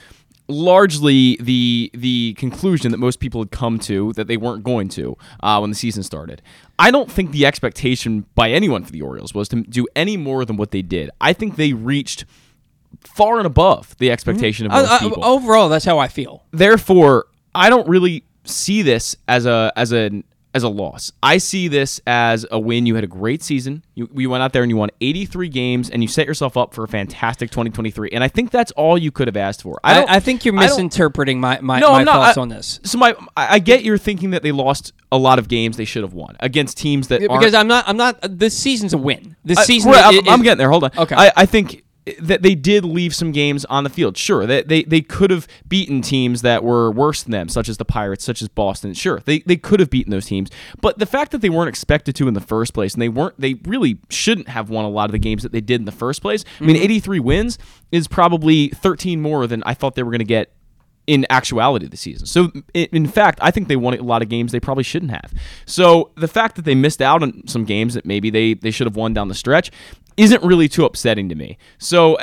[0.50, 5.16] largely the the conclusion that most people had come to that they weren't going to
[5.42, 6.42] uh, when the season started.
[6.78, 10.44] I don't think the expectation by anyone for the Orioles was to do any more
[10.46, 11.10] than what they did.
[11.22, 12.26] I think they reached
[13.02, 15.24] far and above the expectation of Uh, most uh, people.
[15.24, 16.44] overall, that's how I feel.
[16.52, 20.24] Therefore, I don't really see this as a as a
[20.54, 21.12] as a loss.
[21.22, 22.86] I see this as a win.
[22.88, 23.84] You had a great season.
[23.94, 26.74] You, you went out there and you won 83 games, and you set yourself up
[26.74, 28.10] for a fantastic 2023.
[28.14, 29.80] And I think that's all you could have asked for.
[29.84, 32.14] I, I, I think you're misinterpreting my, my, No, my not.
[32.14, 32.80] thoughts I- on this.
[32.84, 36.04] So my, I get you're thinking that they lost a lot of games they should
[36.04, 38.18] have won against teams that aren't Because I'm not, I'm not.
[38.24, 39.36] This season's a win.
[39.46, 40.70] This I- season, i- I'm, I'm getting there.
[40.72, 40.92] Hold on.
[40.98, 41.16] Okay.
[41.16, 41.84] I, I think
[42.20, 44.18] that they did leave some games on the field.
[44.18, 47.78] Sure, they, they they could have beaten teams that were worse than them, such as
[47.78, 48.94] the Pirates, such as Boston.
[48.94, 50.50] Sure, they they could have beaten those teams.
[50.82, 53.40] But the fact that they weren't expected to in the first place, and they weren't,
[53.40, 55.92] they really shouldn't have won a lot of the games that they did in the
[55.92, 56.44] first place.
[56.44, 56.68] I Mm-hmm.
[56.68, 57.58] mean, 83 wins
[57.92, 60.52] is probably 13 more than I thought they were going to get
[61.10, 62.28] in actuality this season.
[62.28, 65.34] So, in fact, I think they won a lot of games they probably shouldn't have.
[65.66, 68.86] So, the fact that they missed out on some games that maybe they, they should
[68.86, 69.72] have won down the stretch
[70.18, 71.58] isn't really too upsetting to me.
[71.80, 72.16] So,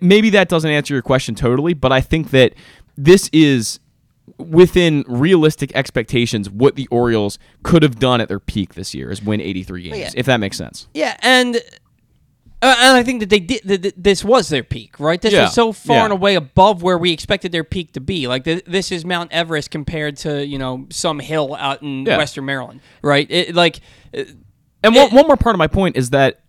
[0.00, 2.54] maybe that doesn't answer your question totally, but I think that
[2.96, 3.78] this is
[4.38, 9.22] within realistic expectations what the Orioles could have done at their peak this year is
[9.22, 10.10] win 83 games, yeah.
[10.14, 10.88] if that makes sense.
[10.94, 11.60] Yeah, and
[12.62, 13.62] uh, and I think that they did.
[13.64, 15.20] That this was their peak, right?
[15.20, 16.04] This Yeah, was so far yeah.
[16.04, 18.26] and away above where we expected their peak to be.
[18.28, 22.16] Like th- this is Mount Everest compared to you know some hill out in Yeah.
[22.18, 23.26] Western Maryland, right?
[23.30, 23.80] It, like
[24.16, 24.24] uh,
[24.82, 26.40] And one, It- one more part of my point is that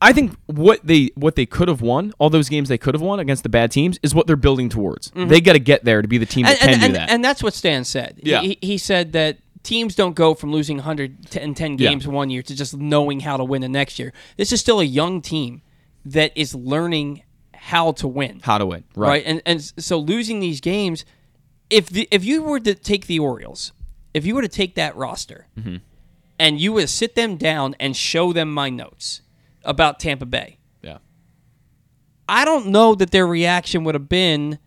[0.00, 3.02] I think what they what they could have won, all those games they could have
[3.02, 5.12] won against the bad teams, is what they're building towards.
[5.14, 6.68] They got to get there to be the team that Mm-hmm.
[6.68, 7.10] and, can and, do and, that.
[7.14, 8.18] and that's what Stan said.
[8.20, 8.40] Yeah.
[8.40, 11.88] He, he said that teams don't go from losing 110 Yeah.
[11.90, 14.12] games one year to just knowing how to win the next year.
[14.36, 15.62] This is still a young team
[16.04, 17.22] that is learning
[17.54, 18.40] how to win.
[18.42, 19.08] How to win, right?
[19.08, 19.22] right?
[19.26, 21.04] And and so losing these games,
[21.70, 23.72] if the, if you were to take the Orioles,
[24.14, 25.76] if you were to take that roster, Mm-hmm.
[26.38, 29.22] and you were to sit them down and show them my notes
[29.64, 30.98] about Tampa Bay, Yeah.
[32.28, 34.58] I don't know that their reaction would have been,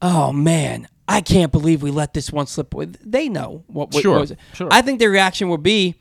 [0.00, 4.02] "Oh man, I can't believe we let this one slip away." They know what, what
[4.02, 4.38] Sure, was it.
[4.54, 4.68] sure.
[4.70, 5.94] I think their reaction would be,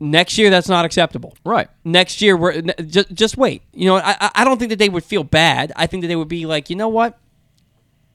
[0.00, 1.68] "Next year, that's not acceptable." Right.
[1.84, 3.62] next year we're just just wait.
[3.72, 5.72] You know, I I- don't think that they would feel bad.
[5.76, 7.18] I think that they would be like, you know what?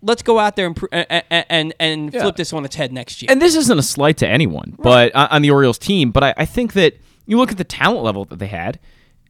[0.01, 2.21] Let's go out there and and and, and Yeah.
[2.21, 3.29] flip this on its head next year.
[3.31, 6.11] And this isn't a slight to anyone, but on on the Orioles team.
[6.11, 6.93] But I, I think that
[7.25, 8.79] you look at the talent level that they had,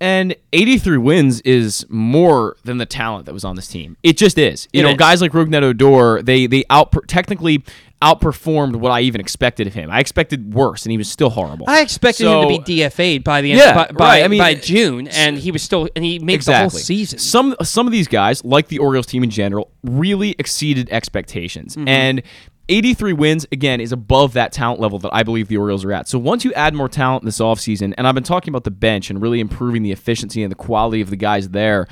[0.01, 3.97] and 83 wins is more than the talent that was on this team.
[4.03, 4.67] It just is.
[4.73, 4.97] You It know, is.
[4.97, 7.63] guys like Rougned Odor, they they out technically
[8.01, 9.91] outperformed what I even expected of him.
[9.91, 11.65] I expected worse, and he was still horrible.
[11.67, 14.23] I expected him to be DFA'd by the end Yeah, by, by, right.
[14.23, 17.19] I mean, by June, and he was still and he made the whole season.
[17.19, 21.75] Some some of these guys, like the Orioles team in general, really exceeded expectations.
[21.75, 21.87] Mm-hmm.
[21.87, 22.21] And
[22.69, 26.07] 83 wins again is above that talent level that I believe the Orioles are at.
[26.07, 29.09] So once you add more talent this offseason, and I've been talking about the bench
[29.09, 31.87] and really improving the efficiency and the quality of the guys there.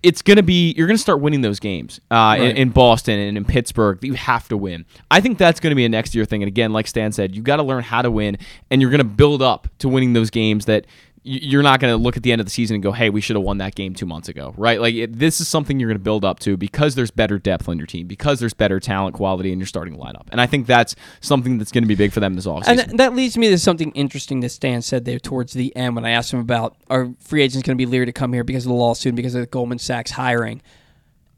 [0.00, 2.56] It's gonna be you're gonna start winning those games uh, in, Right.
[2.56, 4.00] in Boston and in Pittsburgh.
[4.00, 4.84] that You have to win.
[5.10, 6.40] I think that's gonna be a next year thing.
[6.42, 8.38] And again, like Stan said, you got to learn how to win,
[8.70, 10.86] and you're gonna build up to winning those games that
[11.28, 13.20] you're not going to look at the end of the season and go, "Hey, we
[13.20, 14.80] should have won that game two months ago," right?
[14.80, 17.68] Like it, this is something you're going to build up to because there's better depth
[17.68, 20.66] on your team, because there's better talent quality in your starting lineup, and I think
[20.66, 22.88] that's something that's going to be big for them this offseason.
[22.88, 26.04] And that leads me to something interesting that Stan said there towards the end when
[26.04, 28.64] I asked him about are free agents going to be leery to come here because
[28.64, 30.62] of the lawsuit because of the Goldman Sachs hiring.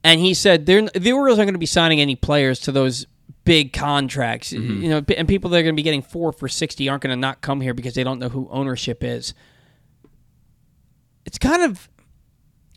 [0.03, 3.07] And he said they're, the Orioles aren't going to be signing any players to those
[3.45, 4.53] big contracts.
[4.53, 4.83] Mm-hmm.
[4.83, 7.11] You know, and people that are going to be getting four for 60 aren't going
[7.11, 9.35] to not come here because they don't know who ownership is.
[11.27, 11.89] It's kind of.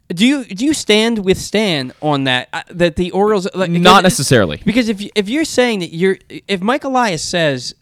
[0.10, 2.50] Do you do you stand with Stan on that?
[2.54, 4.62] Uh, that the Orioles like, not necessarily.
[4.66, 6.18] because if you, if you're saying that you're
[6.48, 7.74] if Mike Elias says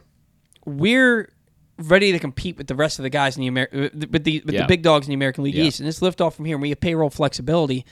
[0.66, 1.30] we're
[1.78, 4.41] ready to compete with the rest of the guys in the Amer- uh, with the
[4.45, 4.62] with Yeah.
[4.62, 5.64] the big dogs in the American League Yeah.
[5.64, 7.86] East and let's lift off from here and we have payroll flexibility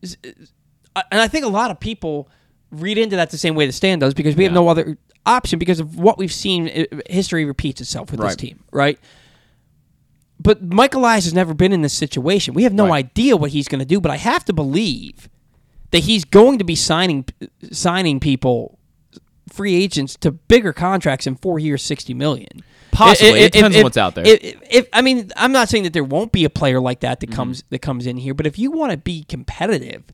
[0.00, 0.52] is- is-
[0.96, 2.28] uh, and I think a lot of people
[2.70, 5.58] read into that the same way that Stan does because we have no other option
[5.58, 8.98] because of what we've seen uh, history repeats itself with this team right
[10.42, 13.04] but Michael Elias has never been in this situation we have no Right.
[13.04, 15.28] idea what he's going to do but I have to believe
[15.90, 17.24] that he's going to be signing
[17.70, 18.78] signing people
[19.52, 22.60] free agents to bigger contracts in four years, sixty million.
[22.92, 23.40] Possibly.
[23.40, 24.24] If- It depends if- on what's out there.
[24.24, 27.18] If, if- I mean, I'm not saying that there won't be a player like that
[27.18, 27.30] Mm-hmm.
[27.30, 30.04] that comes that comes in here, but if you want to be competitive,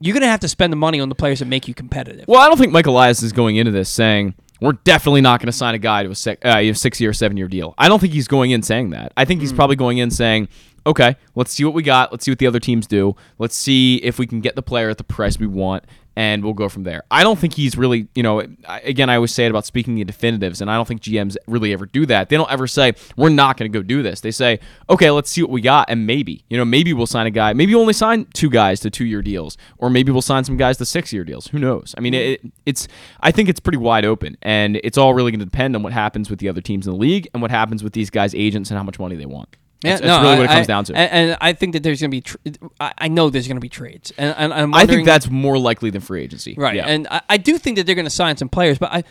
[0.00, 2.26] you're going to have to spend the money on the players that make you competitive.
[2.28, 5.46] Well, I don't think Michael Elias is going into this saying we're definitely not going
[5.46, 7.74] to sign a guy to a sec- uh, six year, seven year deal.
[7.78, 9.12] I don't think he's going in saying that.
[9.16, 10.48] I think he's probably going in saying,
[10.86, 12.10] okay, let's see what we got.
[12.10, 13.14] Let's see what the other teams do.
[13.38, 15.84] Let's see if we can get the player at the price we want.
[16.18, 17.04] And we'll go from there.
[17.12, 20.04] I don't think he's really, you know, again, I always say it about speaking the
[20.04, 22.28] definitives, and I don't think GMs really ever do that.
[22.28, 24.20] They don't ever say, we're not going to go do this.
[24.20, 24.58] They say,
[24.90, 27.52] okay, let's see what we got, and maybe, you know, maybe we'll sign a guy.
[27.52, 30.56] Maybe we'll only sign two guys to two year deals, or maybe we'll sign some
[30.56, 31.46] guys to six year deals.
[31.46, 31.94] Who knows?
[31.96, 32.88] I mean, it, it's,
[33.20, 35.92] I think it's pretty wide open, and it's all really going to depend on what
[35.92, 38.72] happens with the other teams in the league and what happens with these guys' agents
[38.72, 39.56] and how much money they want.
[39.82, 40.94] That's, that's really I- what it comes I- down to.
[40.96, 42.20] And, and I think that there's going to be.
[42.22, 42.36] Tr-
[42.80, 45.58] I, I know there's going to be trades, and, and I'm I think that's more
[45.58, 46.54] likely than free agency.
[46.58, 46.74] right.
[46.76, 46.86] Yeah.
[46.86, 49.04] And I, I do think that they're going to sign some players, but I,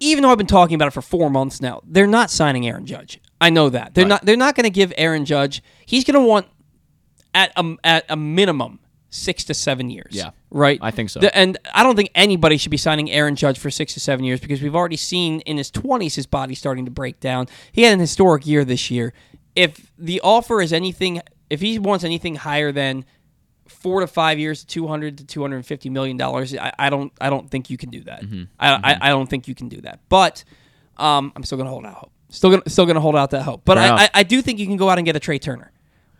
[0.00, 2.86] even though I've been talking about it for four months now, they're not signing Aaron
[2.86, 3.20] Judge.
[3.40, 4.08] I know that they're Right.
[4.08, 4.24] not.
[4.24, 5.62] They're not going to give Aaron Judge.
[5.84, 6.46] He's going to want
[7.34, 8.78] at a, at a minimum
[9.10, 10.12] six to seven years.
[10.12, 10.30] Yeah.
[10.50, 10.78] Right.
[10.80, 11.20] I think so.
[11.20, 14.24] The- and I don't think anybody should be signing Aaron Judge for six to seven
[14.24, 17.46] years because we've already seen in his twenties his body starting to break down.
[17.72, 19.12] He had an historic year this year.
[19.54, 23.04] If the offer is anything, if he wants anything higher than
[23.68, 26.90] four to five years, two hundred to two hundred and fifty million dollars, I, I
[26.90, 28.22] don't, I don't think you can do that.
[28.22, 28.44] Mm-hmm.
[28.58, 30.00] I, I, I don't think you can do that.
[30.08, 30.44] But
[30.96, 32.12] um, I'm still gonna hold out hope.
[32.28, 33.62] Still gonna, still gonna hold out that hope.
[33.64, 34.04] But I.
[34.04, 35.71] I, I do think you can go out and get a Trey Turner.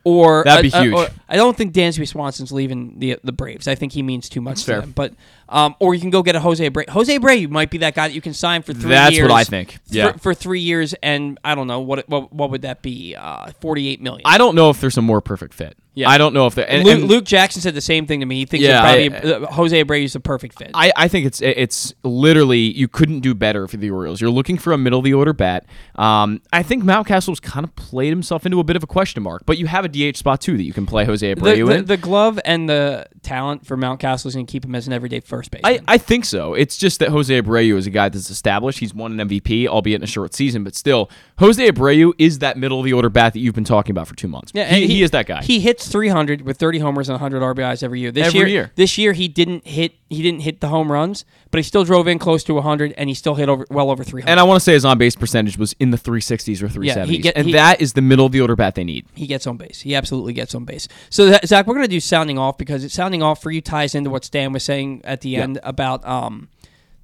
[0.04, 0.94] Or That'd be uh, uh, huge.
[0.94, 3.68] or- I don't think Dansby Swanson's leaving the the Braves.
[3.68, 4.80] I think he means too much to fair.
[4.80, 4.90] them.
[4.92, 5.14] But
[5.48, 6.88] um, or you can go get a Jose Abreu.
[6.88, 9.28] Jose Abreu might be that guy that you can sign for three That's years.
[9.28, 9.72] what I think.
[9.72, 10.12] for- Yeah.
[10.12, 13.14] For, three years, and I don't know what what, what would that be?
[13.14, 14.22] Uh, Forty eight million.
[14.24, 15.76] I don't know if there's a more perfect fit.
[15.94, 16.08] Yeah.
[16.08, 16.68] I don't know if there.
[16.70, 18.36] And, Luke, and Luke Jackson said the same thing to me.
[18.36, 20.70] He thinks Yeah, that I- probably uh, Jose Abreu is the perfect fit.
[20.74, 24.20] I, I think it's it's literally you couldn't do better for the Orioles.
[24.20, 25.66] You're looking for a middle of the order bat.
[25.96, 29.42] Um, I think Mountcastle's kind of played himself into a bit of a question mark,
[29.44, 31.84] but you have a DH spot too that you can play Jose Abreu the, in.
[31.84, 35.20] the glove and the talent for Mountcastle is going to keep him as an everyday
[35.20, 35.60] first base.
[35.64, 36.54] I, I think so.
[36.54, 38.78] It's just that Jose Abreu is a guy that's established.
[38.78, 42.56] He's won an MVP, albeit in a short season, but still, Jose Abreu is that
[42.56, 44.52] middle of the order bat that you've been talking about for two months.
[44.54, 45.42] Yeah, he, and he is that guy.
[45.42, 48.10] He hits 300 with 30 homers and 100 RBIs every year.
[48.10, 48.72] This Every year, year.
[48.76, 52.06] this year he didn't hit he didn't hit the home runs, but he still drove
[52.06, 54.30] in close to 100 and he still hit over well over 300.
[54.30, 57.22] and I want to say his on base percentage was in the 360s or 370s,
[57.22, 59.06] get- and he- that is the middle of the order bat they need.
[59.14, 59.80] he gets on base.
[59.80, 60.86] He absolutely gets on base.
[61.10, 63.60] So that, Zach, we're going to do sounding off because it's sounding off for you
[63.60, 66.48] ties into what Stan was saying at the end about um,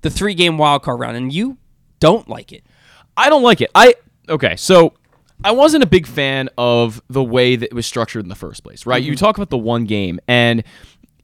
[0.03, 1.57] the three game wild card round, and you
[2.01, 2.63] don't like it.
[3.17, 3.71] I don't like it.
[3.75, 3.95] I
[4.29, 4.93] okay, so
[5.45, 8.65] I wasn't a big fan of the way that it was structured in the first
[8.65, 9.03] place, right?
[9.03, 9.25] You mm-hmm.
[9.25, 10.65] talk about the one game and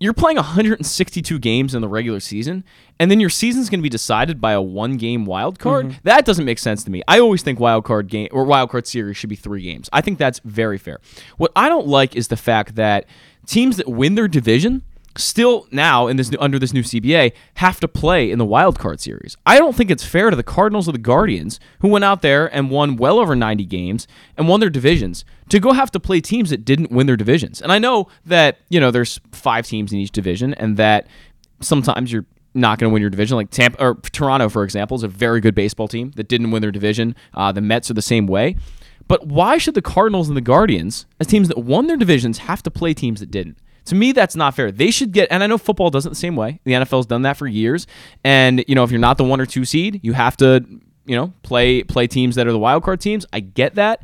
[0.00, 2.64] you're playing 162 games in the regular season,
[2.98, 5.86] and then your season's going to be decided by a one game wild card.
[5.86, 5.98] Mm-hmm.
[6.02, 7.02] That doesn't make sense to me.
[7.08, 9.88] I always think wild card game or wild card series should be three games.
[9.92, 11.00] I think that's very fair.
[11.36, 13.06] What I don't like is the fact that
[13.46, 14.82] teams that win their division
[15.16, 18.78] still now in this new, under this new CBA have to play in the wild
[18.78, 19.36] card series.
[19.46, 22.52] I don't think it's fair to the Cardinals or the Guardians who went out there
[22.54, 26.20] and won well over 90 games and won their divisions to go have to play
[26.20, 27.62] teams that didn't win their divisions.
[27.62, 31.06] And I know that, you know, there's 5 teams in each division and that
[31.60, 33.36] sometimes you're not going to win your division.
[33.36, 36.62] Like Tampa or Toronto, for example, is a very good baseball team that didn't win
[36.62, 37.14] their division.
[37.34, 38.56] Uh, the Mets are the same way.
[39.06, 42.62] But why should the Cardinals and the Guardians, as teams that won their divisions, have
[42.62, 43.58] to play teams that didn't?
[43.86, 44.70] To me, that's not fair.
[44.70, 46.60] They should get, and I know football does it the same way.
[46.64, 47.86] The NFL's done that for years.
[48.22, 50.64] And you know, if you're not the one or two seed, you have to,
[51.06, 53.26] you know, play play teams that are the wild card teams.
[53.32, 54.02] I get that,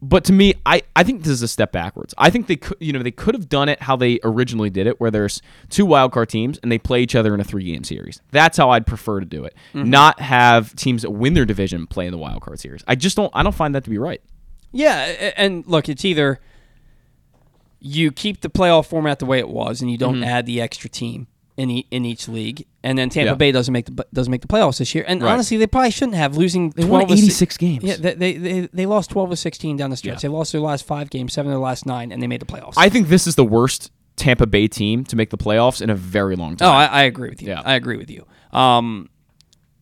[0.00, 2.14] but to me, I, I think this is a step backwards.
[2.16, 4.86] I think they could, you know, they could have done it how they originally did
[4.86, 7.64] it, where there's two wild card teams and they play each other in a three
[7.64, 8.20] game series.
[8.30, 9.54] That's how I'd prefer to do it.
[9.74, 9.90] Mm-hmm.
[9.90, 12.84] Not have teams that win their division play in the wild card series.
[12.86, 14.22] I just don't, I don't find that to be right.
[14.70, 16.40] Yeah, and look, it's either
[17.80, 20.88] you keep the playoff format the way it was, and you don't add the extra
[20.90, 21.26] team
[21.56, 23.34] in e- in each league, and then Tampa Yeah.
[23.34, 25.04] Bay doesn't make the doesn't make the playoffs this year.
[25.08, 25.32] And Right.
[25.32, 27.82] honestly, they probably shouldn't have losing They twelve won 86 games.
[27.84, 30.22] Yeah, they, they they they lost twelve to sixteen down the stretch.
[30.22, 30.28] Yeah.
[30.28, 32.46] They lost their last five games, seven of their last nine, and they made the
[32.46, 32.74] playoffs.
[32.76, 35.94] I think this is the worst Tampa Bay team to make the playoffs in a
[35.94, 36.74] very long Oh, time.
[36.74, 37.48] I, I agree with you.
[37.48, 37.62] Yeah.
[37.64, 38.24] I agree with you.
[38.52, 39.08] Um,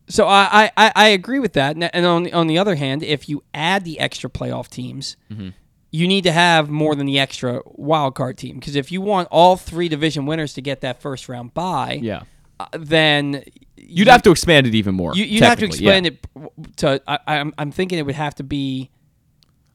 [0.09, 1.75] so I, I, I- agree with that.
[1.75, 5.17] And- And on the, on the other hand, if you add the extra playoff teams,
[5.31, 5.49] Mm-hmm.
[5.91, 8.59] You need to have more than the extra wild card team.
[8.59, 12.23] Because if you want all three division winners to get that first round bye, yeah.
[12.59, 13.43] uh, then
[13.77, 15.15] You'd have to expand it even more.
[15.15, 15.91] you, you'd have to technically, yeah.
[15.91, 17.01] expand it to.
[17.07, 18.89] I, I'm, I'm thinking it would have to be.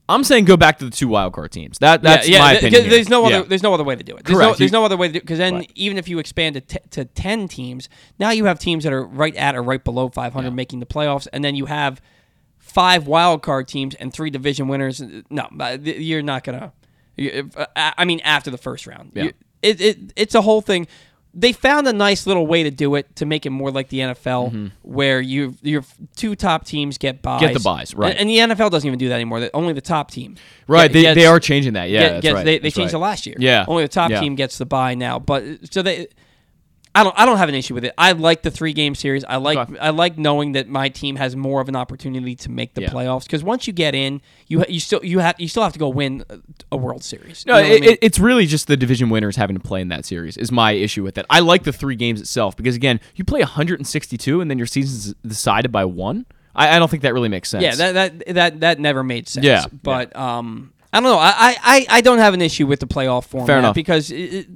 [0.08, 1.78] I'm saying go back to the two wild card teams.
[1.78, 2.90] That that's yeah, yeah, my th- opinion.
[2.90, 3.36] There's no other.
[3.36, 3.42] Yeah.
[3.44, 4.24] There's no other way to do it.
[4.24, 4.52] There's no.
[4.52, 5.72] There's no other way to do it because then Right.
[5.74, 7.88] even if you expand it t- to ten teams,
[8.18, 10.52] now you have teams that are right at or right below 500 Yeah.
[10.52, 12.02] making the playoffs, and then you have
[12.72, 15.02] five wild card teams and three division winners.
[15.30, 15.48] No,
[15.82, 16.72] you're not gonna.
[17.18, 19.30] uh, I mean, after the first round, Yeah.
[19.62, 20.86] It, it it's a whole thing.
[21.34, 24.00] They found a nice little way to do it to make it more like the
[24.00, 25.82] NFL, where you your
[26.16, 27.40] two top teams get buys.
[27.40, 27.46] Mm-hmm.
[27.46, 28.10] Get the buys, right.
[28.16, 29.40] And, and the NFL doesn't even do that anymore.
[29.40, 30.36] That Only the top team.
[30.66, 31.88] Right, get- they, gets- they are changing that.
[31.90, 32.44] Yeah, get- gets- right.
[32.44, 32.98] They, they That's changed right.
[32.98, 33.36] it last year.
[33.38, 33.64] Yeah.
[33.68, 34.20] Only the top Yeah.
[34.20, 35.18] team gets the buy now.
[35.18, 36.08] But so they,
[36.94, 37.94] I don't I don't have an issue with it.
[37.96, 39.24] I like the three game series.
[39.24, 39.78] I like Okay.
[39.78, 42.90] I like knowing that my team has more of an opportunity to make the Yeah.
[42.90, 45.78] playoffs because once you get in, you you still you have you still have to
[45.78, 46.22] go win
[46.70, 47.46] a- World Series.
[47.46, 47.96] No, You know what I mean?
[48.02, 51.02] it's really just the division winners having to play in that series is my issue
[51.02, 51.24] with it.
[51.30, 55.14] I like the three games itself because again, you play 162 and then your season's
[55.26, 56.26] decided by one.
[56.54, 57.62] I, I don't think that really makes sense.
[57.64, 57.92] yeah, that
[58.26, 59.46] that that that never made sense.
[59.46, 61.18] Yeah, but um, I don't know.
[61.18, 63.74] I, I I don't have an issue with the playoff format Fair enough.
[63.74, 64.48] because it, it,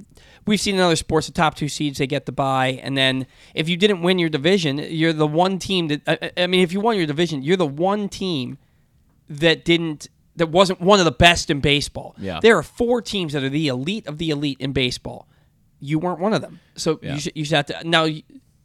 [0.47, 3.27] we've seen in other sports the top two seeds they get the bye, and then
[3.53, 6.73] if you didn't win your division, you're the one team that I, I mean, if
[6.73, 8.57] you won your division, you're the one team
[9.29, 12.15] that didn't that wasn't one of the best in baseball.
[12.17, 12.39] Yeah.
[12.41, 15.27] there are four teams that are the elite of the elite in baseball.
[15.79, 17.15] You weren't one of them, so Yeah.
[17.15, 18.07] you should you should have to now.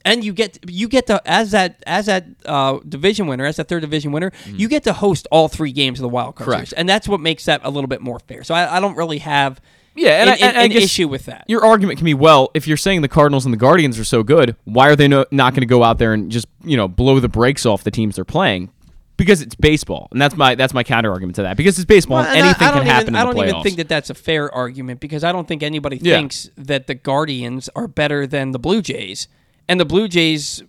[0.04, 3.68] And you get you get to as that as that uh, division winner as that
[3.68, 4.56] third division winner mm-hmm.
[4.56, 6.46] you get to host all three games of the wild card.
[6.46, 6.68] Correct.
[6.70, 8.96] series and that's what makes that a little bit more fair so I, I don't
[8.96, 9.60] really have
[9.94, 12.50] Yeah, and an, I- and I an issue with that Your argument can be, well,
[12.54, 15.26] if you're saying the Cardinals and the Guardians are so good, why are they no,
[15.30, 17.90] not going to go out there and just you know blow the brakes off the
[17.90, 18.70] teams they're playing?
[19.18, 21.56] Because it's baseball, and that's my that's my counter argument to that.
[21.56, 23.62] Because it's baseball, Well, and I- anything I, don't can even, happen I don't even
[23.62, 26.16] think that that's a fair argument because I don't think anybody Yeah.
[26.16, 29.28] thinks that the Guardians are better than the Blue Jays,
[29.68, 30.62] and the Blue Jays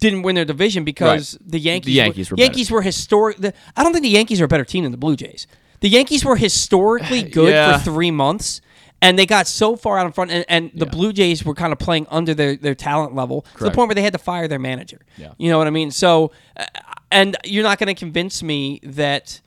[0.00, 1.94] didn't win their division because the Yankees.
[1.94, 3.38] Yankees were were, Yankees were historic.
[3.38, 5.46] The, I don't think the Yankees are a better team than the Blue Jays.
[5.84, 7.76] The Yankees were historically good Yeah.
[7.78, 8.62] for three months.
[9.02, 11.74] And they got so far out in front, and, and the Blue Jays were kind
[11.74, 14.48] of playing under their, their talent level to the point where they had to fire
[14.48, 15.02] their manager.
[15.18, 15.32] Yeah.
[15.36, 15.90] You know what I mean?
[15.90, 16.64] So, uh,
[17.12, 19.42] and you're not going to convince me that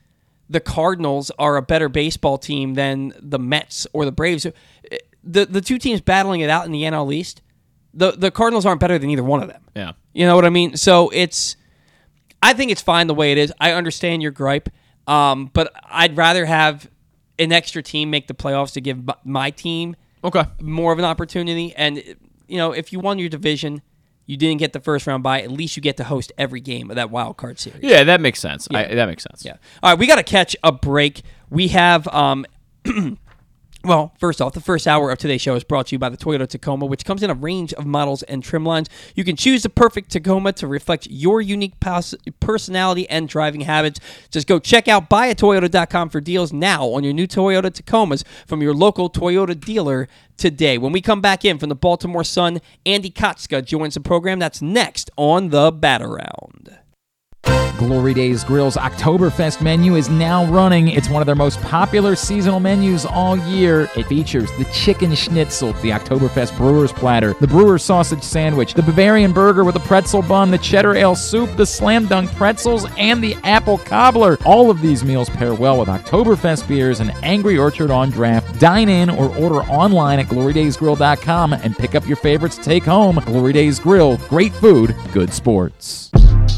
[0.47, 4.45] the Cardinals are a better baseball team than the Mets or the Braves.
[5.23, 7.41] The the two teams battling it out in the NL East,
[7.95, 9.63] the the Cardinals aren't better than either one of them.
[9.75, 9.93] Yeah.
[10.13, 10.77] You know what I mean?
[10.77, 11.55] So it's
[12.43, 13.51] I think it's fine the way it is.
[13.59, 14.69] I understand your gripe.
[15.07, 16.89] Um, but I'd rather have
[17.39, 20.43] an extra team make the playoffs to give my team Okay.
[20.61, 21.73] more of an opportunity.
[21.75, 21.97] And
[22.47, 23.81] you know, if you won your division,
[24.25, 25.41] you didn't get the first round bye.
[25.41, 27.83] At least you get to host every game of that wild card series.
[27.83, 28.67] Yeah, that makes sense.
[28.71, 29.45] I, that makes sense.
[29.45, 29.55] Yeah.
[29.81, 31.21] All right, we got to catch a break.
[31.49, 32.45] We have um
[33.87, 36.17] Well, first off, the first hour of today's show is brought to you by the
[36.17, 38.89] Toyota Tacoma, which comes in a range of models and trim lines.
[39.15, 44.01] You can choose the perfect Tacoma to reflect your unique pos- personality and driving habits.
[44.29, 48.73] Just go check out buyatoyota.com for deals now on your new Toyota Tacomas from your
[48.73, 50.77] local Toyota dealer today.
[50.77, 54.37] When we come back in from the Baltimore Sun, Andy Kotska joins the program.
[54.37, 56.77] That's next on the Bat Around.
[57.77, 60.87] Glory Days Grill's Oktoberfest menu is now running.
[60.87, 63.87] It's one of their most popular seasonal menus all year.
[63.95, 69.31] It features the chicken schnitzel, the Oktoberfest brewer's platter, the brewer's sausage sandwich, the Bavarian
[69.31, 73.35] burger with a pretzel bun, the cheddar ale soup, the slam dunk pretzels, and the
[73.43, 74.39] apple cobbler.
[74.43, 78.59] All of these meals pair well with Oktoberfest beers and Angry Orchard on draft.
[78.59, 83.21] Dine in or order online at glorydaysgrill.com and pick up your favorites to take home.
[83.25, 86.09] Glory Days Grill, great food, good sports.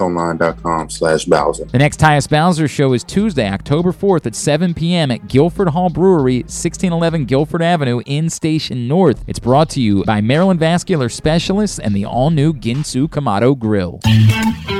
[0.00, 1.64] PressBoxOnline.com slash Bowser.
[1.66, 5.10] The next Tyus Bowser show is Tuesday, October 4th at 7 p.m.
[5.10, 9.22] at Guilford Hall Brewery, 1611 Guilford Avenue in Station North.
[9.26, 14.00] It's brought to you by Maryland Vascular Specialists and the all-new Ginsu Kamado Grill.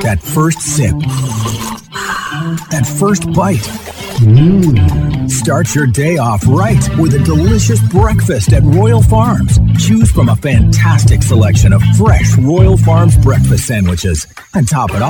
[0.03, 0.95] That first sip.
[2.71, 3.59] That first bite.
[4.21, 5.11] Mmm.
[5.31, 9.59] Start your day off right with a delicious breakfast at Royal Farms.
[9.79, 15.10] Choose from a fantastic selection of fresh Royal Farms breakfast sandwiches and top it off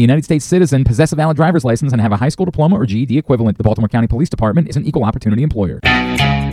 [0.00, 2.86] United States citizen, possess a valid driver's license, and have a high school diploma or
[2.86, 3.58] GED equivalent.
[3.58, 5.80] The Baltimore County Police Department is an equal opportunity employer.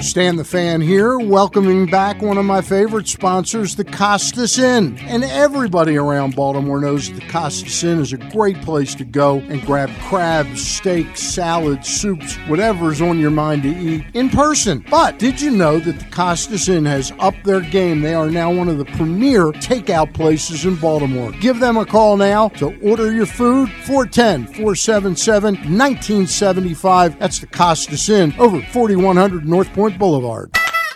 [0.02, 4.98] Stan the Fan here, welcoming back one of my favorite sponsors, the Costas Inn.
[5.00, 9.62] And everybody around Baltimore knows the Costas Inn is a great place to go and
[9.64, 14.86] grab crabs, steaks, salads, soups, whatever's on your mind to eat in person.
[14.90, 18.02] But did you know that the Costas Inn has upped their game?
[18.02, 21.32] They are now one of the premier takeout places in Baltimore.
[21.34, 27.20] Give them a call now to order your food 410 477 1975.
[27.20, 30.52] That's the Costas Inn over 4100 North Point Boulevard.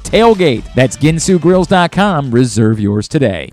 [0.00, 0.64] TAILGATE.
[0.74, 2.30] That's ginsugrills.com.
[2.30, 3.50] Reserve yours today.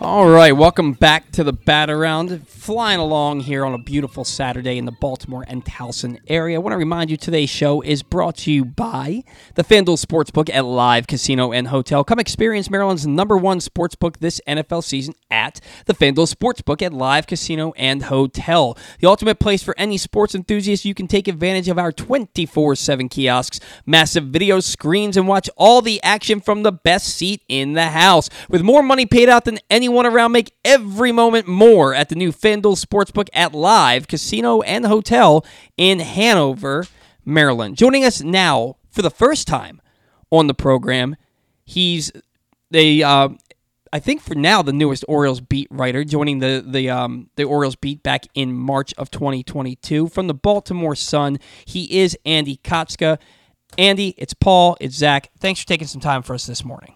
[0.00, 2.46] All right, welcome back to the Bat Around.
[2.64, 6.56] Flying along here on a beautiful Saturday in the Baltimore and Towson area.
[6.56, 9.22] I want to remind you today's show is brought to you by
[9.54, 12.02] the FanDuel Sportsbook at Live Casino and Hotel.
[12.04, 17.26] Come experience Maryland's number one sportsbook this NFL season at the FanDuel Sportsbook at Live
[17.26, 18.78] Casino and Hotel.
[18.98, 20.86] The ultimate place for any sports enthusiast.
[20.86, 25.82] You can take advantage of our 24 7 kiosks, massive video screens, and watch all
[25.82, 28.30] the action from the best seat in the house.
[28.48, 32.32] With more money paid out than anyone around, make every moment more at the new
[32.32, 35.44] FanDuel Sportsbook at Live Casino and Hotel
[35.76, 36.86] in Hanover,
[37.24, 37.76] Maryland.
[37.76, 39.80] Joining us now for the first time
[40.30, 41.16] on the program,
[41.64, 42.12] he's
[42.70, 43.28] the uh,
[43.92, 47.76] I think for now the newest Orioles beat writer, joining the the um, the Orioles
[47.76, 51.38] beat back in March of 2022 from the Baltimore Sun.
[51.64, 53.18] He is Andy Kotska.
[53.78, 55.30] Andy, it's Paul, it's Zach.
[55.38, 56.94] Thanks for taking some time for us this morning.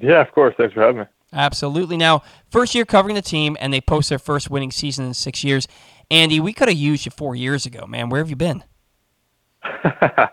[0.00, 0.54] Yeah, of course.
[0.56, 1.06] Thanks for having me.
[1.32, 1.96] Absolutely.
[1.96, 5.44] Now, first year covering the team, and they post their first winning season in six
[5.44, 5.68] years.
[6.10, 8.08] Andy, we could have used you four years ago, man.
[8.08, 8.64] Where have you been?
[9.84, 10.26] uh,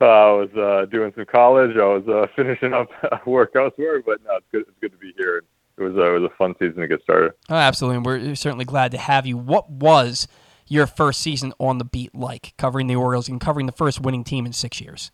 [0.00, 1.76] I was uh, doing some college.
[1.76, 2.88] I was uh, finishing up
[3.26, 4.62] work elsewhere, but no, it's good.
[4.62, 5.42] It's good to be here.
[5.76, 7.32] It was uh, it was a fun season to get started.
[7.48, 7.96] Oh, absolutely.
[7.96, 9.36] And we're certainly glad to have you.
[9.36, 10.28] What was
[10.66, 14.24] your first season on the beat like, covering the Orioles and covering the first winning
[14.24, 15.10] team in six years?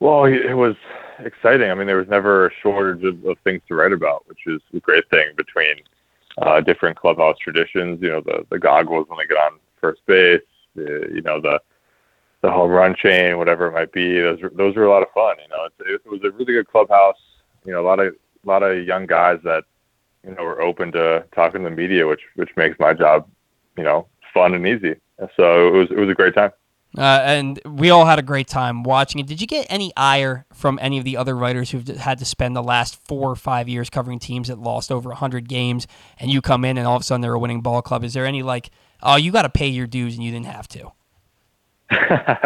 [0.00, 0.76] Well, it was
[1.20, 1.70] exciting.
[1.70, 4.60] I mean, there was never a shortage of, of things to write about, which is
[4.74, 5.76] a great thing between
[6.38, 8.00] uh, different clubhouse traditions.
[8.02, 10.40] You know, the the goggles when they get on first base.
[10.74, 11.60] The, you know, the
[12.42, 14.20] the home run chain, whatever it might be.
[14.20, 15.36] Those were, those were a lot of fun.
[15.42, 17.16] You know, it, it was a really good clubhouse.
[17.64, 19.64] You know, a lot of a lot of young guys that
[20.24, 23.28] you know were open to talking to the media, which which makes my job,
[23.76, 24.96] you know, fun and easy.
[25.36, 26.50] So it was it was a great time.
[26.96, 29.26] Uh, and we all had a great time watching it.
[29.26, 32.54] Did you get any ire from any of the other writers who've had to spend
[32.54, 35.88] the last four or five years covering teams that lost over 100 games,
[36.18, 38.04] and you come in and all of a sudden they're a winning ball club?
[38.04, 38.70] Is there any like,
[39.02, 40.92] oh, you got to pay your dues and you didn't have to?
[41.90, 42.38] uh,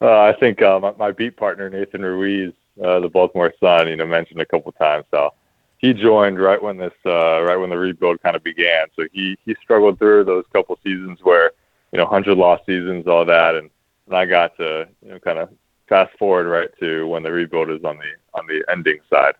[0.00, 2.52] I think uh, my, my, beat partner Nathan Ruiz,
[2.82, 5.04] uh, the Baltimore Sun, you know, mentioned a couple times.
[5.10, 5.34] So
[5.76, 8.86] he joined right when this, uh, right when the rebuild kind of began.
[8.96, 11.52] So he he struggled through those couple seasons where
[11.94, 13.70] you know, hundred loss seasons, all that, and,
[14.06, 15.50] and I got to you know kind of
[15.88, 19.34] fast forward right to when the rebuild is on the on the ending side.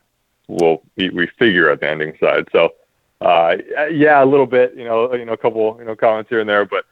[0.48, 2.48] We'll we, we figure at the ending side.
[2.52, 2.74] So
[3.20, 3.56] uh,
[3.90, 6.48] yeah, a little bit, you know, you know, a couple you know comments here and
[6.48, 6.84] there, but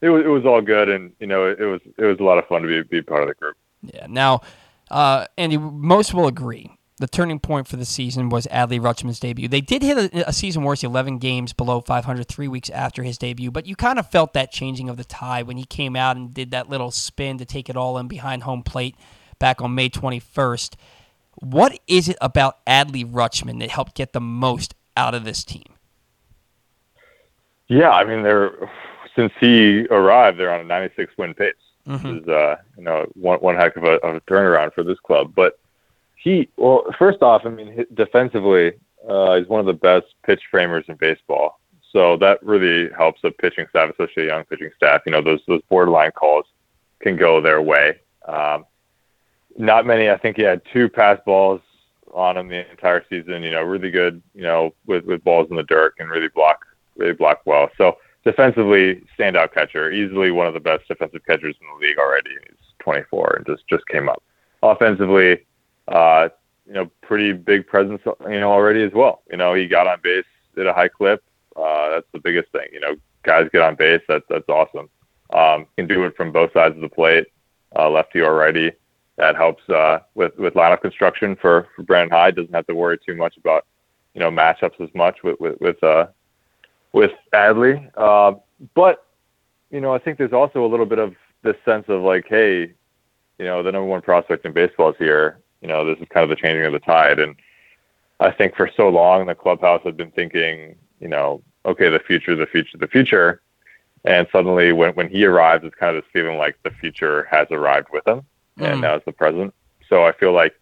[0.00, 2.38] it was it was all good, and you know, it was it was a lot
[2.38, 3.56] of fun to be be part of the group.
[3.82, 4.06] Yeah.
[4.08, 4.42] Now,
[4.90, 6.70] uh, Andy, most will agree
[7.00, 9.48] the turning point for the season was Adley Rutschman's debut.
[9.48, 13.16] They did hit a, a, season worst 11 games below 500 three weeks after his
[13.16, 16.18] debut, but you kind of felt that changing of the tide when he came out
[16.18, 18.96] and did that little spin to take it all in behind home plate
[19.38, 20.74] back on May 21st.
[21.36, 25.64] What is it about Adley Rutschman that helped get the most out of this team?
[27.68, 28.70] Yeah, I mean, they're
[29.16, 31.54] since he arrived, they're on a 96 win pace.
[31.88, 32.08] Mm-hmm.
[32.08, 35.00] Which is uh, you know one one heck of a, of a turnaround for this
[35.00, 35.58] club, but
[36.22, 38.72] he well, first off, I mean, defensively,
[39.08, 41.60] uh, he's one of the best pitch framers in baseball.
[41.92, 45.00] So that really helps a pitching staff, especially a young pitching staff.
[45.06, 46.44] You know, those those borderline calls
[47.00, 48.00] can go their way.
[48.28, 48.66] Um,
[49.56, 50.10] not many.
[50.10, 51.62] I think he had two pass balls
[52.12, 53.42] on him the entire season.
[53.42, 54.22] You know, really good.
[54.34, 56.66] You know, with with balls in the dirt and really block
[56.96, 57.70] really block well.
[57.78, 62.30] So defensively, standout catcher, easily one of the best defensive catchers in the league already.
[62.46, 64.22] He's 24 and just just came up.
[64.62, 65.46] Offensively,
[65.88, 66.28] uh,
[66.66, 69.22] you know, pretty big presence, you know, already as well.
[69.30, 70.24] You know, he got on base
[70.56, 71.22] at a high clip.
[71.56, 72.66] Uh, that's the biggest thing.
[72.72, 74.02] You know, guys get on base.
[74.08, 74.88] That's that's awesome.
[75.32, 77.26] Um, can do it from both sides of the plate,
[77.76, 78.72] uh, lefty or righty.
[79.16, 82.36] That helps uh, with with lineup construction for for Brandon Hyde.
[82.36, 83.66] Doesn't have to worry too much about
[84.14, 86.06] you know matchups as much with with with uh,
[86.92, 87.90] with Adley.
[87.96, 88.38] Uh,
[88.74, 89.06] but
[89.70, 92.72] you know, I think there's also a little bit of this sense of like, hey,
[93.38, 95.39] you know, the number one prospect in baseball is here.
[95.60, 97.36] You know, this is kind of the changing of the tide, and
[98.18, 102.34] I think for so long the clubhouse had been thinking, you know, okay, the future,
[102.36, 103.40] the future, the future,
[104.04, 107.46] and suddenly when when he arrives, it's kind of this feeling like the future has
[107.50, 108.22] arrived with him,
[108.58, 108.66] mm.
[108.66, 109.54] and now it's the present.
[109.88, 110.54] So I feel like,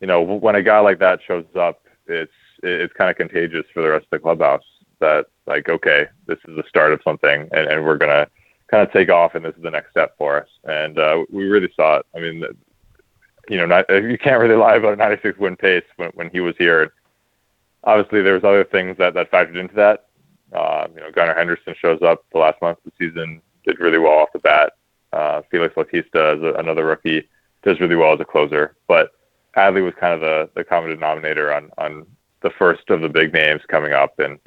[0.00, 3.82] you know, when a guy like that shows up, it's it's kind of contagious for
[3.82, 4.64] the rest of the clubhouse
[5.00, 8.26] that like, okay, this is the start of something, and, and we're gonna
[8.68, 10.48] kind of take off, and this is the next step for us.
[10.64, 12.06] And uh, we really saw it.
[12.14, 12.42] I mean,
[13.48, 16.40] you know, not, you can't really lie about a 96 win pace when, when he
[16.40, 16.92] was here.
[17.84, 20.06] Obviously, there was other things that, that factored into that.
[20.52, 23.98] Uh, you know, Gunnar Henderson shows up the last month of the season, did really
[23.98, 24.74] well off the bat.
[25.12, 27.28] Uh, Felix Bautista is a, another rookie,
[27.62, 28.76] does really well as a closer.
[28.86, 29.10] But
[29.56, 32.06] Adley was kind of the, the common denominator on, on
[32.42, 34.18] the first of the big names coming up.
[34.18, 34.38] And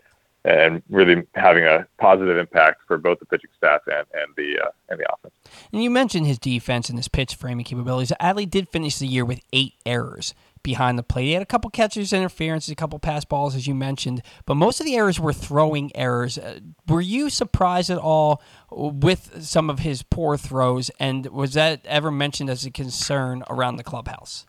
[0.45, 4.69] and really having a positive impact for both the pitching staff and, and the uh,
[4.89, 5.33] and the offense.
[5.73, 8.13] And you mentioned his defense and his pitch framing capabilities.
[8.21, 11.25] Adley did finish the year with eight errors behind the plate.
[11.25, 14.79] He had a couple catchers' interferences, a couple pass balls, as you mentioned, but most
[14.79, 16.37] of the errors were throwing errors.
[16.37, 18.41] Uh, were you surprised at all
[18.71, 23.77] with some of his poor throws, and was that ever mentioned as a concern around
[23.77, 24.45] the clubhouse?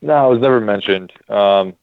[0.00, 1.12] No, it was never mentioned.
[1.28, 1.74] Um,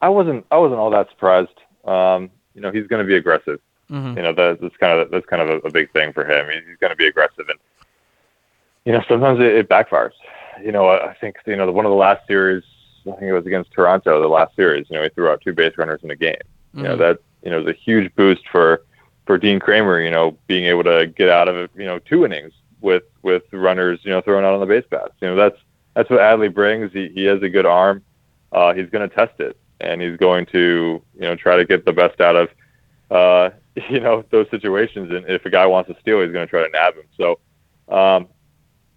[0.00, 0.44] I wasn't.
[0.50, 1.48] I wasn't all that surprised
[1.86, 3.60] um, you know, he's going to be aggressive.
[3.90, 4.16] Mm-hmm.
[4.16, 6.46] You know, that, that's kind of that's kind of a, a big thing for him.
[6.50, 7.58] He's going to be aggressive, and
[8.84, 10.12] you know, sometimes it, it backfires.
[10.62, 12.62] You know, I think you know one of the last series,
[13.02, 14.86] I think it was against Toronto, the last series.
[14.88, 16.34] You know, he threw out two base runners in a game.
[16.34, 16.78] Mm-hmm.
[16.78, 17.00] You know, mm-hmm.
[17.00, 18.82] that you know was a huge boost for
[19.26, 20.00] for Dean Kremer.
[20.00, 24.00] You know, being able to get out of you know, two innings with with runners,
[24.02, 25.12] you know, thrown out on the base paths.
[25.20, 25.58] You know, that's
[25.92, 26.90] that's what Adley brings.
[26.92, 28.02] He he has a good arm.
[28.50, 31.84] Uh, he's going to test it and he's going to you know try to get
[31.84, 32.48] the best out of
[33.10, 33.50] uh,
[33.90, 35.10] you know those situations.
[35.10, 37.04] And if a guy wants to steal, he's going to try to nab him.
[37.16, 37.38] So
[37.94, 38.28] um,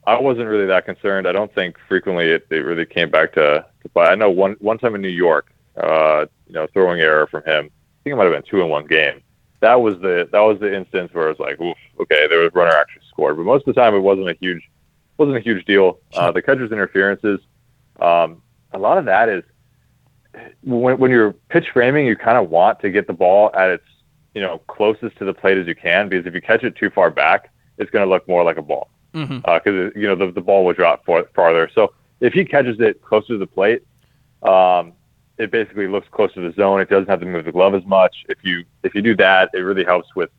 [0.05, 1.27] I wasn't really that concerned.
[1.27, 4.05] I don't think frequently it, it really came back to, to play.
[4.05, 7.65] I know one one time in New York, uh, you know, throwing error from him.
[7.65, 9.21] I think it might have been two in one game.
[9.59, 12.51] That was the that was the instance where it was like, oof, okay, there was
[12.53, 13.37] runner actually scored.
[13.37, 14.61] But most of the time, it wasn't a huge
[15.17, 15.99] wasn't a huge deal.
[16.13, 17.39] Uh, the catcher's interferences,
[17.99, 18.41] um,
[18.71, 19.43] a lot of that is
[20.61, 23.85] when, when you're pitch framing, you kind of want to get the ball at its
[24.33, 26.89] you know closest to the plate as you can because if you catch it too
[26.89, 29.49] far back, it's going to look more like a ball because mm-hmm.
[29.97, 31.69] uh, you know the, the ball will drop far, farther.
[31.73, 33.83] So if he catches it closer to the plate,
[34.43, 34.93] um,
[35.37, 36.81] it basically looks closer to the zone.
[36.81, 38.25] It doesn't have to move the glove as much.
[38.29, 40.29] If you if you do that, it really helps with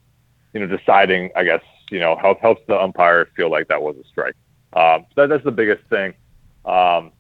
[0.53, 1.31] you know deciding.
[1.37, 4.35] I guess you know help helps the umpire feel like that was a strike.
[4.75, 6.15] Um, so that, that's the biggest thing.
[6.65, 7.13] Um,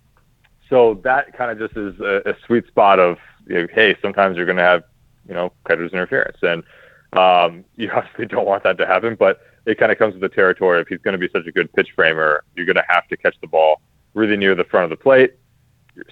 [0.68, 4.36] so that kind of just is a, a sweet spot of you know, hey, sometimes
[4.36, 4.84] you're going to have
[5.26, 6.62] you know catcher's interference, and
[7.12, 10.28] um, you obviously don't want that to happen, but it kind of comes with the
[10.28, 10.80] territory.
[10.80, 13.16] If he's going to be such a good pitch framer, you're going to have to
[13.16, 13.80] catch the ball
[14.14, 15.34] really near the front of the plate.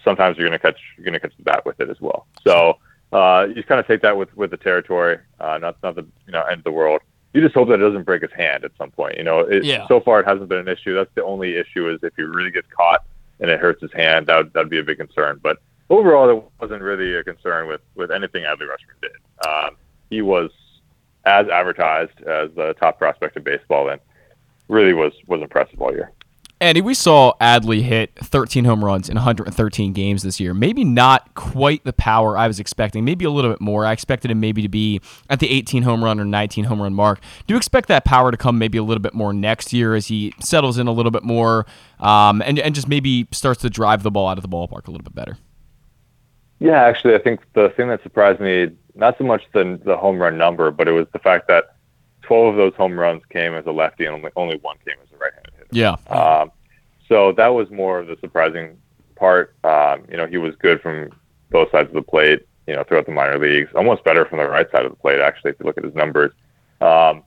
[0.04, 2.26] Sometimes you're going to catch you're going to catch the bat with it as well.
[2.46, 2.78] So
[3.12, 6.32] uh, you kind of take that with with the territory, uh, not not the you
[6.32, 7.02] know end of the world.
[7.32, 9.18] You just hope that it doesn't break his hand at some point.
[9.18, 9.86] You know, it, yeah.
[9.88, 10.94] so far it hasn't been an issue.
[10.94, 13.04] That's the only issue is if he really gets caught
[13.40, 15.40] and it hurts his hand, that would, that'd be a big concern.
[15.42, 15.58] But
[15.90, 19.46] overall, there wasn't really a concern with, with anything Adley Rutschman did.
[19.46, 19.76] Um,
[20.10, 20.50] he was
[21.24, 24.00] as advertised as the top prospect in baseball and
[24.68, 26.12] really was, was impressive all year.
[26.58, 30.54] Andy, we saw Adley hit 13 home runs in 113 games this year.
[30.54, 33.04] Maybe not quite the power I was expecting.
[33.04, 33.84] Maybe a little bit more.
[33.84, 36.94] I expected him maybe to be at the 18 home run or 19 home run
[36.94, 37.20] mark.
[37.46, 40.06] Do you expect that power to come maybe a little bit more next year as
[40.06, 41.66] he settles in a little bit more
[42.00, 44.90] um, and, and just maybe starts to drive the ball out of the ballpark a
[44.90, 45.36] little bit better?
[46.58, 50.18] Yeah, actually, I think the thing that surprised me, not so much the, the home
[50.18, 51.76] run number, but it was the fact that
[52.22, 55.12] 12 of those home runs came as a lefty and only, only one came as
[55.12, 55.45] a right hitter.
[55.76, 55.96] Yeah.
[56.08, 56.52] Um,
[57.06, 58.78] so that was more of the surprising
[59.14, 59.54] part.
[59.62, 61.10] Um, you know, he was good from
[61.50, 62.46] both sides of the plate.
[62.66, 65.20] You know, throughout the minor leagues, almost better from the right side of the plate.
[65.20, 66.32] Actually, if you look at his numbers,
[66.80, 67.22] um,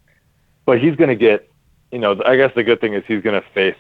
[0.66, 1.50] but he's going to get.
[1.92, 3.76] You know, I guess the good thing is he's going to face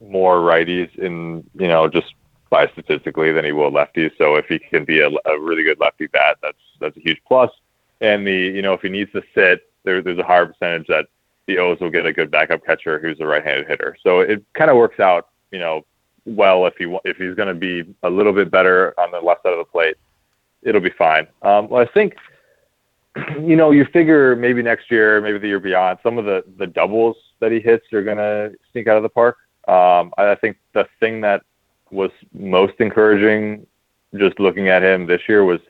[0.00, 2.14] more righties in you know just
[2.50, 4.10] by statistically than he will lefties.
[4.18, 7.20] So if he can be a, a really good lefty bat, that's that's a huge
[7.28, 7.50] plus.
[8.00, 11.06] And the you know if he needs to sit, there, there's a higher percentage that
[11.48, 13.96] the O's will get a good backup catcher who's a right-handed hitter.
[14.04, 15.84] So it kind of works out, you know,
[16.26, 19.42] well if he if he's going to be a little bit better on the left
[19.42, 19.96] side of the plate,
[20.62, 21.26] it'll be fine.
[21.42, 22.14] Um, well, I think,
[23.40, 26.66] you know, you figure maybe next year, maybe the year beyond, some of the the
[26.66, 29.38] doubles that he hits are going to sneak out of the park.
[29.66, 31.42] Um, I think the thing that
[31.90, 33.66] was most encouraging,
[34.16, 35.60] just looking at him this year, was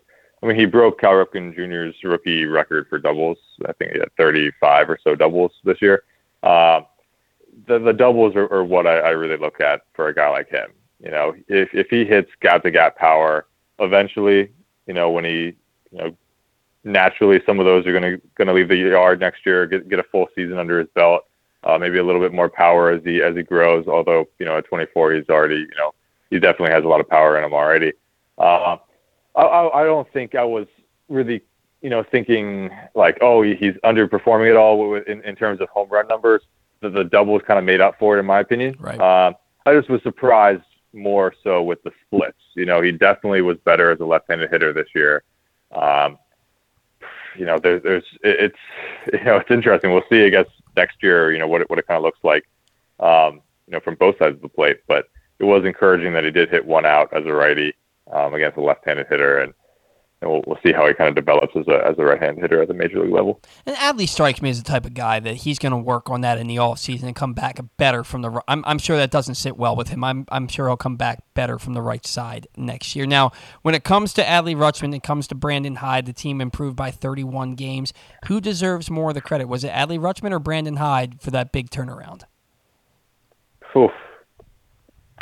[0.43, 3.39] I mean, he broke Cal Ripken Jr.'s rookie record for doubles.
[3.67, 6.05] I think he had 35 or so doubles this year.
[6.43, 6.83] Uh,
[7.67, 10.49] the the doubles are, are what I, I, really look at for a guy like
[10.49, 10.71] him.
[11.03, 13.47] You know, if if he hits gap to gap power,
[13.81, 14.53] eventually,
[14.87, 15.57] you know, when he,
[15.91, 16.17] you know,
[16.85, 20.05] naturally some of those are gonna gonna leave the yard next year, get get a
[20.05, 21.25] full season under his belt,
[21.65, 23.89] uh, maybe a little bit more power as he as he grows.
[23.89, 25.93] Although you know, at 24, he's already you know
[26.31, 27.93] he definitely has a lot of power in him already.
[28.39, 28.77] Uh,
[29.39, 30.67] I, I don't think I was
[31.09, 31.43] really,
[31.81, 36.09] you know, thinking like, oh, he's underperforming at all in, in terms of home run
[36.09, 36.43] numbers.
[36.81, 38.77] The, the doubles kind of made up for it, in my opinion.
[38.79, 39.01] Right.
[39.01, 39.35] Um,
[39.67, 40.63] I just was surprised
[40.93, 42.39] more so with the splits.
[42.55, 45.23] You know, he definitely was better as a left-handed hitter this year.
[45.73, 46.19] Um,
[47.37, 48.59] you know, there's, there's, it's,
[49.13, 49.93] you know, it's interesting.
[49.93, 50.47] We'll see, I guess,
[50.77, 52.49] next year, you know, what it, what it kind of looks like,
[53.01, 54.81] um, you know, from both sides of the plate.
[54.87, 55.09] But
[55.39, 57.75] it was encouraging that he did hit one out as a righty
[58.13, 59.53] um, against a left-handed hitter, and,
[60.21, 62.63] and we'll, we'll see how he kind of develops as a as a right-handed hitter
[62.63, 63.41] at the major league level.
[63.67, 66.23] And Adley strikes me as the type of guy that he's going to work on
[66.23, 68.43] that in the offseason and come back better from the.
[68.49, 70.03] I'm I'm sure that doesn't sit well with him.
[70.03, 73.07] I'm I'm sure he'll come back better from the right side next year.
[73.07, 73.33] Now,
[73.63, 76.07] when it comes to Adley Rutschman, it comes to Brandon Hyde.
[76.07, 77.93] The team improved by 31 games.
[78.27, 79.47] Who deserves more of the credit?
[79.47, 82.23] Was it Adley Rutschman or Brandon Hyde for that big turnaround?
[83.77, 83.93] Oof.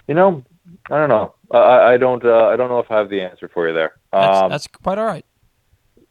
[0.08, 0.44] You know,
[0.90, 1.34] I don't know.
[1.50, 2.24] I, I don't.
[2.24, 3.94] Uh, I don't know if I have the answer for you there.
[4.12, 5.24] That's, um, that's quite all right.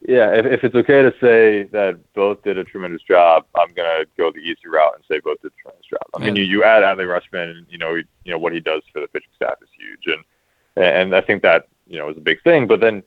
[0.08, 4.06] Yeah, if, if it's okay to say that both did a tremendous job, I'm gonna
[4.18, 6.02] go the easy route and say both did a tremendous job.
[6.14, 8.84] I mean, you, you add Adley Rutschman, and you know, you know what he does
[8.94, 12.22] for the pitching staff is huge, and and I think that you know is a
[12.22, 12.68] big thing.
[12.68, 13.02] But then,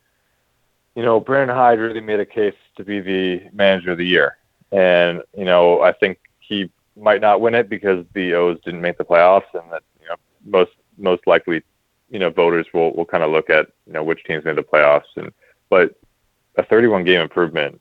[0.96, 4.38] you know, Brandon Hyde really made a case to be the manager of the year,
[4.72, 8.98] and you know, I think he might not win it because the O's didn't make
[8.98, 11.62] the playoffs, and that you know most most likely,
[12.10, 14.62] you know, voters will will kind of look at you know which teams made the
[14.62, 15.32] playoffs and
[15.70, 15.94] but
[16.56, 17.80] a 31 game improvement.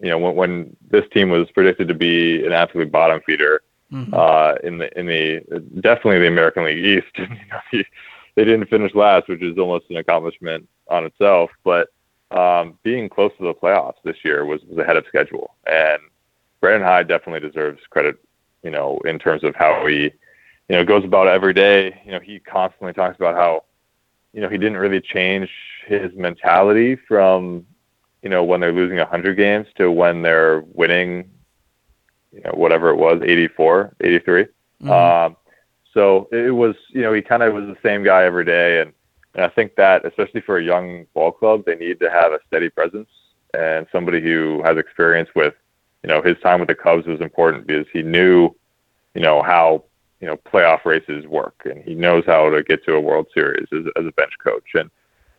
[0.00, 4.12] You know, when, when this team was predicted to be an absolute bottom feeder mm-hmm.
[4.12, 5.40] uh, in the in the
[5.80, 7.84] definitely the American League East, you know, he,
[8.34, 11.50] they didn't finish last, which is almost an accomplishment on itself.
[11.64, 11.88] But
[12.30, 16.00] um, being close to the playoffs this year was, was ahead of schedule, and
[16.60, 18.18] Brandon Hyde definitely deserves credit.
[18.62, 20.10] You know, in terms of how he
[20.68, 22.00] you know, it goes about every day.
[22.04, 23.64] You know, he constantly talks about how,
[24.32, 25.48] you know, he didn't really change
[25.86, 27.64] his mentality from,
[28.22, 31.30] you know, when they're losing a 100 games to when they're winning,
[32.32, 34.42] you know, whatever it was, 84, 83.
[34.42, 34.90] Mm-hmm.
[34.90, 35.36] Um,
[35.94, 38.80] so it was, you know, he kind of was the same guy every day.
[38.80, 38.92] And,
[39.34, 42.40] and I think that, especially for a young ball club, they need to have a
[42.46, 43.08] steady presence
[43.54, 45.54] and somebody who has experience with,
[46.02, 48.54] you know, his time with the Cubs was important because he knew,
[49.14, 49.84] you know, how
[50.20, 53.66] you know playoff races work, and he knows how to get to a World Series
[53.72, 54.74] as, as a bench coach.
[54.74, 54.90] And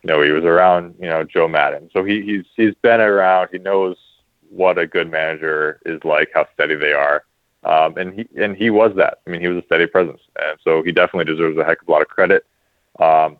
[0.02, 3.48] you know he was around you know Joe Maddon, so he, he's he's been around.
[3.52, 3.96] He knows
[4.50, 7.24] what a good manager is like, how steady they are,
[7.64, 9.18] um, and he and he was that.
[9.26, 11.88] I mean, he was a steady presence, and so he definitely deserves a heck of
[11.88, 12.46] a lot of credit.
[12.98, 13.36] Um,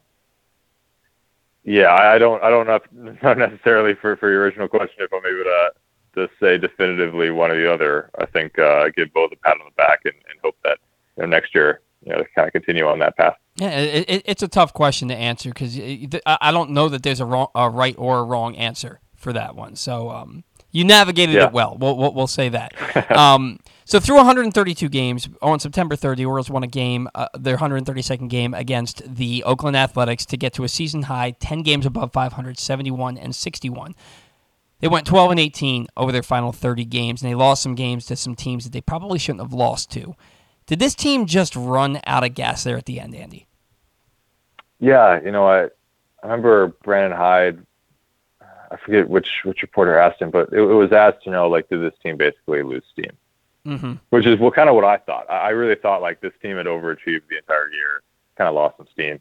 [1.65, 5.25] yeah, I don't I don't know not necessarily for for your original question if I'm
[5.25, 5.71] able to
[6.15, 8.11] to say definitively one or the other.
[8.19, 10.79] I think uh, give both a pat on the back and, and hope that
[11.19, 13.35] you know, next year, you know, to kind of continue on that path.
[13.57, 15.77] Yeah, it, it's a tough question to answer because
[16.25, 19.57] I don't know that there's a, wrong, a right or a wrong answer for that
[19.57, 19.75] one.
[19.75, 21.47] So um, you navigated yeah.
[21.47, 21.77] it well.
[21.79, 23.11] We'll, we'll, we'll say that.
[23.17, 27.57] um, so through 132 games on September 3rd, the Orioles won a game, uh, their
[27.57, 32.13] 132nd game against the Oakland Athletics to get to a season high 10 games above
[32.13, 33.97] 571 and 61.
[34.81, 38.07] They went 12 and 18 over their final 30 games, and they lost some games
[38.07, 40.15] to some teams that they probably shouldn't have lost to.
[40.69, 43.47] Did this team just run out of gas there at the end, Andy?
[44.79, 45.69] Yeah, you know, I, I
[46.23, 47.65] remember Brandon Hyde.
[48.71, 51.71] I forget which which reporter asked him, but it, it was asked, you know, like,
[51.71, 53.13] did this team basically lose steam?
[53.65, 53.95] Mm-hmm.
[54.11, 55.25] Which is well, kind of what I thought.
[55.31, 58.03] I, I really thought like this team had overachieved the entire year,
[58.37, 59.19] kind of lost some steam.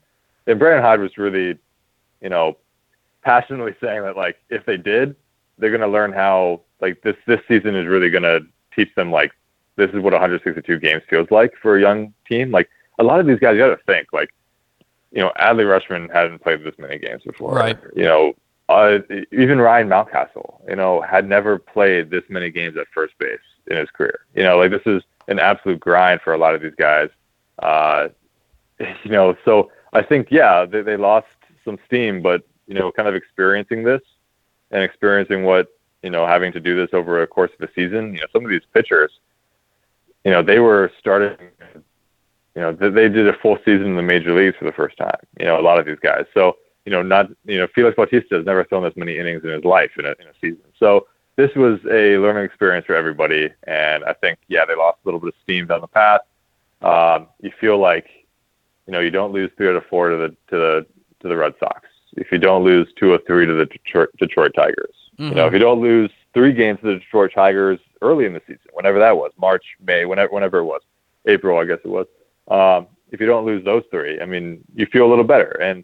[0.48, 1.58] and Brandon Hyde was really,
[2.22, 2.58] you know,
[3.22, 5.16] passionately saying that like if they did,
[5.58, 8.42] they're gonna learn how like this this season is really gonna
[8.76, 9.32] teach them like
[9.78, 12.52] this is what 162 games feels like for a young team.
[12.52, 14.34] Like a lot of these guys, you got to think like,
[15.12, 17.54] you know, Adley Rutschman hadn't played this many games before.
[17.54, 17.78] Right.
[17.96, 18.34] You know,
[18.70, 19.00] uh,
[19.32, 23.78] even Ryan Mountcastle, you know, had never played this many games at first base in
[23.78, 24.20] his career.
[24.36, 27.10] You know, like this is an absolute grind for a lot of these guys.
[27.60, 28.10] Uh,
[28.80, 31.28] you know, so I think yeah, they, they lost
[31.64, 34.02] some steam, but you know, kind of experiencing this
[34.72, 35.68] and experiencing what
[36.04, 38.14] you know having to do this over a course of a season.
[38.14, 39.12] You know, some of these pitchers,
[40.26, 41.36] you know, they were starting.
[42.56, 44.98] You know, they, they did a full season in the major leagues for the first
[44.98, 45.20] time.
[45.40, 46.26] You know, a lot of these guys.
[46.34, 49.50] So you know, not you know, Felix Bautista has never thrown this many innings in
[49.50, 50.64] his life in a, in a season.
[50.80, 55.08] So this was a learning experience for everybody, and I think yeah, they lost a
[55.08, 56.22] little bit of steam down the path.
[56.82, 58.08] Um, you feel like
[58.88, 60.86] you know you don't lose three out of four to the to the
[61.22, 61.82] to the Red Sox.
[62.14, 65.30] If you don't lose two or three to the Detroit, Detroit Tigers, Mm-hmm.
[65.30, 68.42] you know if you don't lose three games to the Detroit Tigers early in the
[68.42, 70.82] season, whenever that was, March, May, whenever whenever it was,
[71.26, 72.06] April, I guess it was.
[72.48, 75.60] Um, if you don't lose those three, I mean, you feel a little better.
[75.60, 75.84] And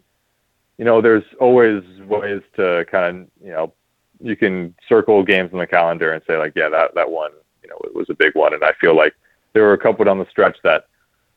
[0.78, 3.72] you know, there's always ways to kind of you know
[4.20, 7.32] you can circle games on the calendar and say like, yeah, that that one,
[7.64, 8.54] you know, it was a big one.
[8.54, 9.14] And I feel like
[9.54, 10.86] there were a couple down the stretch that,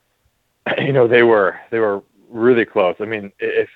[0.77, 2.95] you know, they were they were really close.
[2.99, 3.69] I mean, if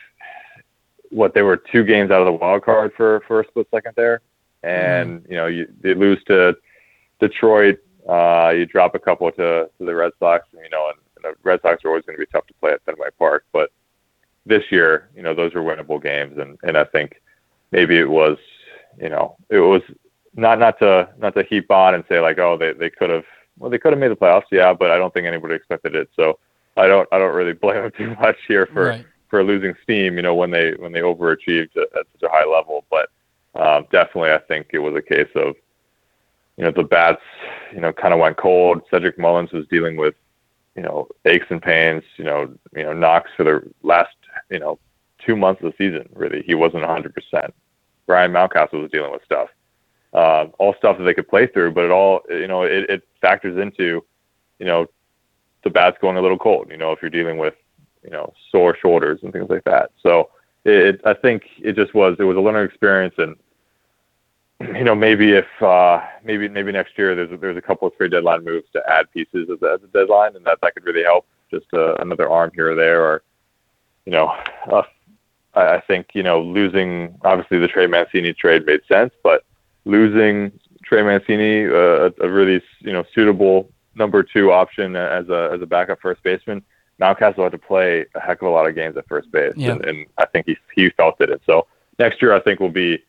[1.09, 3.93] what they were two games out of the wild card for for a split second
[3.95, 4.21] there,
[4.63, 6.55] and you know, you they lose to
[7.19, 7.79] Detroit.
[8.07, 11.33] Uh, you drop a couple to to the Red Sox, and, you know, and, and
[11.33, 13.71] the Red Sox are always going to be tough to play at Fenway Park, but
[14.45, 17.21] this year, you know, those are winnable games, and and I think
[17.71, 18.37] maybe it was,
[18.99, 19.81] you know, it was
[20.35, 23.25] not not to not to heap on and say like, oh, they they could have,
[23.59, 26.09] well, they could have made the playoffs, yeah, but I don't think anybody expected it,
[26.15, 26.39] so
[26.77, 29.05] I don't I don't really blame them too much here for Right.
[29.29, 32.45] for losing steam, you know, when they when they overachieved at, at such a high
[32.45, 33.09] level, but
[33.55, 35.55] um, definitely I think it was a case of,
[36.57, 37.21] you know, the bats,
[37.73, 38.81] you know, kind of went cold.
[38.89, 40.15] Cedric Mullins was dealing with,
[40.75, 44.15] you know, aches and pains, you know, you know, knocks for the last,
[44.49, 44.79] you know,
[45.25, 46.07] two months of the season.
[46.13, 47.13] Really, he wasn't 100.
[47.13, 47.53] percent
[48.07, 49.49] Ryan Mountcastle was dealing with stuff,
[50.13, 53.07] uh, all stuff that they could play through, but it all, you know, it, it
[53.21, 54.03] factors into,
[54.59, 54.87] you know,
[55.63, 56.67] the bats going a little cold.
[56.69, 57.53] You know, if you're dealing with,
[58.03, 59.91] you know, sore shoulders and things like that.
[60.01, 60.29] So
[60.65, 63.35] it, I think it just was, it was a learning experience, and
[64.59, 67.95] you know, maybe if uh, maybe maybe next year there's a, there's a couple of
[67.97, 71.03] trade deadline moves to add pieces at the, the deadline, and that that could really
[71.03, 71.25] help.
[71.49, 73.23] Just uh, another arm here or there, or
[74.05, 74.27] you know,
[74.71, 74.83] uh,
[75.53, 79.43] I, I think you know losing obviously the Trey Mancini trade made sense, but
[79.85, 80.51] losing
[80.83, 85.61] Trey Mancini, uh, a, a really you know suitable number two option as a as
[85.61, 86.63] a backup first baseman.
[87.01, 89.71] Mountcastle had to play a heck of a lot of games at first base, Yeah.
[89.71, 91.29] and, and I think he he felt it.
[91.31, 91.67] And so
[91.99, 92.99] next year, I think will be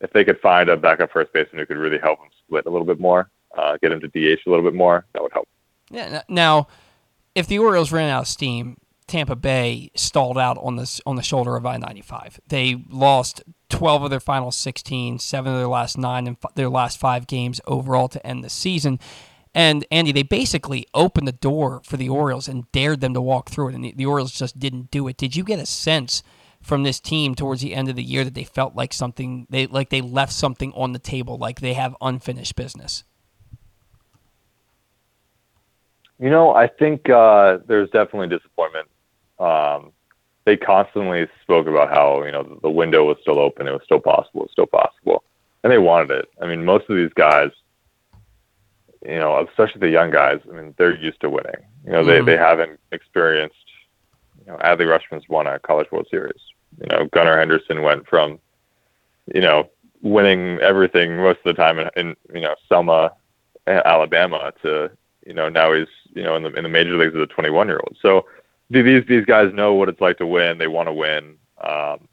[0.00, 2.70] if they could find a backup first baseman who could really help him split a
[2.70, 5.48] little bit more, uh, get him to DH a little bit more, that would help.
[5.90, 6.22] Yeah.
[6.28, 6.66] Now,
[7.34, 8.76] if the Orioles ran out of steam,
[9.06, 12.38] Tampa Bay stalled out on this on the shoulder of I-95.
[12.48, 16.68] They lost 12 of their final 16, seven of their last nine, and f- their
[16.68, 18.98] last five games overall to end the season.
[19.54, 23.50] And Andy, they basically opened the door for the Orioles and dared them to walk
[23.50, 25.16] through it, and the, the Orioles just didn't do it.
[25.16, 26.22] Did you get a sense
[26.60, 29.66] from this team towards the end of the year that they felt like something they
[29.66, 33.04] like they left something on the table, like they have unfinished business?
[36.18, 38.88] You know, I think uh, there's definitely disappointment.
[39.38, 39.92] Um,
[40.46, 44.00] they constantly spoke about how you know the window was still open, it was still
[44.00, 45.22] possible, it was still possible,
[45.62, 46.28] and they wanted it.
[46.40, 47.50] I mean, most of these guys,
[49.04, 51.56] you know, especially the young guys, I mean, they're used to winning.
[51.84, 52.26] You know, they Mhm.
[52.26, 53.56] they haven't experienced.
[54.46, 56.40] You know, Adley Rutschman's won a College World Series.
[56.80, 58.38] You know, Gunnar Henderson went from,
[59.34, 59.68] you know,
[60.02, 63.12] winning everything most of the time in, in you know Selma,
[63.66, 64.90] Alabama to
[65.26, 67.68] you know now he's you know in the in the major leagues as a 21
[67.68, 67.96] year old.
[68.00, 68.26] So
[68.70, 70.58] these these guys know what it's like to win.
[70.58, 71.36] They want to win.
[71.62, 72.08] Um,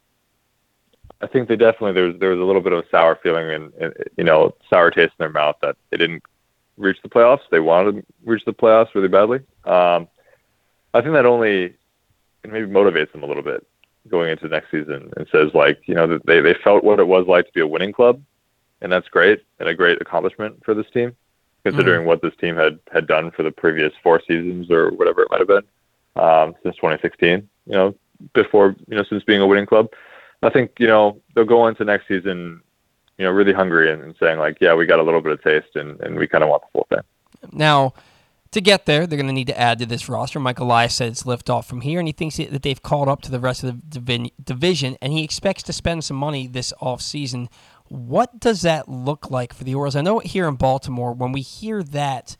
[1.21, 3.93] I think they definitely there's there was a little bit of a sour feeling and
[4.17, 6.23] you know sour taste in their mouth that they didn't
[6.77, 7.41] reach the playoffs.
[7.51, 9.39] They wanted to reach the playoffs really badly.
[9.65, 10.07] Um,
[10.93, 11.75] I think that only
[12.43, 13.65] maybe motivates them a little bit
[14.07, 17.07] going into next season and says like you know that they they felt what it
[17.07, 18.21] was like to be a winning club,
[18.81, 21.15] and that's great and a great accomplishment for this team,
[21.63, 25.29] considering what this team had had done for the previous four seasons or whatever it
[25.31, 25.63] might have been
[26.15, 27.47] um, since 2016.
[27.67, 27.95] You know,
[28.33, 29.89] before you know since being a winning club.
[30.43, 32.61] I think you know they'll go into next season,
[33.21, 35.43] you know, really hungry and, and saying like, yeah, we got a little bit of
[35.43, 37.05] taste and, and we kind of want the full thing.
[37.51, 37.93] Now,
[38.51, 40.37] To get there, they're going to need to add to this roster.
[40.37, 43.21] Michael Elias said it's lift off from here, and he thinks that they've called up
[43.21, 46.73] to the rest of the divi- division, and he expects to spend some money this
[46.81, 47.47] offseason.
[47.87, 49.95] What does that look like for the Orioles?
[49.95, 52.35] I know here in Baltimore, when we hear that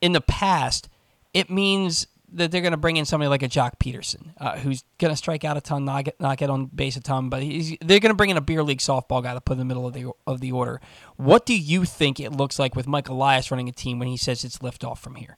[0.00, 0.88] in the past,
[1.34, 4.84] it means that they're going to bring in somebody like a Joc Pederson, uh, who's
[4.98, 7.40] going to strike out a ton, not get, not get on base a ton, but
[7.80, 9.86] they're going to bring in a beer league softball guy to put in the middle
[9.86, 10.80] of the of the order.
[11.16, 14.16] What do you think it looks like with Mike Elias running a team when he
[14.16, 15.36] says it's lift off from here?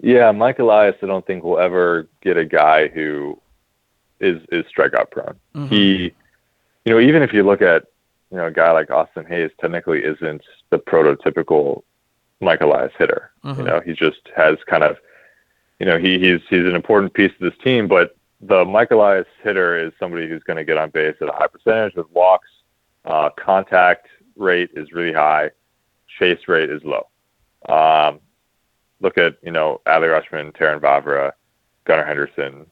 [0.00, 3.40] Yeah, Mike Elias, I don't think will ever get a guy who
[4.20, 5.36] is is strikeout prone.
[5.54, 5.68] Mhm.
[5.68, 6.12] He,
[6.84, 7.84] you know, even if you look at
[8.30, 11.82] you know a guy like Austin Hays, technically isn't the prototypical
[12.40, 13.30] Mike Elias hitter.
[13.44, 13.58] Mhm.
[13.58, 14.96] You know, he just has kind of,
[15.80, 19.26] you know, he he's he's an important piece of this team, but the Mike Elias
[19.42, 22.48] hitter is somebody who's going to get on base at a high percentage with walks.
[23.04, 25.50] Uh, contact rate is really high.
[26.18, 27.06] Chase rate is low.
[27.68, 28.20] Um,
[29.00, 31.32] look at you know Adley Rutschman, Terrin Vavra,
[31.84, 32.66] Gunnar Henderson,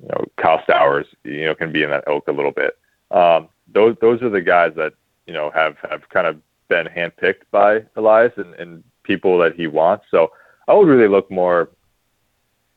[0.00, 1.06] you know Kyle Stowers.
[1.24, 2.78] You know can be in that ilk a little bit.
[3.10, 4.94] Um, those those are the guys that
[5.26, 9.66] you know have have kind of been handpicked by Elias and, and people that he
[9.66, 10.04] wants.
[10.10, 10.30] So
[10.68, 11.70] I would really look more.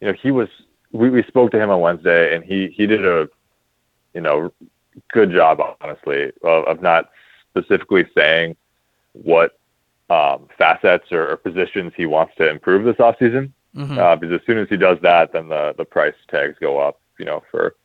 [0.01, 0.49] You know he was.
[0.91, 3.29] We, we spoke to him on Wednesday and he he did a
[4.13, 4.51] you know
[5.11, 7.09] good job honestly of, of not
[7.51, 8.55] specifically saying
[9.13, 9.57] what
[10.09, 13.51] um, facets or, or positions he wants to improve this offseason.
[13.75, 13.97] Mhm.
[13.99, 16.99] Uh, because as soon as he does that, then the, the price tags go up.
[17.19, 17.75] You know, for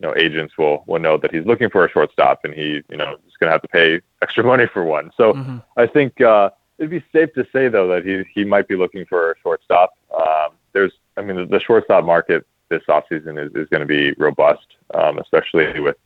[0.00, 2.96] you know agents will will know that he's looking for a shortstop, and he you
[2.96, 5.10] know is going to have to pay extra money for one.
[5.16, 5.62] So Mhm.
[5.76, 6.48] I think uh,
[6.78, 9.92] it'd be safe to say though that he he might be looking for a shortstop.
[10.16, 14.66] Um, there's I mean the, shortstop market this offseason is, is going to be robust,
[14.94, 15.96] um, especially with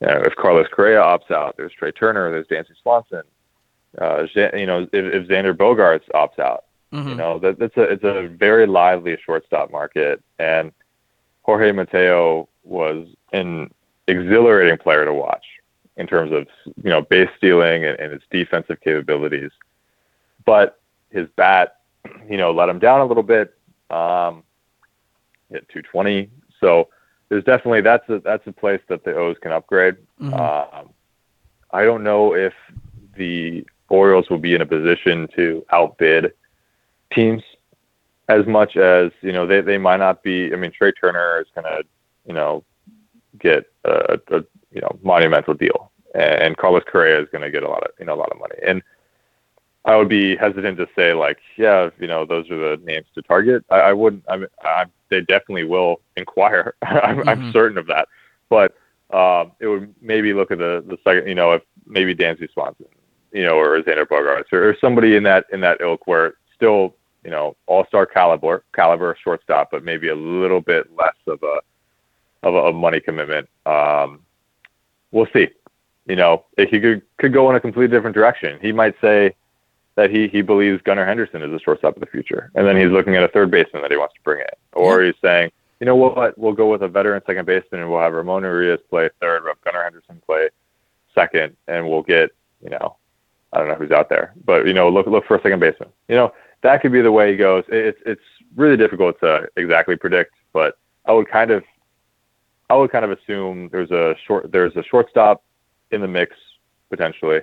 [0.00, 1.56] you know, if Carlos Correa opts out.
[1.56, 2.30] There's Trea Turner.
[2.30, 3.22] There's Dansby Swanson.
[4.00, 7.08] Uh, you know, if, if Xander Bogaerts opts out, Mhm.
[7.08, 10.72] you know, that, that's a it's a very lively shortstop market, and
[11.42, 13.70] Jorge Mateo was an
[14.08, 15.44] exhilarating player to watch
[15.96, 16.48] in terms of
[16.82, 19.52] you know base stealing and, and his defensive capabilities,
[20.44, 21.76] but his bat,
[22.28, 23.54] you know, let him down a little bit.
[23.90, 24.44] Um,
[25.50, 26.30] hit 220,
[26.60, 26.88] so
[27.28, 29.96] there's definitely that's a that's a place that the O's can upgrade.
[30.20, 30.34] Mhm.
[30.34, 30.90] Um,
[31.72, 32.54] I don't know if
[33.16, 36.32] the Orioles will be in a position to outbid
[37.12, 37.42] teams
[38.28, 40.52] as much as you know they, they might not be.
[40.52, 41.84] I mean, Trea Turner is going to
[42.26, 42.64] you know
[43.38, 47.68] get a, a you know monumental deal, and Carlos Correa is going to get a
[47.68, 48.56] lot of you know a lot of money.
[48.64, 48.82] And
[49.84, 53.22] I would be hesitant to say like, yeah, you know, those are the names to
[53.22, 53.64] target.
[53.70, 54.24] I, I wouldn't.
[54.28, 56.74] I, mean, I they definitely will inquire.
[56.82, 57.52] I'm, I'm Mhm.
[57.52, 58.08] certain of that.
[58.50, 58.74] But
[59.10, 62.86] um, it would maybe look at the the second, you know, if maybe Dansby Swanson,
[63.32, 66.94] you know, or Xander Bogaerts, or, or somebody in that in that ilk where still,
[67.24, 71.60] you know, all star caliber caliber shortstop, but maybe a little bit less of a
[72.46, 73.48] of a, of money commitment.
[73.66, 74.20] Um,
[75.10, 75.48] we'll see.
[76.06, 78.58] You know, if he could could go in a completely different direction.
[78.60, 79.34] He might say
[79.96, 82.90] that he he believes Gunnar Henderson is a shortstop of the future, and then he's
[82.90, 85.50] looking at a third baseman that he wants to bring in, or he's saying,
[85.80, 88.80] you know what, we'll go with a veteran second baseman, and we'll have Ramon Urias
[88.88, 90.48] play third, we'll have Gunnar Henderson play
[91.14, 92.30] second, and we'll get
[92.62, 92.96] you know,
[93.52, 95.88] I don't know who's out there, but you know, look look for a second baseman.
[96.08, 97.64] You know, that could be the way he goes.
[97.68, 98.22] It- It's it's
[98.56, 100.76] really difficult to exactly predict, but
[101.06, 101.62] I would kind of
[102.68, 105.42] I would kind of assume there's a short there's a shortstop
[105.90, 106.36] in the mix
[106.90, 107.40] potentially,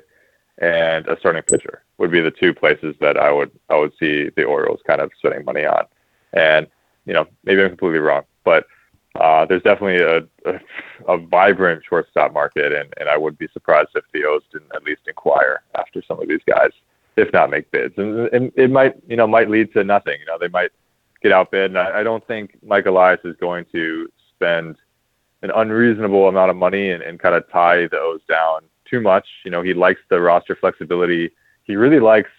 [0.59, 4.29] and a starting pitcher would be the two places that I would I would see
[4.35, 5.85] the Orioles kind of spending money on.
[6.33, 6.67] And
[7.05, 8.65] you know maybe I'm completely wrong, but
[9.19, 10.59] uh, there's definitely a, a
[11.07, 14.83] a vibrant shortstop market, and, and I would be surprised if the O's didn't at
[14.83, 16.69] least inquire after some of these guys,
[17.15, 17.93] if not make bids.
[17.97, 20.19] And, and it might you know might lead to nothing.
[20.19, 20.71] You know they might
[21.21, 24.75] get outbid, and I, I don't think Mike Elias is going to spend
[25.43, 29.27] an unreasonable amount of money and, and kind of tie the O's down too much.
[29.45, 31.31] You know, he likes the roster flexibility.
[31.63, 32.29] He really likes,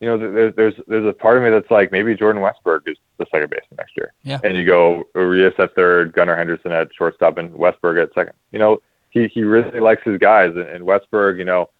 [0.00, 2.98] you know, there's there's there's a part of me that's like maybe Jordan Westburg is
[3.18, 4.12] the second baseman next year.
[4.22, 4.40] Yeah.
[4.44, 8.34] And you go Urias at third, Gunnar Henderson at shortstop, and Westburg at second.
[8.52, 11.70] You know, he he really likes his guys, and, and Westburg, you know.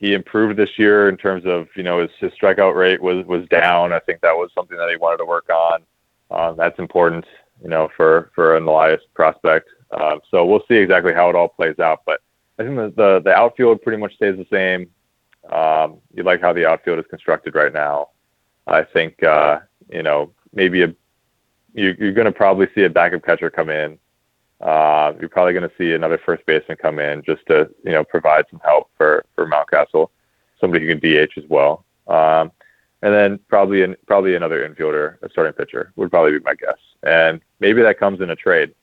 [0.00, 3.48] He improved this year in terms of you know his, his strikeout rate was was
[3.48, 3.92] down.
[3.92, 5.82] I think that was something that he wanted to work on.
[6.30, 7.24] Um, that's important,
[7.62, 9.68] you know, for for an Elias prospect.
[9.90, 12.02] Um, so we'll see exactly how it all plays out.
[12.06, 12.20] But
[12.58, 14.90] I think the the, the outfield pretty much stays the same.
[15.52, 18.08] Um, you like how the outfield is constructed right now.
[18.66, 19.60] I think uh,
[19.90, 20.94] you know maybe a
[21.74, 23.98] you, you're going to probably see a backup catcher come in.
[24.60, 28.04] Uh, you're probably going to see another first baseman come in just to you know
[28.04, 30.08] provide some help for for Mountcastle,
[30.60, 31.84] somebody who can DH as well.
[32.08, 32.50] Um,
[33.02, 36.78] and then probably an, probably another infielder, a starting pitcher would probably be my guess.
[37.04, 38.74] And maybe that comes in a trade.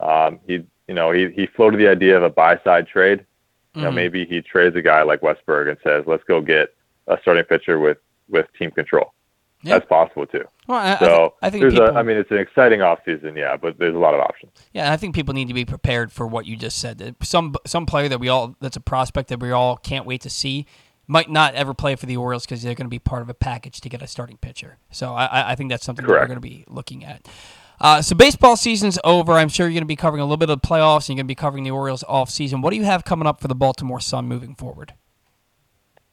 [0.00, 3.24] Um, he you know he he floated the idea of a buy side trade.
[3.76, 3.94] You know, Mhm.
[4.02, 6.74] maybe he trades a guy like Westburg and says, "Let's go get
[7.06, 7.98] a starting pitcher with
[8.28, 9.14] with team control."
[9.62, 9.74] Yeah.
[9.74, 10.44] That's possible too.
[10.66, 13.56] Well, I, I So I think people, a, I mean, it's an exciting offseason, yeah,
[13.56, 14.52] but there's a lot of options.
[14.72, 17.14] Yeah, I think people need to be prepared for what you just said.
[17.22, 20.30] Some some player that we all that's a prospect that we all can't wait to
[20.30, 20.66] see
[21.06, 23.34] might not ever play for the Orioles because they're going to be part of a
[23.34, 24.78] package to get a starting pitcher.
[24.90, 27.28] So I, I- think that's something that we're going to be looking at.
[27.80, 29.32] Uh, so baseball season's over.
[29.32, 31.08] I'm sure you're going to be covering a little bit of the playoffs.
[31.08, 32.60] and You're going to be covering the Orioles off season.
[32.60, 34.94] What do you have coming up for the Baltimore Sun moving forward?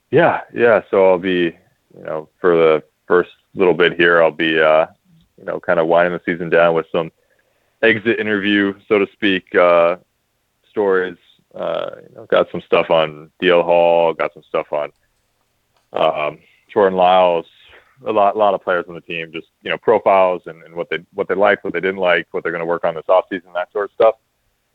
[0.10, 0.82] Yeah, yeah.
[0.90, 1.58] So I'll be,
[1.98, 4.88] you know, for the first little bit here, I'll be, uh,
[5.38, 7.12] you know, kind of winding the season down with some
[7.82, 9.98] exit interview, so to speak, uh,
[10.70, 11.18] stories.
[11.54, 14.92] Uh, you know, got some stuff on DL Hall, got some stuff on
[15.94, 16.38] um,
[16.72, 17.48] Jordan Lyles,
[18.06, 20.90] a lot, lot of players on the team, just you know, profiles and, and what
[20.90, 23.06] they what they liked, what they didn't like, what they're going to work on this
[23.10, 24.16] offseason, that sort of stuff.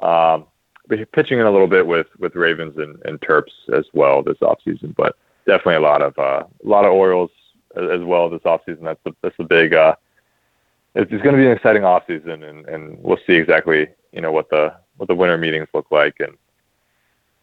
[0.01, 0.47] Um,
[0.89, 4.39] but pitching in a little bit with with Ravens and, and Terps as well this
[4.39, 5.17] offseason, but
[5.47, 7.31] definitely a lot of uh, a lot of Orioles
[7.77, 8.83] as, as well this offseason.
[8.83, 9.75] That's the that's the big.
[9.75, 9.95] Uh,
[10.95, 14.33] it's, it's going to be an exciting offseason, and and we'll see exactly you know
[14.33, 16.37] what the what the winter meetings look like, and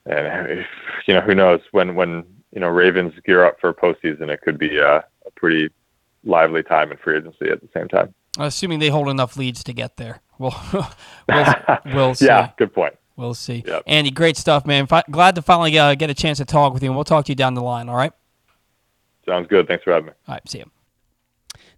[0.05, 0.65] and
[1.07, 4.57] you know who knows when when you know Ravens gear up for postseason, it could
[4.57, 5.03] be a, a
[5.39, 5.69] pretty
[6.23, 8.13] lively time in free agency at the same time.
[8.37, 10.21] Assuming they hold enough leads to get there.
[10.37, 10.87] We'll we'll,
[11.93, 12.25] we'll see.
[12.27, 12.93] yeah, good point.
[13.15, 13.63] We'll see.
[13.67, 13.83] Yep.
[13.87, 14.87] Andy, great stuff, man.
[14.87, 17.25] Fi- glad to finally uh, get a chance to talk with you, and we'll talk
[17.25, 17.89] to you down the line.
[17.89, 18.13] All right.
[19.25, 19.67] Sounds good.
[19.67, 20.11] Thanks for having me.
[20.27, 20.49] All right.
[20.49, 20.71] See you.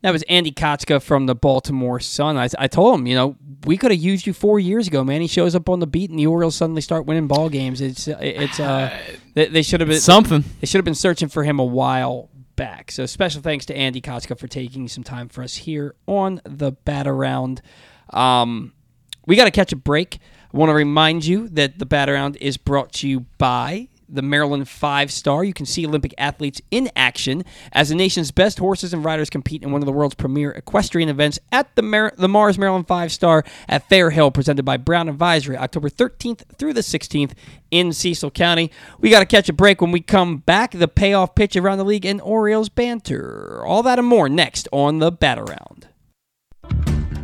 [0.03, 2.35] That was Andy Kostka from the Baltimore Sun.
[2.35, 3.35] I, I told him, you know,
[3.65, 5.21] we could have used you four years ago, man.
[5.21, 7.81] He shows up on the beat, and the Orioles suddenly start winning ball games.
[7.81, 8.95] It's it's uh,
[9.35, 10.43] they, they should have been Something.
[10.59, 12.29] they should have been searching for him a while
[12.61, 12.91] back.
[12.91, 16.71] So special thanks to Andy Kostka for taking some time for us here on the
[16.71, 17.59] Bat Around.
[18.11, 18.73] Um,
[19.25, 20.19] we got to catch a break.
[20.53, 24.21] I want to remind you that the Bat Around is brought to you by the
[24.21, 25.43] Maryland Five Star.
[25.43, 29.63] You can see Olympic athletes in action as the nation's best horses and riders compete
[29.63, 33.11] in one of the world's premier equestrian events at the, Mar- the Mars Maryland Five
[33.11, 37.31] Star at Fair Hill, presented by Brown Advisory, October 13th through the 16th
[37.71, 38.71] in Cecil County.
[38.99, 40.71] We got to catch a break when we come back.
[40.71, 43.63] The payoff pitch around the league and Orioles banter.
[43.65, 45.87] All that and more next on the Bat Around.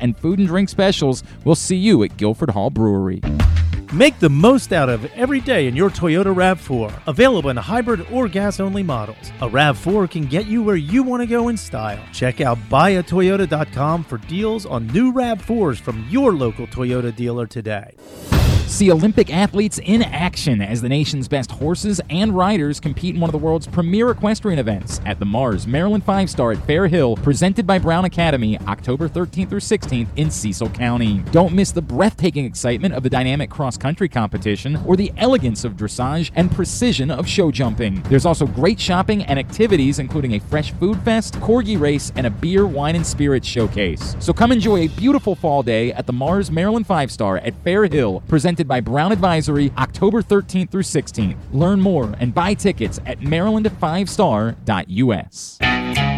[0.00, 1.22] and food and drink specials.
[1.44, 3.20] We'll see you at Guilford Hall Brewery.
[3.92, 7.02] Make the most out of every day in your Toyota RAV4.
[7.06, 9.30] Available in hybrid or gas only models.
[9.40, 12.04] A RAV4 can get you where you want to go in style.
[12.12, 17.94] Check out buyatoyota.com for deals on new RAV4s from your local Toyota dealer today.
[18.76, 23.30] See Olympic athletes in action as the nation's best horses and riders compete in one
[23.30, 27.16] of the world's premier equestrian events at the Mars Maryland Five Star at Fair Hill,
[27.16, 31.24] presented by Brown Academy, October 13th through 16th in Cecil County.
[31.32, 35.72] Don't miss the breathtaking excitement of the dynamic cross country competition or the elegance of
[35.72, 38.02] dressage and precision of show jumping.
[38.10, 42.30] There's also great shopping and activities, including a fresh food fest, corgi race, and a
[42.30, 44.16] beer, wine, and spirits showcase.
[44.20, 47.86] So come enjoy a beautiful fall day at the Mars Maryland Five Star at Fair
[47.86, 51.36] Hill, presented by Brown Advisory, October 13th through 16th.
[51.52, 56.15] Learn more and buy tickets at maryland5star.us.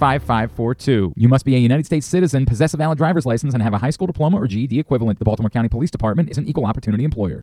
[0.00, 1.12] 5542.
[1.14, 3.78] You must be a United States citizen, possess a valid driver's license, and have a
[3.78, 5.18] high school diploma or GED equivalent.
[5.18, 7.42] The Baltimore County Police Department is an equal opportunity employer.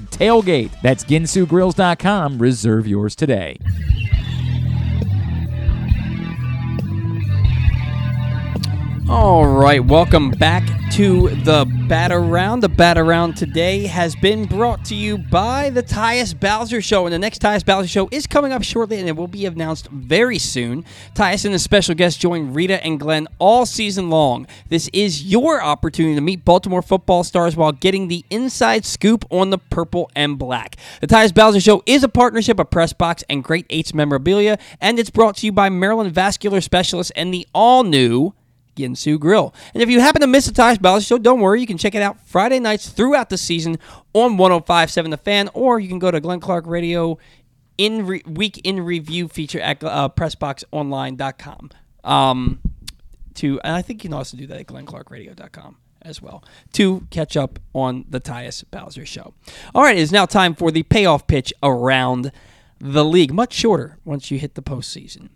[0.07, 0.71] TAILGATE.
[0.81, 2.39] That's ginsugrills.com.
[2.39, 3.57] Reserve yours today.
[9.11, 10.63] All right, welcome back
[10.93, 12.61] to the Bat Around.
[12.61, 17.13] The Bat Around today has been brought to you by the Tyus Bowser Show, and
[17.13, 20.39] the next Tyus Bowser Show is coming up shortly, and it will be announced very
[20.39, 20.85] soon.
[21.13, 24.47] Tyus and a special guest join Rita and Glenn all season long.
[24.69, 29.49] This is your opportunity to meet Baltimore football stars while getting the inside scoop on
[29.49, 30.77] the purple and black.
[31.01, 35.09] The Tyus Bowser Show is a partnership of Pressbox and Great Eights Memorabilia, and it's
[35.09, 37.45] brought to you by Maryland Vascular Specialists and the
[38.81, 39.53] all-new Ginsu Grill.
[39.73, 41.61] And if you happen to miss the Tyus Bowser Show, don't worry.
[41.61, 43.77] You can check it out Friday nights throughout the season
[44.13, 47.17] on 105.7 The Fan, or you can go to Glenn Clark Radio
[47.77, 51.69] in re- week in review feature at uh, pressboxonline.com.
[52.03, 52.59] Um,
[53.35, 56.43] to and I think you can also do that at glennclarkradio.com as well
[56.73, 59.33] to catch up on the Tyus Bowser Show.
[59.73, 62.31] All right, it is now time for the payoff pitch around
[62.79, 63.31] the league.
[63.31, 65.29] Much shorter once you hit the postseason.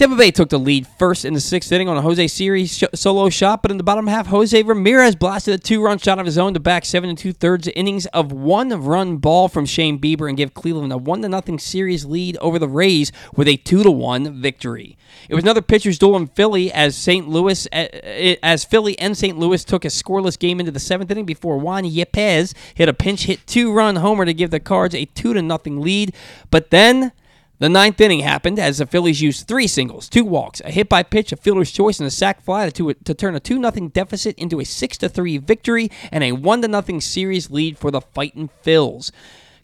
[0.00, 2.84] Tampa Bay took the lead first in the sixth inning on a Jose Siri sh-
[2.94, 6.38] solo shot, but in the bottom half, Jose Ramirez blasted a two-run shot of his
[6.38, 10.54] own to back seven and two-thirds innings of one-run ball from Shane Bieber and give
[10.54, 14.40] Cleveland a one to nothing series lead over the Rays with a two to one
[14.40, 14.96] victory.
[15.28, 17.28] It was another pitcher's duel in Philly as St.
[17.28, 19.38] Louis eh, eh, eh, as Philly and St.
[19.38, 23.24] Louis took a scoreless game into the seventh inning before Juan Yepez hit a pinch
[23.24, 26.14] hit two-run homer to give the Cards a two to nothing lead,
[26.50, 27.12] but then.
[27.60, 31.02] The ninth inning happened as the Phillies used three singles, two walks, a hit by
[31.02, 34.34] pitch, a fielder's choice, and a sac fly to, to turn a 2 0 deficit
[34.38, 39.10] into a 6 3 victory and a 1 0 series lead for the Fightin' Phils.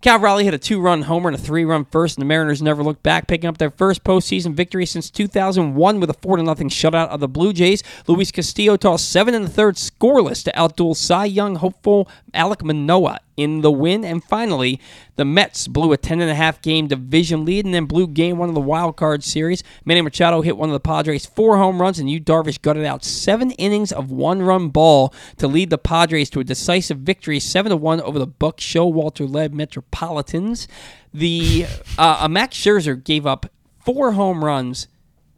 [0.03, 2.61] Cal Raleigh hit a two run homer and a three run first, and the Mariners
[2.61, 6.55] never looked back, picking up their first postseason victory since 2001 with a 4 0
[6.55, 7.83] shutout of the Blue Jays.
[8.07, 13.21] Luis Castillo tossed seven in the third scoreless to outduel Cy Young hopeful Alek Manoah
[13.37, 14.05] in the win.
[14.05, 14.81] And finally,
[15.17, 18.61] the Mets blew a 10.5 game division lead and then blew game one of the
[18.61, 19.63] wild card series.
[19.85, 23.05] Manny Machado hit one of the Padres' four home runs, and Yu Darvish gutted out
[23.05, 27.71] seven innings of one run ball to lead the Padres to a decisive victory, 7
[27.71, 30.69] to 1 over the Buck Showalter led Metropolitans.
[31.13, 31.67] The
[31.99, 33.47] uh, uh, Max Scherzer gave up
[33.85, 34.89] four home runs,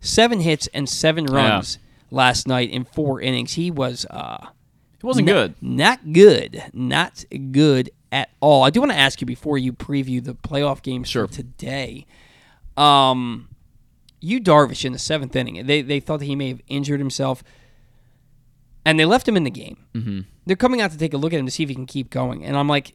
[0.00, 1.78] seven hits, and seven runs
[2.10, 3.54] last night in four innings.
[3.54, 4.06] He was.
[4.10, 4.48] Uh,
[4.98, 5.54] It wasn't not- good.
[5.60, 6.62] Not good.
[6.72, 8.64] Not good at all.
[8.64, 11.26] I do want to ask you before you preview the playoff game Sure.
[11.26, 12.06] today.
[12.76, 13.48] Um,
[14.20, 15.66] Yu Darvish in the seventh inning.
[15.66, 17.44] They they thought that he may have injured himself,
[18.84, 19.76] and they left him in the game.
[19.94, 20.20] Mm-hmm.
[20.46, 22.10] They're coming out to take a look at him to see if he can keep
[22.10, 22.44] going.
[22.44, 22.94] And I'm like,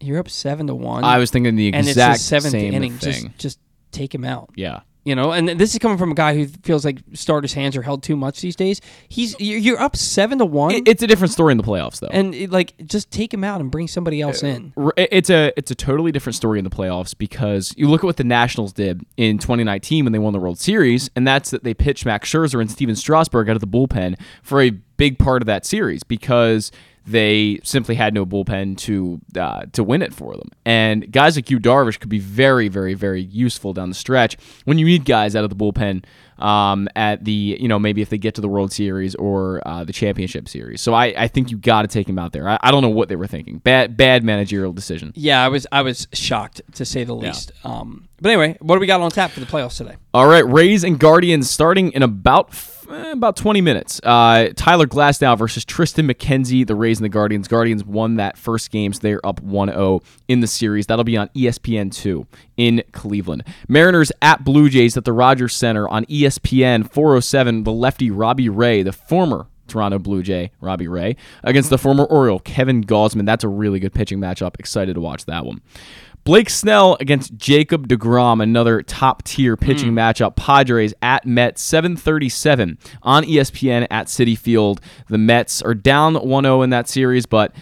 [0.00, 1.04] you're up seven to one.
[1.04, 2.92] I was thinking the and it's exact the seventh same inning.
[2.98, 3.12] thing.
[3.12, 3.58] Just just
[3.92, 4.50] take him out.
[4.56, 4.80] yeah.
[5.04, 7.82] You know, and this is coming from a guy who feels like starters' hands are
[7.82, 8.80] held too much these days.
[9.08, 12.08] He's you're up seven to one, It- it's a different story in the playoffs, though.
[12.10, 14.72] and it, like just take him out and bring somebody else uh, in.
[14.78, 18.06] R- it's a it's a totally different story in the playoffs because you look at
[18.06, 21.64] what the Nationals did in 2019 when they won the World Series, and that's that
[21.64, 25.42] they pitched Max Scherzer and Steven Strasburg out of the bullpen for a big part
[25.42, 26.72] of that series because
[27.06, 30.48] they simply had no bullpen to uh, to win it for them.
[30.64, 34.78] And guys like Yu, Darvish, could be very, very, very useful down the stretch when
[34.78, 36.04] you need guys out of the bullpen
[36.38, 39.84] um, at the you know maybe if they get to the World Series or uh,
[39.84, 40.80] the Championship Series.
[40.80, 42.48] So I, I think you got to take him out there.
[42.48, 43.58] I, I don't know what they were thinking.
[43.58, 45.12] Bad bad managerial decision.
[45.14, 47.52] Yeah, I was I was shocked to say the least.
[47.64, 49.96] Um, but anyway, what do we got on tap for the playoffs today?
[50.12, 52.54] All right, Rays and Guardians starting in about
[52.90, 54.00] eh, about 20 minutes.
[54.02, 57.48] Uh, Tyler Glasnow versus Triston McKenzie, the Rays and the Guardians.
[57.48, 60.86] Guardians won that first game, so they're up 1 0 in the series.
[60.86, 63.44] That'll be on E ESPN 2 in Cleveland.
[63.68, 67.64] Mariners at Blue Jays at the Rogers Centre on ESPN 407.
[67.64, 72.40] The lefty Robbie Ray, the former Toronto Blue Jay, Robbie Ray, against the former Oriole,
[72.40, 73.26] Kevin Gausman.
[73.26, 74.58] That's a really good pitching matchup.
[74.58, 75.60] Excited to watch that one.
[76.24, 79.98] Blake Snell against Jacob DeGrom, another top tier pitching hmm.
[79.98, 80.36] matchup.
[80.36, 84.80] Padres at Mets, 737 on ESPN at Citi Field.
[85.08, 87.54] The Mets are down 1-0 in that series, but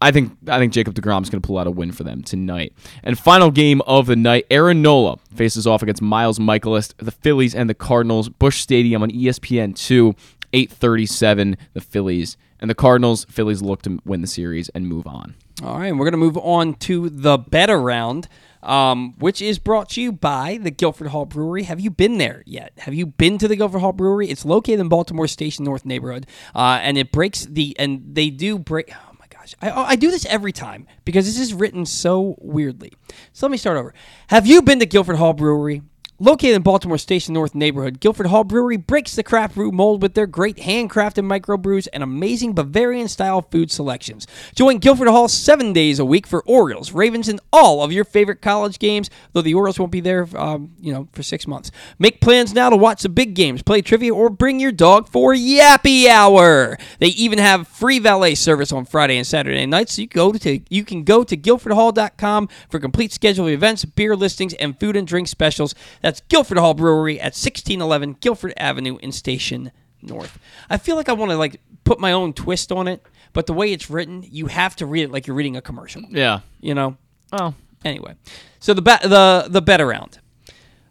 [0.00, 2.22] I think I think Jacob DeGrom is going to pull out a win for them
[2.22, 2.72] tonight.
[3.02, 7.54] And final game of the night, Aaron Nola faces off against Miles Mikolas, the Phillies
[7.54, 8.28] and the Cardinals.
[8.28, 10.14] Busch Stadium on E ESPN 2,
[10.56, 12.36] 837, the Phillies.
[12.58, 15.34] And the Cardinals, Phillies look to win the series and move on.
[15.62, 18.28] All right, we're going to move on to the better round,
[18.62, 21.64] um, which is brought to you by the Guilford Hall Brewery.
[21.64, 22.72] Have you been there yet?
[22.78, 24.28] Have you been to the Guilford Hall Brewery?
[24.30, 28.58] It's located in Baltimore Station North neighborhood, uh, and it breaks the and they do
[28.58, 28.90] break.
[28.94, 32.94] Oh my gosh, I, I do this every time because this is written so weirdly.
[33.34, 33.92] So let me start over.
[34.28, 35.82] Have you been to Guilford Hall Brewery?
[36.18, 40.14] Located in Baltimore Station North neighborhood, Guilford Hall Brewery breaks the craft brew mold with
[40.14, 44.26] their great handcrafted microbrews and amazing Bavarian style food selections.
[44.54, 48.40] Join Guilford Hall seven days a week for Orioles, Ravens, and all of your favorite
[48.40, 49.10] college games.
[49.34, 51.70] Though the Orioles won't be there, um, you know, for six months.
[51.98, 55.34] Make plans now to watch the big games, play trivia, or bring your dog for
[55.34, 56.78] Yappy Hour.
[56.98, 59.96] They even have free valet service on Friday and Saturday nights.
[59.96, 64.16] So you go to you can go to guilfordhall.com for complete schedule of events, beer
[64.16, 65.74] listings, and food and drink specials.
[66.06, 70.38] That's Guilford Hall Brewery at 1611 Guilford Avenue in Station North.
[70.70, 73.52] I feel like I want to like put my own twist on it, but the
[73.52, 76.02] way it's written, you have to read it like you're reading a commercial.
[76.08, 76.42] Yeah.
[76.60, 76.96] You know.
[77.32, 77.54] Oh.
[77.84, 78.14] Anyway,
[78.60, 80.20] so the ba- the the bet around.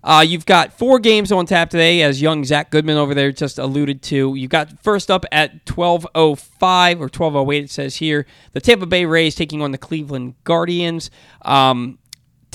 [0.03, 3.57] Uh, you've got four games on tap today, as young Zach Goodman over there just
[3.57, 4.35] alluded to.
[4.35, 9.33] You've got first up at 12.05 or 12.08, it says here, the Tampa Bay Rays
[9.33, 11.09] taking on the Cleveland Guardians.
[11.41, 11.97] Um,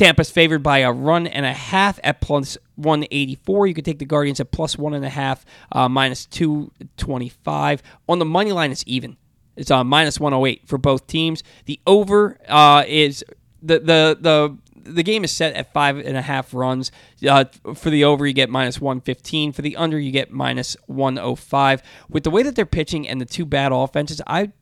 [0.01, 3.67] Tampa's favored by a run and a half at plus 184.
[3.67, 7.83] You could take the Guardians at plus one and a half, uh, minus 225.
[8.09, 9.19] On the money line, it's even.
[9.57, 11.43] It's uh, minus 108 for both teams.
[11.67, 13.23] The over uh, is
[13.61, 14.57] the the the
[14.91, 16.91] the game is set at five and a half runs.
[17.29, 17.45] Uh,
[17.75, 19.53] for the over, you get minus 115.
[19.53, 21.83] For the under, you get minus 105.
[22.09, 24.53] With the way that they're pitching and the two bad offenses, I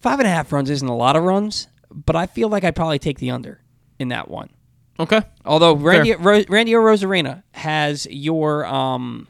[0.00, 2.76] five and a half runs isn't a lot of runs, but I feel like I'd
[2.76, 3.62] probably take the under
[3.98, 4.50] in that one.
[5.00, 5.22] Okay.
[5.44, 9.28] Although Randy Ro- Randy Arozarena has your um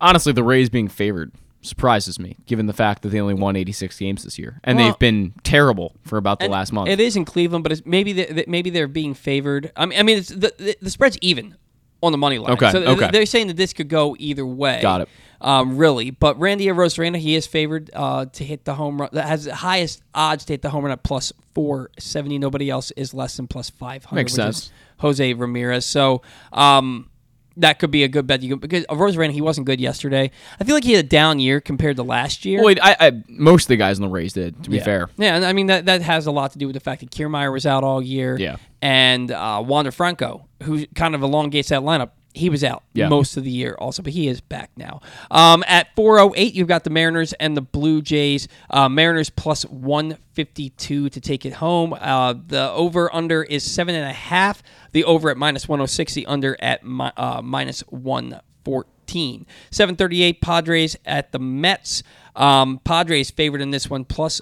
[0.00, 1.32] Honestly, the Rays being favored
[1.62, 4.88] surprises me, given the fact that they only won 86 games this year, and Well-
[4.88, 6.88] they've been terrible for about the last month.
[6.88, 9.72] It is in Cleveland, but it's maybe they, maybe they're being favored.
[9.76, 11.56] I mean, I mean, it's the, the the spread's even
[12.02, 12.52] on the money line.
[12.52, 13.08] Okay, so okay.
[13.10, 14.80] they're saying that this could go either way.
[14.82, 15.08] Got it.
[15.44, 19.10] Um, really, but Randy Arozarena, he is favored uh, to hit the home run.
[19.12, 22.38] That has the highest odds to hit the home run at plus four seventy.
[22.38, 24.22] Nobody else is less than plus five hundred.
[24.22, 24.72] Makes sense.
[24.98, 25.84] Jose Ramirez.
[25.84, 26.22] So.
[26.52, 27.10] Um,
[27.56, 28.42] that could be a good bet.
[28.42, 30.32] You could, because Arozarena, he wasn't good yesterday.
[30.58, 32.60] I feel like he had a down year compared to last year.
[32.60, 34.64] Well, I, I most of the guys in the Rays did.
[34.64, 36.74] To be fair, Yeah, and I mean that that has a lot to do with
[36.74, 38.36] the fact that Kiermaier was out all year.
[38.36, 38.56] Yeah.
[38.82, 43.08] And uh, Wander Franco, who kind of elongates that lineup, he was out Yeah.
[43.08, 45.00] most of the year also, but he is back now.
[45.30, 48.48] Um, at 408, you've got the Mariners and the Blue Jays.
[48.70, 51.92] Uh, Mariners plus 152 to take it home.
[51.94, 54.62] Uh, the over under is seven and a half.
[54.92, 56.14] The over at minus 106.
[56.14, 59.46] The under at mi- uh, minus 114.
[59.70, 62.02] 738 Padres at the Mets.
[62.36, 64.40] Um, Padres favored in this one plus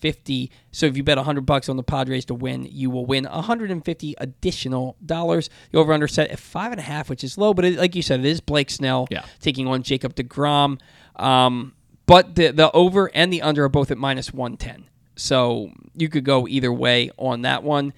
[0.00, 0.50] 150.
[0.72, 4.14] So if you bet 100 bucks on the Padres to win, you will win 150
[4.18, 5.50] additional dollars.
[5.70, 7.94] The over under set at five and a half, which is low, but it, like
[7.94, 9.24] you said, it is Blake Snell Yeah.
[9.40, 10.80] taking on Jacob DeGrom.
[11.16, 11.74] Um,
[12.06, 14.86] but the the over and the under are both at minus 110.
[15.16, 17.92] So you could go either way on that one.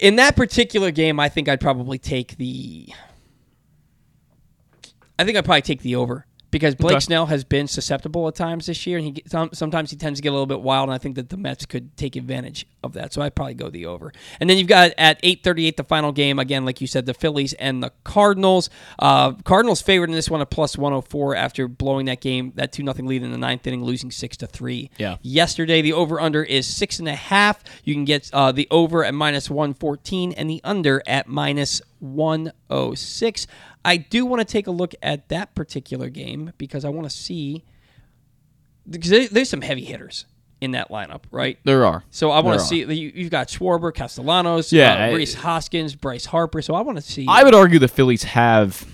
[0.00, 2.88] In that particular game, I think I'd probably take the.
[5.18, 7.00] I think I'd probably take the over because Blake Okay.
[7.00, 9.22] Snell has been susceptible at times this year, and he
[9.52, 11.66] sometimes he tends to get a little bit wild, and I think that the Mets
[11.66, 13.12] could take advantage of that.
[13.12, 14.12] So I'd probably go the over.
[14.40, 17.06] And then you've got at eight thirty eight the final game again, like you said,
[17.06, 18.70] the Phillies and the Cardinals.
[18.98, 22.52] Uh, Cardinals favored in this one at plus one hundred four after blowing that game
[22.54, 24.90] that two nothing lead in the ninth inning, losing six to three.
[24.96, 25.16] Yeah.
[25.22, 27.62] Yesterday, the over under is six and a half.
[27.84, 33.46] You can get uh, the over at minus 114 and the under at minus 106.
[33.88, 37.16] I do want to take a look at that particular game because I want to
[37.16, 37.64] see.
[38.88, 40.26] Because there's some heavy hitters
[40.60, 41.58] in that lineup, right?
[41.64, 42.04] there are.
[42.10, 42.80] So I want to see.
[42.80, 46.60] You, you've got Schwarber, Castellanos, Yeah, uh, Rhys Hoskins, Bryce Harper.
[46.60, 47.24] So I want to see.
[47.28, 48.86] I would argue the Phillies have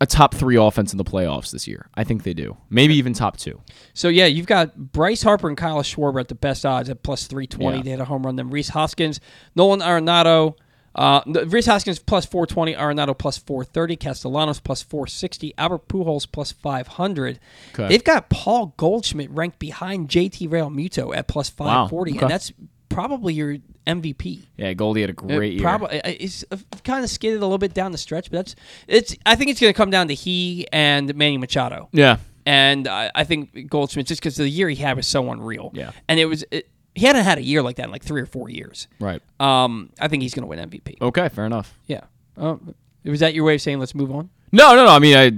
[0.00, 1.90] a top three offense in the playoffs this year.
[1.94, 2.56] I think they do.
[2.70, 3.60] Maybe even top two.
[3.92, 7.26] So yeah, you've got Bryce Harper and Kyle Schwarber at the best odds at plus
[7.26, 7.78] three twenty.
[7.78, 7.82] Yeah.
[7.82, 8.36] They had a home run.
[8.36, 9.20] Then Rhys Hoskins,
[9.54, 10.54] Nolan Arenado,
[10.94, 15.88] uh, Rhys Hoskins plus four twenty, Arenado plus four thirty, Castellanos plus four sixty, Albert
[15.88, 17.38] Pujols plus five hundred.
[17.74, 17.88] Okay.
[17.88, 22.20] They've got Paul Goldschmidt ranked behind JT Realmuto at plus five forty, Okay.
[22.22, 22.52] and that's
[22.88, 24.42] probably your MVP.
[24.56, 25.62] Yeah, Goldie had a uh, great year.
[25.62, 26.44] Probably uh, uh, it's
[26.84, 28.56] kind of skidded a little bit down the stretch, but that's
[28.86, 29.16] it's.
[29.24, 31.88] I think it's going to come down to he and Manny Machado.
[31.92, 32.18] Yeah.
[32.44, 35.70] And I, I think Goldschmidt just because the year he had was so unreal.
[35.74, 35.90] Yeah.
[36.08, 36.66] And it was, it,
[36.98, 38.88] he hadn't had a year like that in like three or four years.
[39.00, 39.22] Right.
[39.40, 41.00] Um, I think he's going to win MVP.
[41.00, 41.78] Okay, fair enough.
[41.86, 42.02] Yeah.
[42.36, 44.30] Um, was that your way of saying let's move on?
[44.52, 44.90] No, no, no.
[44.90, 45.32] I mean, I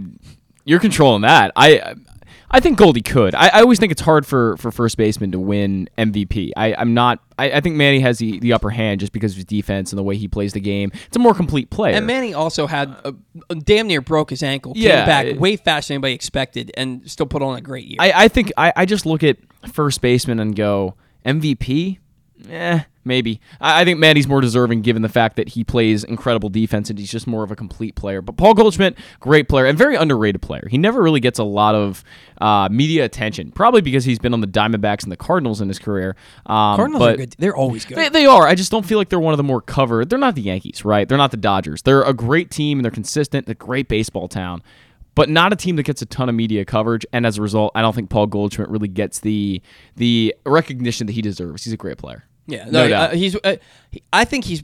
[0.65, 1.53] you're controlling that.
[1.57, 1.95] I
[2.53, 3.35] I think Goldie could.
[3.37, 6.51] I, I always think it's hard for, for first baseman to win MVP.
[6.57, 7.21] I, I'm not.
[7.39, 9.99] I, I think Manny has the, the upper hand just because of his defense and
[9.99, 10.91] the way he plays the game.
[11.07, 11.95] It's a more complete player.
[11.95, 13.15] And Manny also had a,
[13.51, 14.75] a damn near broke his ankle.
[14.75, 17.99] Came Yeah, back way faster than anybody expected, and still put on a great year.
[18.01, 19.37] I, I think I, I just look at
[19.73, 21.99] first baseman and go MVP.
[22.49, 23.41] Eh, maybe.
[23.61, 26.99] I, I think Manny's more deserving given the fact that he plays incredible defense and
[26.99, 28.23] he's just more of a complete player.
[28.23, 30.67] But Paul Goldschmidt, great player and very underrated player.
[30.71, 32.03] He never really gets a lot of
[32.41, 35.79] uh, media attention, probably because he's been on the Diamondbacks and the Cardinals in his
[35.79, 36.17] career.
[36.47, 37.37] Um, Cardinals but are good.
[37.39, 37.99] They're always good.
[37.99, 38.47] They, they are.
[38.47, 40.09] I just don't feel like they're one of the more covered.
[40.09, 41.09] They're not the Yankees, right?
[41.09, 41.83] They're not the Dodgers.
[41.83, 43.47] They're a great team and they're consistent.
[43.47, 44.63] They're a great baseball town,
[45.15, 47.05] but not a team that gets a ton of media coverage.
[47.13, 49.61] And as a result, I don't think Paul Goldschmidt really gets the
[49.97, 51.65] the recognition that he deserves.
[51.65, 52.25] He's a great player.
[52.47, 52.65] yeah.
[52.67, 53.11] no No, doubt.
[53.11, 53.37] uh, he's.
[53.43, 53.57] Uh,
[53.91, 54.63] he- I think he's.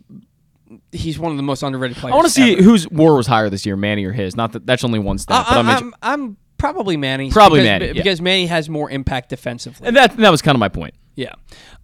[0.90, 2.12] He's one of the most underrated players.
[2.12, 2.62] I want to see ever.
[2.62, 4.35] whose WAR was higher this year, Manny or his.
[4.35, 7.31] Not that that's only one stat, I, but I'm, I'm, I'm probably Manny.
[7.31, 7.93] Probably because, Manny, yeah.
[7.93, 9.86] because Manny has more impact defensively.
[9.86, 10.94] and that that was kind of my point.
[11.14, 11.35] Yeah.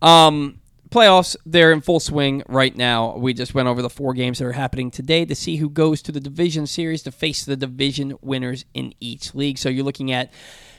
[0.01, 0.59] Um,
[0.93, 3.17] playoffs, they're in full swing right now.
[3.17, 6.03] We just went over the four games that are happening today to see who goes
[6.03, 9.59] to the division series to face the division winners in each league.
[9.59, 10.33] So you're looking at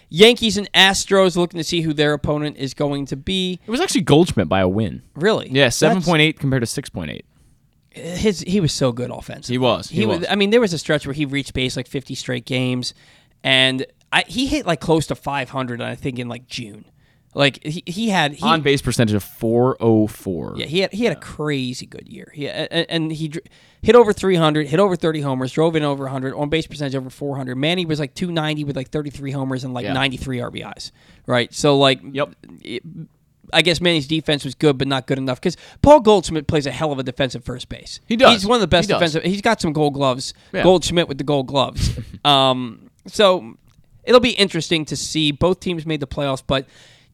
[0.10, 3.60] Yankees and Astros looking to see who their opponent is going to be.
[3.66, 5.02] It was actually Goldschmidt by a win.
[5.16, 5.48] Really?
[5.48, 7.26] Yeah, That's- seven point eight compared to six point eight.
[7.90, 9.54] His he was so good offensively.
[9.54, 10.20] He was, he was.
[10.20, 10.28] was.
[10.30, 12.94] I mean, there was a stretch where he reached base like 50 straight games,
[13.44, 15.80] and I, he hit like close to 500.
[15.82, 16.86] I think in like June.
[17.36, 20.54] Like he, he had he, On base percentage of four oh four.
[20.58, 22.32] Yeah, he had he had a crazy good year.
[22.34, 23.46] He and, and he dr-
[23.82, 27.10] hit over 300, hit over 30 homers, drove in over 100, on base percentage over
[27.10, 27.56] 400.
[27.56, 29.94] Manny was like 290 with like 33 homers and like Yeah.
[29.94, 30.92] 93 RBIs.
[31.26, 32.36] Right, so like, Yep.
[32.64, 32.84] it-
[33.52, 36.72] I guess Manny's defense was good, but not good enough because Paul Goldschmidt plays a
[36.72, 38.00] hell of a defensive first base.
[38.08, 38.32] He does.
[38.32, 39.24] He's one of the best He defensive.
[39.24, 40.34] He's got some gold gloves.
[40.54, 40.64] Yeah.
[40.64, 42.00] Goldschmidt with the gold gloves.
[42.26, 43.56] um, so
[44.06, 45.32] it'll be interesting to see.
[45.32, 46.66] Both teams made the playoffs, but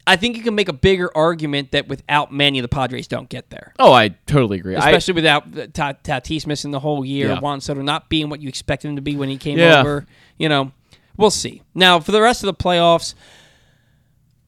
[0.10, 3.49] I think you can make a bigger argument that without Manny, the Padres don't get
[3.52, 3.73] there.
[3.77, 4.76] Oh, I totally agree.
[4.76, 7.40] I- Especially without uh, Tatis missing the whole year, Yeah.
[7.40, 9.81] Juan Soto not being what you expected him to be when he came Yeah.
[9.81, 10.06] over.
[10.38, 10.72] You know,
[11.15, 11.61] we'll see.
[11.76, 13.14] Now for the rest of the playoffs,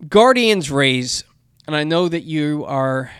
[0.07, 1.23] Guardians Rays,
[1.67, 3.11] and I know that you are,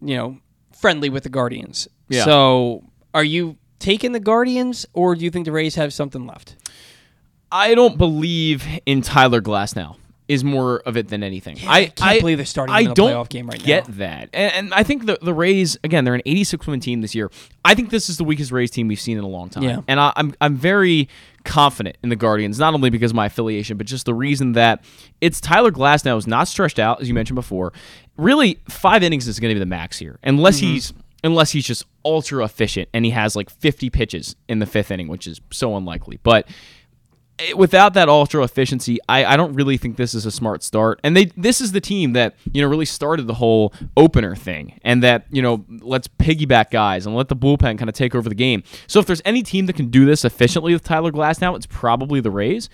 [0.00, 0.38] you know,
[0.72, 1.88] friendly with the Guardians.
[2.08, 2.24] Yeah.
[2.24, 6.56] So are you taking the Guardians, or do you think the Rays have something left?
[7.52, 9.96] I don't believe in Tyler Glasnow.
[10.30, 11.58] Is more of it than anything.
[11.66, 13.86] I can't believe they're starting I in a don't playoff game right get now.
[13.88, 16.04] Get that, and, and I think the the Rays again.
[16.04, 17.30] They're an 86 win team this year.
[17.64, 19.64] I think this is the weakest Rays team we've seen in a long time.
[19.64, 19.80] Yeah.
[19.88, 21.08] and I, I'm I'm very
[21.44, 24.84] confident in the Guardians, not only because of my affiliation, but just the reason that
[25.20, 27.72] it's Tyler Glasnow is not stretched out, as you mentioned before.
[28.16, 30.72] Really, five innings is going to be the max here, unless Mm-hmm.
[30.74, 30.92] he's
[31.24, 35.06] unless he's just ultra efficient and he has like 50 pitches in the fifth inning,
[35.08, 36.18] which is so unlikely.
[36.22, 36.48] But
[37.40, 41.00] Eh, without that ultra efficiency, I, I don't really think this is a smart start.
[41.02, 44.78] And they this is the team that you know really started the whole opener thing,
[44.82, 48.28] and that you know let's piggyback guys and let the bullpen kind of take over
[48.28, 48.62] the game.
[48.86, 52.20] So if there's any team that can do this efficiently with Tyler Glasnow, it's probably
[52.20, 52.68] the Rays.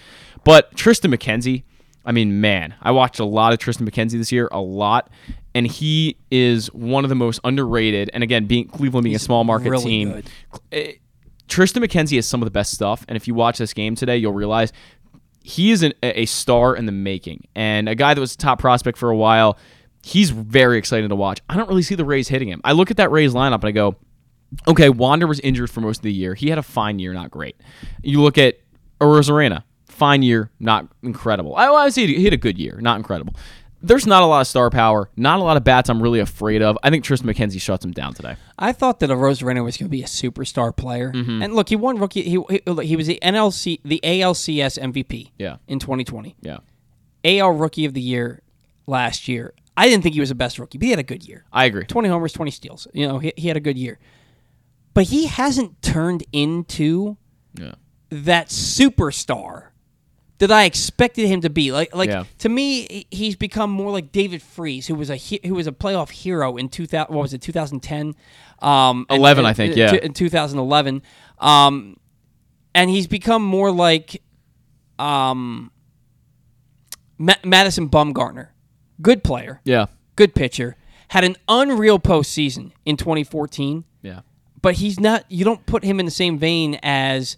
[0.45, 1.65] But Triston McKenzie,
[2.05, 5.11] I mean, man, I watched a lot of Triston McKenzie this year, a lot.
[5.55, 8.11] And he is one of the most underrated.
[8.13, 10.31] And again, being Cleveland being a small market really team, good.
[10.71, 10.93] Eh,
[11.49, 14.17] Triston McKenzie has some of the best stuff, and if you watch this game today,
[14.17, 14.73] you'll realize
[15.43, 18.59] he is an, a star in the making, and a guy that was a top
[18.59, 19.57] prospect for a while.
[20.03, 21.41] He's very exciting to watch.
[21.49, 22.61] I don't really see the Rays hitting him.
[22.65, 23.97] I look at that Rays lineup and I go,
[24.69, 26.35] okay, Wander was injured for most of the year.
[26.35, 27.57] He had a fine year, not great.
[28.03, 28.59] You look at
[29.01, 31.57] Arozarena, fine year, not incredible.
[31.57, 33.35] I, say he had a good year, not incredible.
[33.87, 36.61] There's not a lot of star power, not a lot of bats I'm really afraid
[36.63, 36.77] of.
[36.83, 38.37] I think Triston McKenzie shuts him down today.
[38.59, 41.43] I thought that Arozarena was going to be a superstar player, Mm-hmm.
[41.43, 42.23] and look, he won rookie.
[42.23, 45.31] He, he he was the NLC, the ALCS MVP.
[45.39, 45.57] Yeah.
[45.69, 46.59] in 2020, Yeah.
[47.25, 48.43] AL Rookie of the Year
[48.87, 49.53] last year.
[49.77, 51.45] I didn't think he was the best rookie, but he had a good year.
[51.53, 51.85] I agree.
[51.85, 52.87] 20 homers, 20 steals.
[52.95, 53.99] You know, he, he had a good year,
[54.95, 57.17] but he hasn't turned into
[57.55, 57.73] Yeah.
[58.11, 59.69] that superstar
[60.39, 61.73] that I expected him to be.
[61.73, 62.25] Like like Yeah.
[62.39, 65.73] to me, he's become more like David Freese, who was a he- who was a
[65.73, 67.15] playoff hero in 2000.
[67.15, 67.41] What was it?
[67.43, 68.15] 2010.
[68.61, 69.95] Um, and- I think, yeah.
[69.95, 71.03] In 2011.
[71.39, 71.97] Um,
[72.75, 74.23] and he's become more like
[74.99, 75.71] um,
[77.19, 78.49] Ma- Madison Bumgarner,
[79.03, 79.87] good player, Yeah.
[80.17, 80.77] good pitcher,
[81.09, 84.21] had an unreal postseason in 2014 Yeah.
[84.63, 85.25] but he's not.
[85.31, 87.37] You don't put him in the same vein as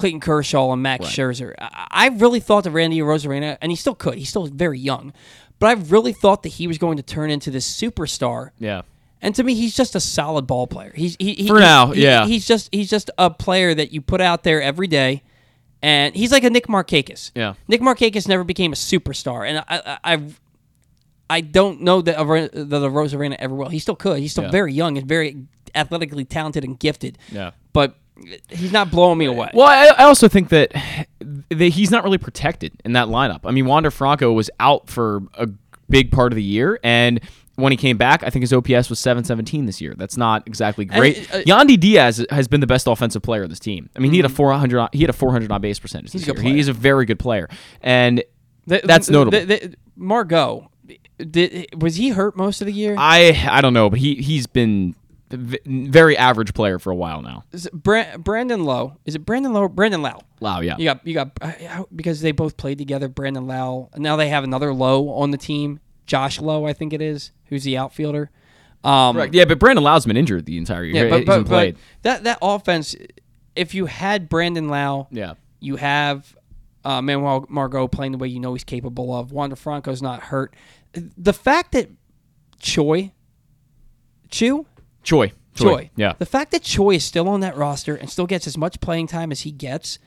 [0.00, 1.54] Clayton Kershaw and Max Scherzer.
[1.58, 4.14] I, I really thought that Randy Arozarena, and he still could.
[4.18, 5.12] He's still very young,
[5.58, 8.50] but I really thought that he was going to turn into this superstar.
[8.58, 8.82] Yeah.
[9.22, 10.92] And to me, he's just a solid ball player.
[10.96, 12.26] He's he, he- For he- now, he- yeah.
[12.26, 15.22] He's just he's just a player that you put out there every day,
[15.82, 17.30] and he's like a Nick Markakis.
[17.34, 17.54] Yeah.
[17.68, 20.14] Nick Markakis never became a superstar, and I I.
[20.14, 20.22] I
[21.32, 23.68] I don't know that that Arozarena ever will.
[23.68, 24.18] He still could.
[24.18, 24.50] He's still Yeah.
[24.50, 25.44] very young and very
[25.76, 27.52] athletically talented and gifted Yeah.
[27.72, 27.94] but
[28.48, 29.50] he's not blowing me away.
[29.54, 30.72] Well, I, I also think that,
[31.48, 33.40] that he's not really protected in that lineup.
[33.44, 35.48] I mean, Wander Franco was out for a
[35.88, 37.20] big part of the year, and
[37.56, 39.94] when he came back, I think his OPS was 717 this year.
[39.96, 41.32] That's not exactly great.
[41.34, 43.90] uh, Yandy Diaz has been the best offensive player of this team.
[43.94, 46.22] I mean, he had a 400 on- he had a 400 on base percentage this
[46.22, 46.30] Mm-hmm.
[46.36, 46.54] He's a year.
[46.54, 47.48] He is a very good player,
[47.82, 48.22] and
[48.68, 49.46] Th- that's th- notable.
[49.46, 50.70] th- th- Margot,
[51.18, 52.94] did, was he hurt most of the year?
[52.98, 54.94] I I don't know, but he he's been
[55.30, 57.44] very average player for a while now.
[57.52, 58.96] Is it Bra- Brandon Lowe.
[59.04, 59.68] Is it Brandon Lowe?
[59.68, 60.20] Brandon Lau.
[60.40, 60.76] Wow, yeah.
[60.78, 63.08] You got you got uh, because they both played together.
[63.08, 63.90] Brandon Lau.
[63.96, 65.80] Now they have another Lowe on the team.
[66.06, 68.30] Josh Lowe, I think it is, who's the outfielder.
[68.82, 69.34] Um, Correct.
[69.34, 71.04] Yeah, but Brandon Lau's been injured the entire year.
[71.04, 71.74] Yeah, but, but, played.
[71.74, 72.96] but that that offense,
[73.54, 75.34] if you had Brandon Lau, Yeah.
[75.60, 76.34] you have
[76.84, 79.30] uh, Manuel Margot playing the way you know he's capable of.
[79.30, 80.54] Wander Franco's not hurt.
[80.94, 81.90] The fact that
[82.58, 83.12] Choi,
[84.30, 84.66] Chew,
[85.02, 85.32] Choi.
[85.54, 86.14] Choi, Yeah.
[86.18, 89.08] the fact that Choi is still on that roster and still gets as much playing
[89.08, 89.98] time as he gets.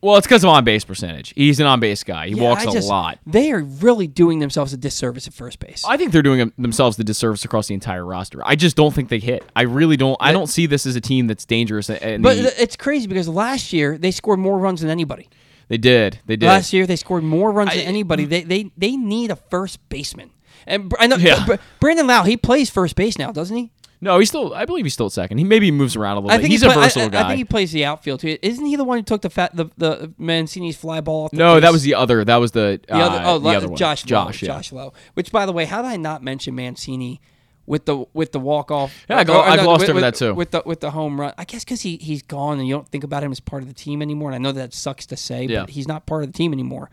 [0.00, 1.32] Well, it's because of on base percentage.
[1.36, 2.26] He's an on base guy.
[2.28, 3.18] He yeah, walks I a just- lot.
[3.26, 5.82] They are really doing themselves a disservice at first base.
[5.88, 8.40] I think they're doing themselves the disservice across the entire roster.
[8.44, 9.44] I just don't think they hit.
[9.56, 10.16] I really don't.
[10.20, 11.86] I don't see this as a team that's dangerous.
[11.86, 15.28] But the- it's crazy because last year they scored more runs than anybody.
[15.68, 16.18] they did.
[16.26, 16.46] They did.
[16.46, 18.24] Last year they scored more runs than anybody.
[18.24, 20.30] They they they need a first baseman.
[20.66, 21.56] And I know Yeah.
[21.80, 23.70] Brandon Lau, he plays first base now, doesn't he?
[24.02, 24.52] No, he's still.
[24.52, 25.38] I believe he's still at second.
[25.38, 26.42] He maybe moves around a little I bit.
[26.42, 27.20] think He's he a play- I- versatile I, guy.
[27.24, 28.36] I think he plays the outfield too.
[28.42, 31.24] Isn't he the one who took the fat the the Mancini's fly ball?
[31.26, 32.24] Off the no, that was the other.
[32.24, 33.16] That was the, the other.
[33.18, 33.76] uh, Oh, the other one.
[33.76, 34.04] Josh.
[34.04, 34.42] Lowe, Josh.
[34.42, 34.48] Yeah.
[34.48, 34.92] Josh Lowe.
[35.14, 37.20] Which, by the way, how did I not mention Mancini
[37.64, 38.92] with the with the walk off?
[39.08, 40.34] Yeah, I glo- I glossed over with, that too.
[40.34, 41.32] With the with the home run.
[41.38, 43.68] I guess because he he's gone and you don't think about him as part of
[43.68, 44.30] the team anymore.
[44.30, 45.60] And I know that sucks to say, Yeah.
[45.60, 46.90] but he's not part of the team anymore.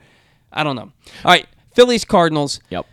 [0.53, 0.91] I don't know.
[1.25, 2.59] All right, Phillies Cardinals.
[2.69, 2.85] Yep.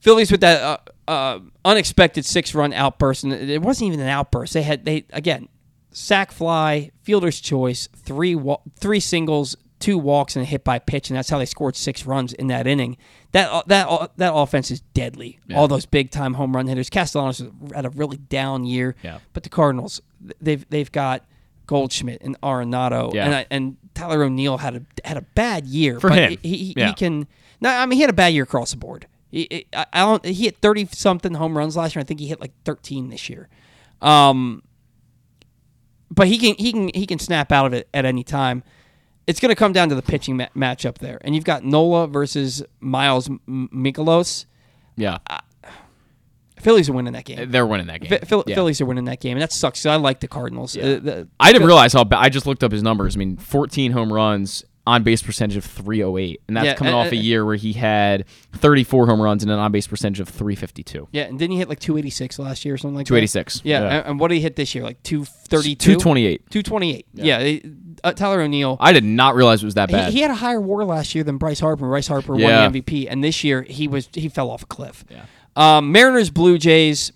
[0.00, 0.78] Phillies with that uh,
[1.08, 4.52] uh, unexpected six run outburst, and it wasn't even an outburst.
[4.54, 5.48] They had they again
[5.92, 11.10] sac fly, fielder's choice, three wa- three singles, two walks, and a hit by pitch,
[11.10, 12.96] and that's how they scored six runs in that inning.
[13.32, 15.38] That uh, that uh, that offense is deadly.
[15.54, 16.90] All those big time home run hitters.
[16.90, 17.42] Castellanos
[17.74, 19.18] had a really down year, Yeah.
[19.32, 20.00] but the Cardinals
[20.40, 21.24] they've they've got.
[21.66, 23.26] Goldschmidt and Arenado Yeah.
[23.26, 26.38] and I, and Tyler O'Neill had a had a bad year For but him.
[26.42, 26.88] He, he, Yeah.
[26.88, 27.28] he can
[27.60, 29.06] no, I mean he had a bad year across the board.
[29.30, 30.24] He, I, I don't.
[30.24, 32.00] He hit thirty something home runs last year.
[32.00, 33.48] I think he hit like thirteen this year.
[34.02, 34.62] Um,
[36.10, 38.62] but he can he can he can snap out of it at any time.
[39.26, 42.08] It's going to come down to the pitching ma- matchup there, and you've got Nola
[42.08, 44.46] versus Miles M- Mikolas.
[44.96, 45.18] Yeah.
[46.58, 47.50] Phillies are winning that game.
[47.50, 48.08] They're winning that game.
[48.10, 48.54] Phil- Phil- Yeah.
[48.54, 49.82] Phillies are winning that game, and that sucks.
[49.82, 50.76] 'cause I like the Cardinals.
[50.76, 52.18] Uh, the- I didn't realize how bad.
[52.18, 53.16] I just looked up his numbers.
[53.16, 56.98] I mean, 14 home runs, on base percentage of 308, and that's Yeah, coming uh,
[56.98, 58.24] off a uh, year where he had
[58.54, 61.08] 34 home runs and an on base percentage of 352.
[61.12, 63.64] Yeah, and didn't he hit like 286 last year or something like 286, that?
[63.66, 64.02] Yeah, yeah.
[64.06, 64.82] And, what did he hit this year?
[64.82, 65.76] Like 232?
[65.96, 66.50] 228.
[66.50, 67.06] 228.
[67.14, 67.62] Yeah, they-
[68.02, 68.78] uh, Tyler O'Neill.
[68.80, 70.12] I did not realize it was that He, bad.
[70.12, 71.86] he had a higher WAR last year than Bryce Harper.
[71.86, 72.62] Bryce Harper Yeah.
[72.62, 75.04] won the MVP, and this year he was he fell off a cliff.
[75.10, 75.24] Yeah.
[75.56, 77.12] Um, Mariners, Blue Jays.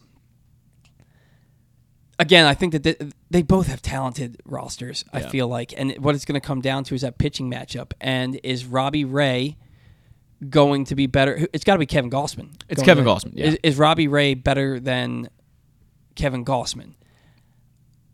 [2.25, 2.97] Again, I think that they,
[3.31, 5.05] they both have talented rosters.
[5.13, 7.93] I feel like, and what it's going to come down to is that pitching matchup.
[8.01, 9.57] And is Robbie Ray
[10.49, 11.47] going to be better?
[11.53, 12.55] It's got to be Kevin Gausman.
[12.69, 13.47] It's Kevin to- Gausman, yeah.
[13.47, 15.29] Is, is Robbie Ray better than
[16.17, 16.95] Kevin Gausman?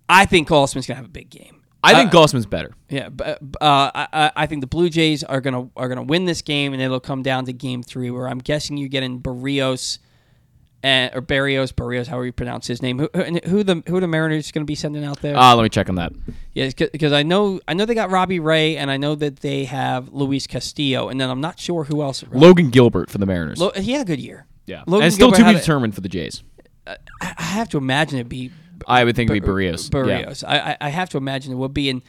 [0.09, 1.63] I think Gausman's going to have a big game.
[1.83, 2.75] I think Uh, Gausman's better.
[2.91, 6.27] yeah, but uh, I, I- I think the Blue Jays are gonna are gonna win
[6.27, 9.99] this game, and it'll come down to Game Three, where I'm guessing you're getting Barrios,
[10.83, 12.99] and, or Barrios, Barrios, however you pronounce his name.
[12.99, 15.37] Who who, and who the who the Mariners going to be sending out there?
[15.37, 16.13] Uh, let me check on that.
[16.55, 19.65] yeah, because I know I know they got Robbie Ray, and I know that they
[19.65, 22.25] have Luis Castillo, and then I'm not sure who else.
[22.33, 23.59] Logan Gilbert for the Mariners.
[23.59, 24.47] Lo- he had a good year.
[24.67, 26.43] yeah, Logan and it's still Gilbert to be had a- determined for the Jays.
[26.87, 28.51] I I have to imagine it'd be
[28.87, 29.85] I would think it'd be Bar- Barrios.
[29.85, 29.91] Yeah.
[30.03, 30.43] Barrios.
[30.45, 32.01] I, I I have to imagine it would be, and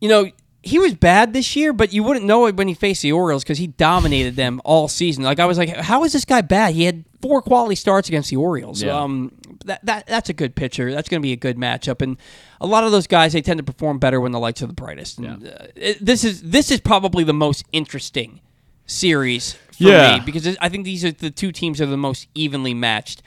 [0.00, 0.30] you know
[0.66, 3.44] he was bad this year, but you wouldn't know it when he faced the Orioles
[3.44, 5.22] because he dominated them all season.
[5.24, 6.74] Like I was like, how is this guy bad?
[6.74, 8.82] He had four quality starts against the Orioles.
[8.82, 8.98] Yeah.
[9.00, 9.32] Um,
[9.64, 10.92] that, that that's a good pitcher.
[10.92, 12.02] That's going to be a good matchup.
[12.02, 12.16] And
[12.60, 14.72] a lot of those guys they tend to perform better when the lights are the
[14.72, 15.18] brightest.
[15.18, 18.40] And, uh, it- this is this is probably the most interesting
[18.86, 20.18] series for Yeah.
[20.18, 23.22] me because I think these are the two teams that are the most evenly matched.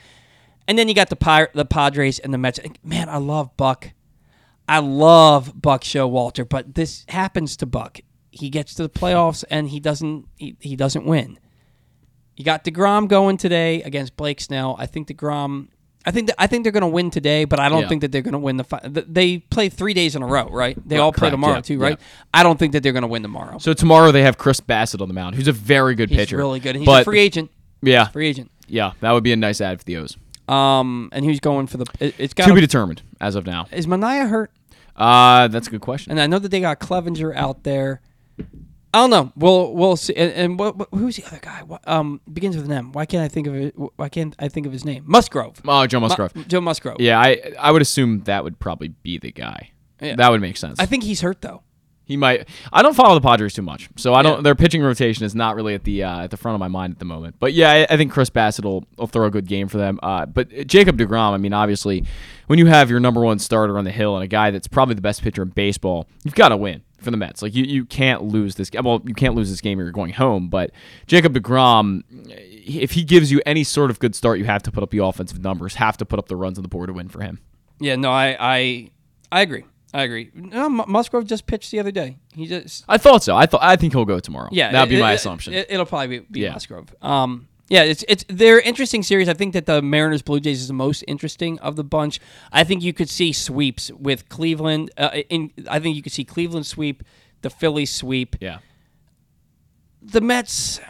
[0.68, 2.60] And then you got the Pir- the Padres and the Mets.
[2.84, 3.90] Man, I love Buck.
[4.70, 7.98] I love Buck Showalter, but this happens to Buck.
[8.30, 11.38] He gets to the playoffs and he doesn't he, he doesn't win.
[12.36, 14.76] You got Degrom going today against Blake Snell.
[14.78, 15.68] I think Degrom.
[16.06, 17.88] I think that, I think they're going to win today, but I don't Yeah.
[17.88, 18.64] think that they're going to win the.
[18.64, 20.78] Fi- th- they play three days in a row, right?
[20.88, 21.98] They all play tomorrow yeah, too, right?
[22.00, 22.06] yeah.
[22.32, 23.58] I don't think that they're going to win tomorrow.
[23.58, 26.38] So tomorrow they have Chris Bassitt on the mound, who's a very good He's pitcher.
[26.38, 26.76] really good.
[26.76, 27.50] He's but, a free agent.
[27.82, 28.50] Yeah, Free agent.
[28.68, 30.16] yeah, that would be a nice ad for the O's.
[30.48, 31.86] Um, and who's going for the?
[31.98, 33.66] It, it's got To be determined as of now.
[33.70, 34.50] is Manaea hurt?
[35.00, 36.10] Uh, that's a good question.
[36.12, 38.00] And I know that they got Clevinger out there.
[38.92, 39.32] I don't know.
[39.36, 40.14] We'll we'll see.
[40.16, 41.62] And, and what, what- who's the other guy?
[41.62, 42.92] What, um, begins with an M.
[42.92, 43.74] Why can't I think of it?
[43.96, 45.04] Why can't I think of his name?
[45.06, 45.60] Musgrove.
[45.66, 46.32] Oh, Joe Mu- Musgrove.
[46.48, 46.96] Joe Musgrove.
[47.00, 49.70] Yeah, I I would assume that would probably be the guy.
[50.00, 50.16] Yeah.
[50.16, 50.80] That would make sense.
[50.80, 51.62] I think he's hurt though.
[52.10, 52.48] He might.
[52.72, 54.38] I don't follow the Padres too much, so I don't.
[54.38, 54.42] Yeah.
[54.42, 56.92] Their pitching rotation is not really at the uh, at the front of my mind
[56.94, 57.36] at the moment.
[57.38, 60.00] But yeah, I, I think Chris Bassitt will, will throw a good game for them.
[60.02, 62.04] Uh, but Jacob Degrom, I mean, obviously,
[62.48, 64.96] when you have your number one starter on the hill and a guy that's probably
[64.96, 67.42] the best pitcher in baseball, you've got to win for the Mets.
[67.42, 68.70] Like you, you can't lose this.
[68.70, 68.82] game.
[68.82, 70.48] Well, you can't lose this game or you're going home.
[70.48, 70.72] But
[71.06, 74.82] Jacob Degrom, if he gives you any sort of good start, you have to put
[74.82, 77.08] up the offensive numbers, have to put up the runs on the board to win
[77.08, 77.38] for him.
[77.78, 77.94] Yeah.
[77.94, 78.90] No, I I
[79.30, 79.62] I agree.
[79.92, 80.30] I agree.
[80.34, 82.16] No, Mu- Musgrove just pitched the other day.
[82.34, 83.34] He just I thought so.
[83.36, 84.48] I thought I think he'll go tomorrow.
[84.52, 84.70] yeah.
[84.72, 85.52] that'd be my it- assumption.
[85.52, 86.52] It, will probably be, be Yeah.
[86.52, 86.94] Musgrove.
[87.02, 87.48] Um.
[87.68, 89.28] Yeah, it's it's they're interesting series.
[89.28, 92.18] I think that the Mariners Blue Jays is the most interesting of the bunch.
[92.50, 94.90] I think you could see sweeps with Cleveland.
[94.96, 97.04] Uh, in I think you could see Cleveland sweep,
[97.42, 98.34] the Phillies sweep.
[98.40, 98.58] yeah.
[100.02, 100.80] the Mets,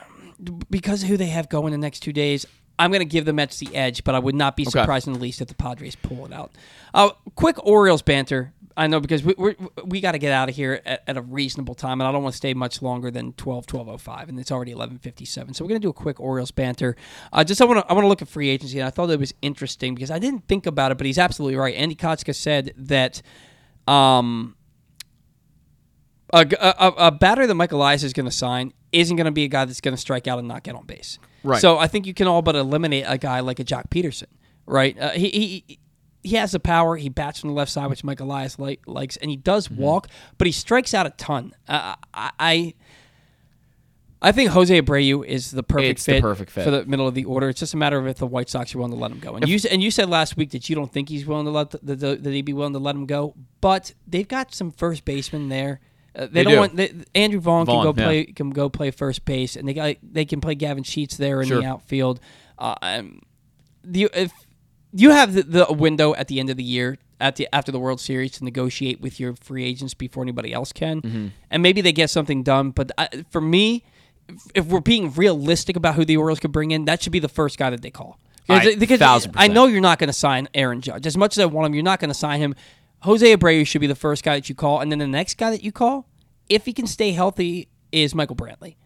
[0.71, 2.47] because of who they have going the next two days,
[2.79, 4.71] I'm going to give the Mets the edge, but I would not be Okay.
[4.71, 6.53] surprised in the least if the Padres pull it out.
[6.95, 8.53] Uh, quick Orioles banter.
[8.77, 11.23] I know because we we're, we got to get out of here at, at a
[11.23, 14.51] reasonable time, and I don't want to stay much longer than 12, 12.05, and it's
[14.53, 15.55] already 11.57.
[15.55, 16.97] So we're going to do a quick Orioles banter.
[17.33, 19.11] Uh, just I want to I want to look at free agency, and I thought
[19.11, 21.75] it was interesting because I didn't think about it, but he's absolutely right.
[21.75, 23.23] Andy Kostka said that
[23.87, 24.57] um,
[26.33, 29.45] a, a, a batter that Michael Elias is going to sign isn't going to be
[29.45, 31.19] a guy that's going to strike out and not get on base.
[31.43, 31.61] Right.
[31.61, 34.27] So I think you can all but eliminate a guy like a Joc Pederson,
[34.67, 34.99] right?
[34.99, 35.80] Uh, he, he
[36.23, 36.97] he has the power.
[36.97, 39.83] He bats from the left side, which Michael Elias like, likes, and he does Mm-hmm.
[39.83, 41.55] walk, but he strikes out a ton.
[41.69, 42.75] Uh, I, I
[44.23, 46.65] I think Jose Abreu is the perfect It's the fit, perfect fit.
[46.65, 47.49] for the middle of the order.
[47.49, 49.35] It's just a matter of if the White Sox are willing to let him go.
[49.35, 51.71] And you and you said last week that you don't think he's willing to let
[51.71, 55.07] the, the, that he'd be willing to let him go, but they've got some first
[55.07, 55.81] basemen there.
[56.15, 56.59] Uh, they, They don't do.
[56.59, 58.07] want they, Andrew Vaughn, Vaughn, can go yeah.
[58.07, 61.41] play can go play first base, and they got they can play Gavin Sheets there
[61.41, 61.63] in Sure.
[61.63, 62.21] the outfield.
[62.59, 63.23] Uh, um,
[63.83, 64.33] the if
[64.93, 67.79] you have the, the window at the end of the year at the after the
[67.79, 71.27] World Series to negotiate with your free agents before anybody else can, Mm-hmm.
[71.51, 72.71] and maybe they get something done.
[72.71, 73.85] But I, for me,
[74.55, 77.29] if- we're being realistic about who the Orioles could bring in, that should be the
[77.29, 78.19] first guy that they call.
[78.49, 78.99] I- because
[79.37, 81.75] I know you're not going to sign Aaron Judge as much as I want him.
[81.75, 82.55] You're not going to sign him.
[83.03, 85.51] Jose Abreu should be the first guy that you call, and then the next guy
[85.51, 86.07] that you call,
[86.49, 88.77] if he can stay healthy, is Michael Brantley.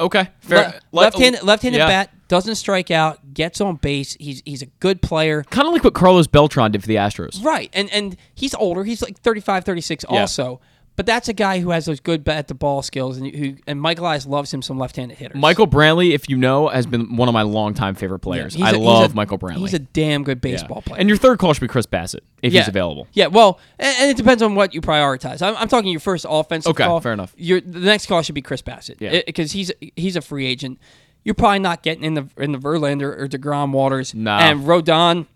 [0.00, 0.28] Okay.
[0.40, 0.80] Fair.
[0.92, 1.86] Le- left-handed, left-handed yeah.
[1.86, 4.16] bat, doesn't strike out, gets on base.
[4.18, 5.44] He's he's a good player.
[5.50, 7.44] Kind of like what Carlos Beltran did for the Astros.
[7.44, 7.70] Right.
[7.72, 8.82] And and he's older.
[8.82, 10.20] He's like 35, 36 Yeah.
[10.22, 10.60] also.
[10.96, 13.80] But that's a guy who has those good bat the ball skills and who and
[13.80, 15.40] Michael Elias loves him some left-handed hitters.
[15.40, 18.54] Michael Brantley, if you know, has been one of my longtime favorite players.
[18.54, 19.58] He's I a- love a- Michael Brantley.
[19.58, 20.52] He's a damn good Yeah.
[20.52, 21.00] baseball player.
[21.00, 22.60] And your third call should be Chris Bassitt if yeah.
[22.60, 23.08] he's available.
[23.12, 25.42] Yeah, well, and, and it depends on what you prioritize.
[25.42, 27.00] I'm, I'm talking your first offensive Okay, call.
[27.00, 27.34] fair enough.
[27.36, 29.00] Your the next call should be Chris Bassitt.
[29.00, 29.20] Yeah.
[29.26, 30.78] because he's he's a free agent.
[31.24, 34.14] You're probably not getting in the in the Verlander or Degrom waters.
[34.14, 34.32] No.
[34.36, 35.26] And Rodon,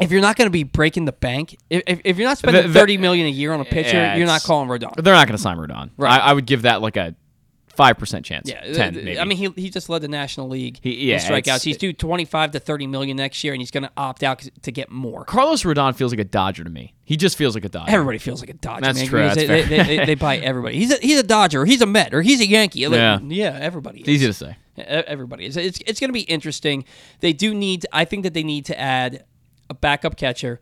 [0.00, 2.68] if you're not going to be breaking the bank, if, if, you're not spending The-
[2.68, 4.94] the- thirty million a year on a pitcher, Yeah, you're not calling Rodon.
[5.02, 5.90] They're not going to sign Rodon.
[5.96, 6.12] Right.
[6.20, 7.14] I, I would give that like a
[7.68, 8.50] five percent chance.
[8.50, 9.18] Yeah, ten maybe.
[9.18, 11.62] I mean, he, he just led the National League He- yeah, in strikeouts.
[11.64, 14.72] He's due 25 to 30 million next year, and he's going to opt out to
[14.72, 15.24] get more.
[15.24, 16.94] Carlos Rodon feels like a Dodger to me.
[17.04, 17.90] He just feels like a Dodger.
[17.92, 18.82] Everybody feels like a Dodger.
[18.82, 19.06] That's man.
[19.08, 20.76] true, They, that's they, they, they, they buy everybody.
[20.76, 22.86] He's a, he's a Dodger, or he's a Met, or he's a Yankee.
[22.88, 23.20] Like, Yeah.
[23.22, 24.00] yeah, everybody.
[24.00, 24.14] It's is.
[24.16, 24.56] easy to say.
[24.80, 25.56] Everybody is.
[25.56, 26.84] It's, it's going to be interesting.
[27.20, 27.86] They do need.
[27.92, 29.24] I think that they need to add
[29.70, 30.60] a backup catcher.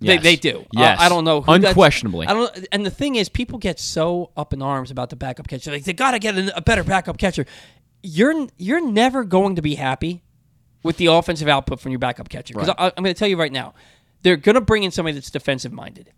[0.00, 0.22] They, Yes.
[0.24, 0.66] they do.
[0.76, 1.42] Uh, I don't know.
[1.42, 2.26] Who Unquestionably.
[2.26, 2.66] I don't.
[2.72, 5.70] And the thing is, people get so up in arms about the backup catcher.
[5.70, 7.46] Like they got to get a, a better backup catcher.
[8.02, 10.24] You're you're never going to be happy
[10.82, 12.54] with the offensive output from your backup catcher.
[12.54, 12.92] Because Right.
[12.96, 13.74] I'm going to tell you right now,
[14.22, 16.12] they're going to bring in somebody that's defensive minded.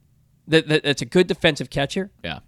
[0.49, 2.41] That, that that's a good defensive catcher Yeah.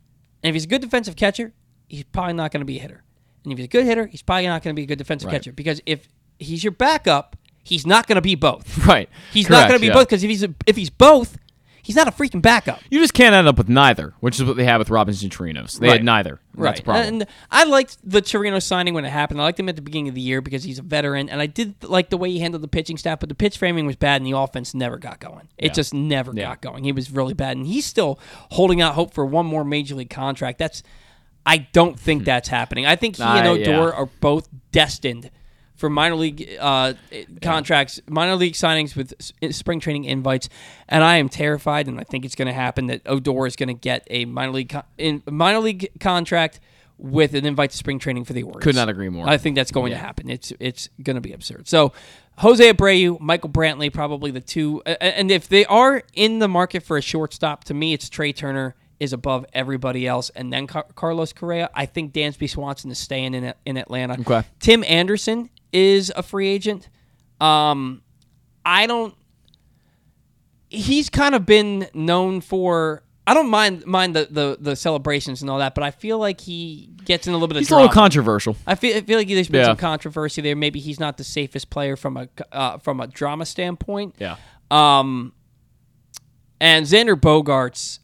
[0.43, 1.53] And if he's a good defensive catcher,
[1.89, 3.03] he's probably not going to be a hitter.
[3.47, 5.29] And if he's a good hitter, he's probably not going to be a good defensive
[5.29, 5.35] Right.
[5.39, 6.07] catcher because if
[6.39, 8.79] he's your backup, he's not going to be both.
[8.87, 9.09] Right.
[9.33, 9.95] He's not going to be yeah.
[9.95, 11.39] both because if he's a, if he's both,
[11.83, 12.81] he's not a freaking backup.
[12.91, 15.79] You just can't end up with neither, which is what they had with Robinson Chirinos.
[15.79, 15.93] They Right.
[15.99, 16.41] had neither.
[16.55, 16.83] Right.
[16.85, 17.07] problem.
[17.07, 19.41] And I liked the Torino signing when it happened.
[19.41, 21.47] I liked him at the beginning of the year because he's a veteran, and I
[21.47, 23.21] did like the way he handled the pitching staff.
[23.21, 25.49] But the pitch framing was bad, and the offense never got going.
[25.59, 25.73] It Yeah.
[25.75, 26.45] just never Yeah.
[26.49, 26.85] got going.
[26.85, 28.19] He was really bad, and he's still
[28.53, 30.59] holding out hope for one more major league contract.
[30.59, 30.83] That's
[31.47, 32.85] I don't think that's happening.
[32.87, 33.53] I think he and Hmm.
[33.53, 33.91] Odor yeah.
[33.91, 35.31] are both destined
[35.77, 36.95] for minor league uh,
[37.43, 39.15] contracts, minor league signings with
[39.55, 40.49] spring training invites,
[40.89, 43.69] and I am terrified, and I think it's going to happen that Odor is going
[43.69, 46.61] to get a minor league con- in, minor league contract
[46.99, 48.63] with an invite to spring training for the Orioles.
[48.63, 49.29] Could not agree more.
[49.29, 50.31] I think that's going to happen.
[50.31, 51.69] It's it's going to be absurd.
[51.69, 51.93] So.
[52.41, 54.83] Jose Abreu, Michael Brantley, probably the two.
[54.83, 58.75] And if they are in the market for a shortstop, to me, it's Trea Turner
[58.99, 61.69] is above everybody else, and then Car- Carlos Correa.
[61.75, 64.15] I think Dansby Swanson is staying in in Atlanta.
[64.21, 64.43] Okay.
[64.61, 66.89] Tim Anderson is a free agent.
[67.41, 68.03] Um,
[68.65, 69.15] I don't.
[70.69, 73.03] He's kind of been known for.
[73.29, 76.41] I don't mind mind the, the, the celebrations and all that, but I feel like
[76.41, 78.57] he gets in a little bit of He's a little controversial.
[78.67, 79.67] I feel, I feel like there's been Yeah.
[79.67, 80.55] some controversy there.
[80.55, 84.15] Maybe he's not the safest player from a uh, from a drama standpoint.
[84.21, 84.37] Yeah.
[84.71, 85.33] Um,
[86.61, 87.99] and Xander Bogaerts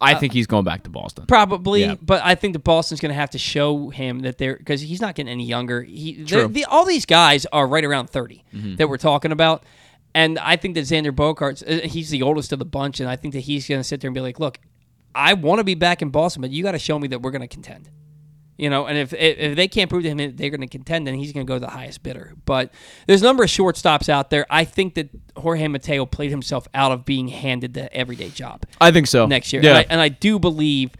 [0.00, 1.24] I think he's going back to Boston.
[1.26, 1.96] probably, Yeah.
[2.00, 5.00] but I think the Boston's going to have to show him that they're because he's
[5.00, 5.82] not getting any younger.
[5.82, 6.42] He, True.
[6.42, 8.76] the, the, all these guys are right around 30 Mm-hmm.
[8.76, 9.64] that we're talking about.
[10.14, 13.16] And I think that Xander Bogaerts, uh, he's the oldest of the bunch, and I
[13.16, 14.58] think that he's going to sit there and be like, "Look,
[15.14, 17.30] I want to be back in Boston, but you got to show me that we're
[17.30, 17.90] going to contend."
[18.58, 21.06] You know, and if if they can't prove to him that they're going to contend,
[21.06, 22.34] then he's going to go to the highest bidder.
[22.44, 22.72] But
[23.06, 24.46] there's a number of shortstops out there.
[24.50, 28.90] I think that Jorge Mateo played himself out of being handed the everyday job I
[28.90, 29.26] think so.
[29.26, 29.62] next year.
[29.62, 29.70] Yeah.
[29.70, 30.90] And, I, and I do believe,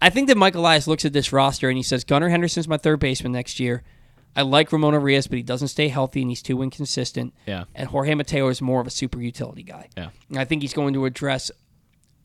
[0.00, 2.78] I think that Michael Elias looks at this roster and he says, Gunnar Henderson's my
[2.78, 3.82] third baseman next year.
[4.34, 7.34] I like Ramon Urias, but he doesn't stay healthy and he's too inconsistent.
[7.44, 7.64] Yeah.
[7.74, 9.90] And Jorge Mateo is more of a super utility guy.
[9.98, 10.08] Yeah.
[10.30, 11.50] And I think he's going to address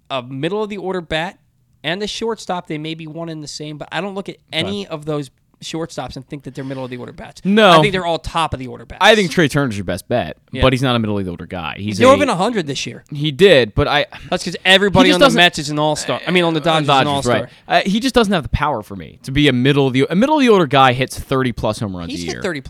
[0.09, 1.39] a middle of the order bat
[1.83, 2.67] and the shortstop.
[2.67, 5.29] They may be one and the same, but I don't look at any of those
[5.61, 7.41] shortstops and think that they're middle of the order bats.
[7.43, 7.71] No.
[7.71, 8.99] I think they're all top of the order bats.
[9.03, 10.61] I think Trea Turner's your best bet, Yeah.
[10.61, 11.75] but he's not a middle of the order guy.
[11.77, 13.03] He's he's over a, 100 this year.
[13.11, 16.21] he did, but I That's because everybody on the Mets is an all star.
[16.27, 17.41] I mean, on the Dodgers, is an all star.
[17.43, 17.49] right?
[17.67, 20.05] Uh, he just doesn't have the power for me to be a middle of the
[20.09, 20.93] a middle of the order guy.
[20.93, 22.41] Hits thirty plus home runs He's a hit year.
[22.43, 22.61] 30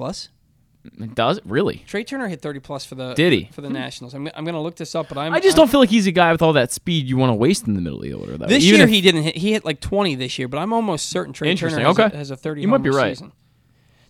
[0.96, 1.10] plus.
[1.16, 1.84] Does it really?
[1.88, 3.50] Trea Turner hit 30 plus for the Did he?
[3.52, 4.14] for the Nationals.
[4.14, 5.90] I'm, I'm going to look this up, but I'm I just I'm- don't feel like
[5.90, 8.04] he's a guy with all that speed you want to waste in the middle of
[8.04, 8.38] the order.
[8.38, 8.46] Though.
[8.48, 9.38] This Even year if- he didn't hit.
[9.38, 12.14] He hit like 20 this year, but I'm almost certain Trea Turner has, okay.
[12.14, 12.62] a, has a 30.
[12.62, 13.18] You might be right.
[13.18, 13.32] Season.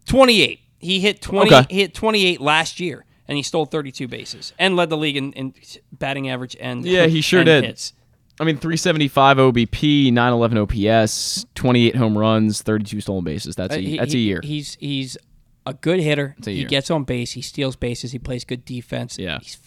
[0.06, 0.60] 28.
[0.80, 1.54] He hit 20.
[1.54, 1.66] Okay.
[1.70, 5.34] He hit 28 last year, and he stole 32 bases and led the league in,
[5.34, 5.54] in
[5.92, 7.64] batting average and Yeah, he sure did.
[7.64, 7.94] Hits.
[8.40, 13.56] I mean, 375 OBP, 911 OPS, 28 home runs, 32 stolen bases.
[13.56, 14.42] That's a, Uh, he- that's a year.
[14.44, 15.18] He's he's
[15.70, 16.36] a good hitter.
[16.46, 17.34] a he gets on base.
[17.34, 18.12] He steals bases.
[18.12, 19.18] He plays good defense.
[19.18, 19.40] Yeah.
[19.42, 19.58] he's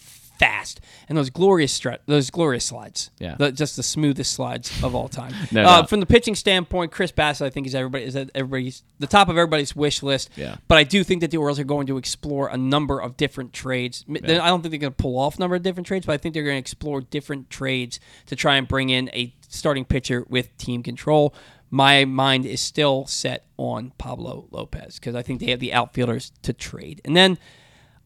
[0.41, 3.11] fast, and those glorious stretch, those glorious slides.
[3.19, 3.35] Yeah.
[3.37, 5.33] The- just the smoothest slides of all time.
[5.51, 8.81] No uh, from the pitching standpoint, Chris Bassitt, I think is everybody is at everybody's
[8.99, 10.29] the top of everybody's wish list.
[10.35, 10.55] Yeah.
[10.67, 13.53] But I do think that the Orioles are going to explore a number of different
[13.53, 14.03] trades.
[14.09, 16.17] I don't think they're going to pull off a number of different trades, but I
[16.17, 20.25] think they're going to explore different trades to try and bring in a starting pitcher
[20.29, 21.35] with team control.
[21.73, 26.31] My mind is still set on Pablo Lopez because I think they have the outfielders
[26.41, 27.01] to trade.
[27.05, 27.37] And then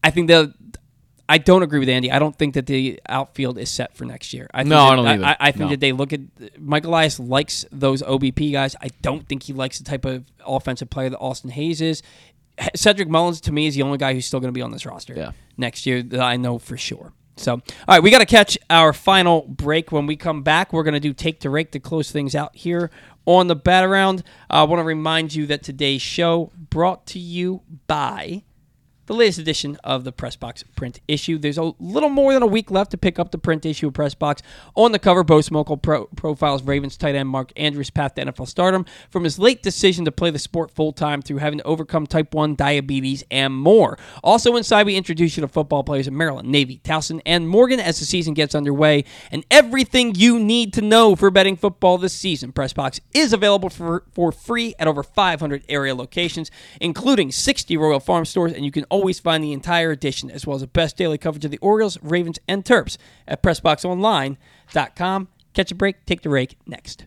[0.04, 0.54] I think the
[1.28, 2.12] I don't agree with Andy.
[2.12, 4.48] I don't think that the outfield is set for next year.
[4.54, 5.24] I think No, that- I don't either.
[5.24, 5.68] I, I think No.
[5.70, 6.20] that they look at
[6.60, 8.76] Michael Elias likes those OBP guys.
[8.80, 12.02] I don't think he likes the type of offensive player that Austin Hays is.
[12.76, 14.86] Cedric Mullins to me is the only guy who's still going to be on this
[14.86, 15.32] roster Yeah.
[15.56, 17.12] next year that I know for sure.
[17.38, 19.90] So, all right, we got to catch our final break.
[19.92, 22.56] When we come back, we're going to do take to rake to close things out
[22.56, 22.90] here
[23.26, 24.22] on the bat around.
[24.48, 28.44] I want to remind you that today's show brought to you by
[29.06, 31.38] the latest edition of the Pressbox print issue.
[31.38, 33.94] There's a little more than a week left to pick up the print issue of
[33.94, 34.42] Pressbox.
[34.74, 38.48] On the cover, Bo Smolka pro- profiles Ravens tight end Mark Andrews' path to NFL
[38.48, 42.06] stardom from his late decision to play the sport full time through having to overcome
[42.06, 43.98] type 1 diabetes and more.
[44.22, 47.98] Also inside, we introduce you to football players in Maryland, Navy, Towson, and Morgan as
[47.98, 52.52] the season gets underway and everything you need to know for betting football this season.
[52.52, 56.50] Pressbox is available for, for free at over 500 area locations,
[56.80, 60.56] including 60 Royal Farm stores, and you can always find the entire edition as well
[60.56, 62.96] as the best daily coverage of the Orioles, Ravens, and Terps
[63.28, 65.28] at PressBoxOnline.com.
[65.52, 67.06] Catch a break, take the rake next.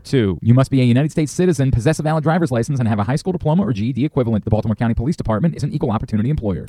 [0.00, 0.38] 5542.
[0.42, 3.04] You must be a United States citizen, possess a valid driver's license, and have a
[3.04, 4.44] high school diploma or GED equivalent.
[4.44, 6.66] The Baltimore County Police Department is an equal opportunity employer.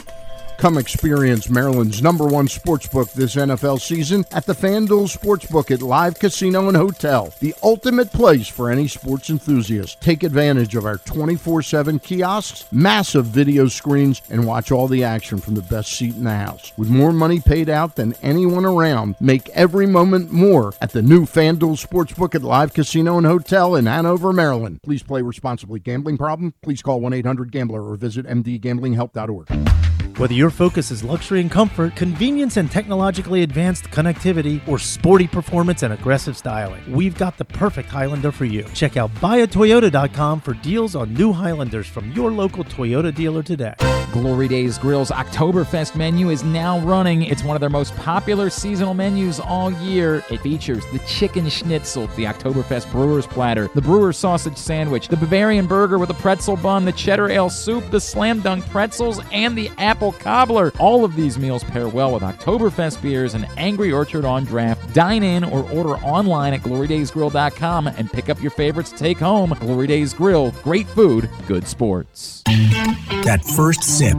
[0.59, 6.19] Come experience Maryland's number one sportsbook this NFL season at the FanDuel Sportsbook at Live
[6.19, 10.01] Casino and Hotel, the ultimate place for any sports enthusiast.
[10.01, 15.37] Take advantage of our 24 7 kiosks, massive video screens, and watch all the action
[15.37, 16.73] from the best seat in the house.
[16.75, 21.21] With more money paid out than anyone around, make every moment more at the new
[21.21, 24.81] FanDuel Sportsbook at Live Casino Hotel in Hanover, Maryland.
[24.83, 25.79] Please play responsibly.
[25.79, 26.53] Gambling problem?
[26.61, 29.98] Please call 1 800 Gambler or visit mdgamblinghelp.org.
[30.19, 35.81] Whether your focus is luxury and comfort, convenience and technologically advanced connectivity, or sporty performance
[35.81, 38.63] and aggressive styling, we've got the perfect Highlander for you.
[38.73, 43.75] Check out buyatoyota.com for deals on new Highlanders from your local Toyota dealer today.
[44.11, 47.21] Glory Days Grill's Oktoberfest menu is now running.
[47.21, 50.23] It's one of their most popular seasonal menus all year.
[50.31, 55.67] It features the chicken schnitzel, the Oktoberfest brewer's platter, the brewer's sausage sandwich, the Bavarian
[55.67, 59.69] burger with a pretzel bun, the cheddar ale soup, the slam dunk pretzels, and the
[59.77, 60.71] apple cobbler.
[60.79, 64.93] All of these meals pair well with Oktoberfest beers and Angry Orchard on draft.
[64.93, 69.55] Dine in or order online at glorydaysgrill.com and pick up your favorites to take home.
[69.59, 72.43] Glory Days Grill, great food, good sports.
[72.45, 74.17] That first sip.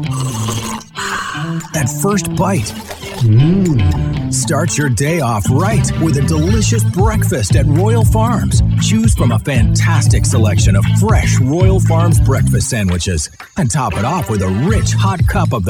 [1.72, 2.72] That first bite.
[3.20, 4.32] Mmm.
[4.32, 8.62] Start your day off right with a delicious breakfast at Royal Farms.
[8.80, 14.30] Choose from a fantastic selection of fresh Royal Farms breakfast sandwiches and top it off
[14.30, 15.69] with a rich hot cup of the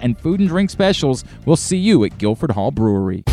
[0.00, 1.24] and food and drink specials.
[1.44, 3.24] We'll see you at Guilford Hall Brewery.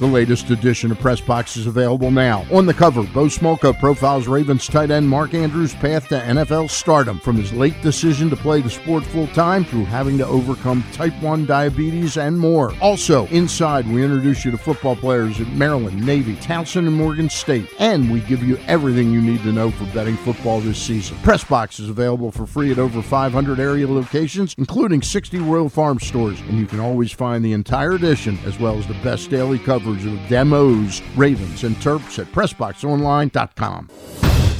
[0.00, 2.44] The latest edition of Press Box is available now.
[2.50, 7.20] On the cover, Bo Smolka profiles Ravens tight end Mark Andrews' path to NFL stardom,
[7.20, 11.14] from his late decision to play the sport full time through having to overcome type
[11.22, 12.74] 1 diabetes and more.
[12.80, 17.72] Also, inside, we introduce you to football players at Maryland, Navy, Towson, and Morgan State,
[17.78, 21.16] and we give you everything you need to know for betting football this season.
[21.18, 26.00] Press Box is available for free at over 500 area locations, including 60 Royal Farm
[26.00, 29.60] stores, and you can always find the entire edition as well as the best daily
[29.60, 33.88] coverage of demos, Ravens, and Terps at PressBoxOnline.com.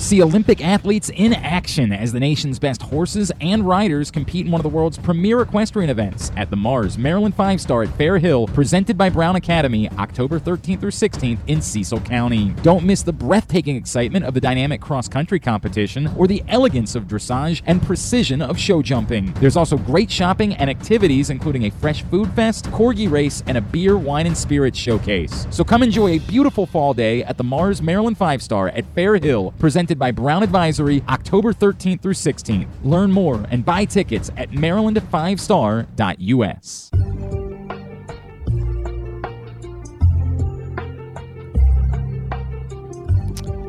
[0.05, 4.59] See Olympic athletes in action as the nation's best horses and riders compete in one
[4.59, 8.47] of the world's premier equestrian events at the Mars Maryland Five Star at Fair Hill,
[8.49, 12.51] presented by Brown Academy, October 13th through 16th in Cecil County.
[12.61, 17.05] Don't miss the breathtaking excitement of the dynamic cross country competition or the elegance of
[17.05, 19.33] dressage and precision of show jumping.
[19.41, 23.63] There's also great shopping and activities, including a fresh food fest, corgi race, and a
[23.63, 25.47] beer, wine, and spirits showcase.
[25.49, 29.17] So come enjoy a beautiful fall day at the Mars Maryland Five Star at Fair
[29.17, 32.69] Hill, presented by Brown Advisory, October 13th through 16th.
[32.83, 36.91] Learn more and buy tickets at maryland5star.us.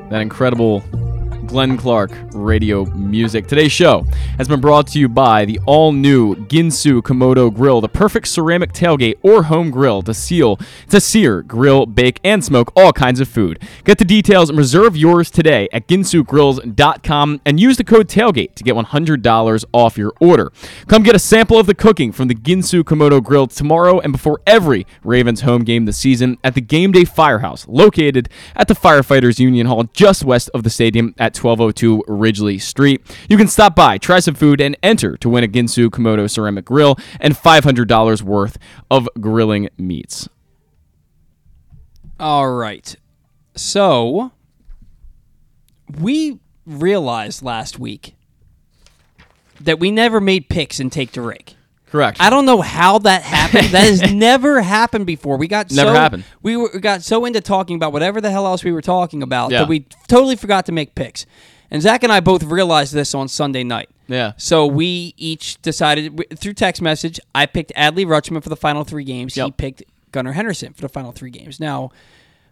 [0.10, 0.84] that incredible
[1.48, 3.48] Glenn Clark radio music.
[3.48, 4.02] Today's show
[4.38, 8.74] has been brought to you by the all new Ginsu Komodo Grill, the perfect ceramic
[8.74, 10.60] tailgate or home grill to seal,
[10.90, 13.62] to sear, grill, bake, and smoke all kinds of food.
[13.84, 18.64] Get the details and reserve yours today at ginsugrills.com and use the code tailgate to
[18.64, 20.52] get $100 off your order.
[20.88, 24.42] Come get a sample of the cooking from the Ginsu Komodo Grill tomorrow and before
[24.48, 29.40] every Ravens home game this season at the Game Day Firehouse, located at the Firefighters
[29.40, 33.02] Union Hall just west of the stadium at 1202 Ridgely Street.
[33.30, 36.66] You can stop by, try some food, and enter to win a Ginsu Komodo ceramic
[36.66, 38.58] grill and $500 worth
[38.90, 40.30] of grilling meats.
[42.20, 42.96] All right.
[43.56, 44.32] So
[46.00, 48.16] we realized last week
[49.60, 51.55] that we never made picks and take the rig.
[51.96, 52.18] Correct.
[52.20, 53.70] I don't know how that happened.
[53.70, 55.38] that has never happened before.
[55.38, 56.26] We got Never so, happened.
[56.42, 59.24] We were, we got so into talking about whatever the hell else we were talking
[59.24, 59.60] about Yeah.
[59.60, 61.26] that we totally forgot to make picks.
[61.72, 63.90] And Zach and I both realized this on Sunday night.
[64.08, 64.34] Yeah.
[64.36, 67.18] So we each decided through text message.
[67.34, 69.36] I picked Adley Rutschman for the final three games.
[69.36, 69.82] He picked
[70.12, 71.62] Gunnar Henderson for the final three games.
[71.62, 71.92] Now,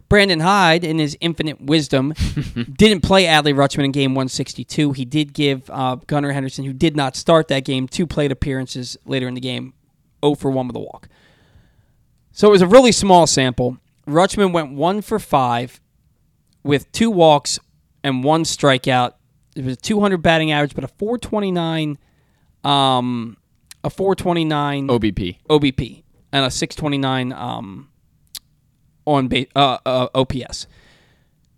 [0.08, 2.14] Brandon Hyde, in his infinite wisdom,
[2.76, 4.92] didn't play Adley Rutschman in game 162.
[4.92, 8.96] He did give uh, Gunnar Henderson, who did not start that game, two plate appearances
[9.04, 9.72] later in the game,
[10.24, 11.08] 0 for 1 with a walk.
[12.32, 13.78] So it was a really small sample.
[14.06, 15.80] Rutschman went 1 for 5
[16.62, 17.58] with two walks
[18.02, 19.14] and one strikeout.
[19.56, 21.98] It was a 200 batting average, but a 429,
[22.64, 23.36] um,
[23.84, 25.38] a 429 OBP.
[25.48, 26.02] OBP
[26.32, 27.88] and a 629 um,
[29.06, 30.66] on base, uh, uh, OPS.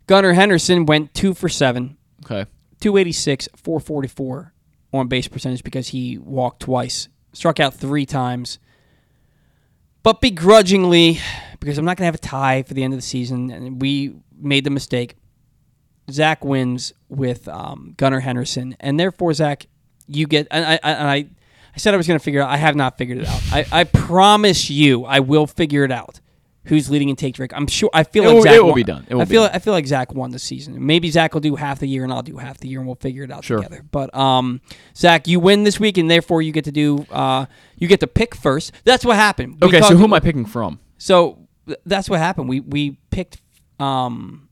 [0.07, 2.47] Gunnar Henderson went two for seven, Okay.
[2.81, 4.53] 286, 444
[4.93, 8.59] on base percentage because he walked twice, struck out three times.
[10.03, 11.19] But begrudgingly,
[11.59, 13.81] because I'm not going to have a tie for the end of the season, and
[13.81, 15.17] we made the mistake.
[16.11, 19.67] Zach wins with um, Gunnar Henderson, and therefore Zach,
[20.07, 20.47] you get.
[20.53, 21.15] And I, I, and I,
[21.75, 22.51] I said I was going to figure it out.
[22.51, 23.41] I have not figured it out.
[23.51, 26.21] I, I promise you, I will figure it out.
[26.67, 27.53] Who's leading in take Drake?
[27.55, 27.89] I'm sure.
[27.95, 29.07] I feel It like will- Zach it will won- be done.
[29.11, 29.43] Will I feel.
[29.45, 29.51] done.
[29.55, 30.85] I feel like Zach won the season.
[30.85, 32.97] Maybe Zach will do half the year, and I'll do half the year, and we'll
[32.97, 33.59] figure it out Sure.
[33.59, 33.85] together.
[33.91, 34.61] But um,
[34.97, 37.07] Zach, you win this week, and therefore you get to do.
[37.11, 37.47] Uh,
[37.79, 38.73] you get to pick first.
[38.85, 39.59] That's what happened.
[39.61, 39.81] We Okay.
[39.81, 40.81] So who am I picking from?
[40.99, 42.49] so th- that's what happened.
[42.49, 43.39] We we picked.
[43.79, 44.49] Um,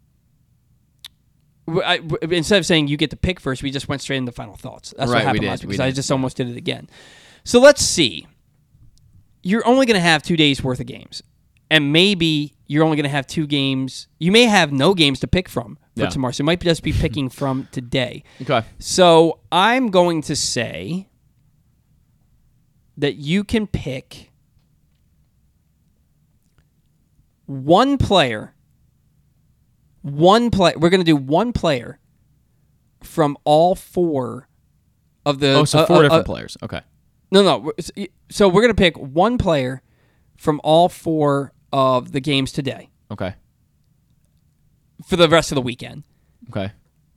[1.69, 2.01] I-
[2.31, 4.93] instead of saying you get to pick first, we just went straight into final thoughts.
[4.99, 6.89] That's Right, what happened last week we because I just almost did it again.
[7.45, 8.27] So let's see.
[9.43, 11.23] You're only going to have two days worth of games,
[11.75, 14.07] and maybe you're only going to have two games.
[14.21, 16.09] You may have no games to pick from for Yeah.
[16.09, 16.31] tomorrow.
[16.31, 18.23] So you might just be picking from today.
[18.41, 18.63] Okay.
[18.79, 21.09] So I'm going to say
[22.97, 24.31] that you can pick
[27.47, 28.55] one player,
[30.03, 30.75] one play.
[30.77, 31.99] We're going to do one player
[33.03, 34.49] from all four
[35.27, 35.55] of the.
[35.55, 36.57] Oh, so uh, four uh, different uh, players.
[36.63, 36.81] Okay.
[37.33, 37.73] No, no.
[38.31, 39.83] So we're going to pick one player
[40.37, 43.35] from all four of the games today Okay.
[45.05, 46.05] for the rest of the weekend,
[46.51, 46.73] Okay.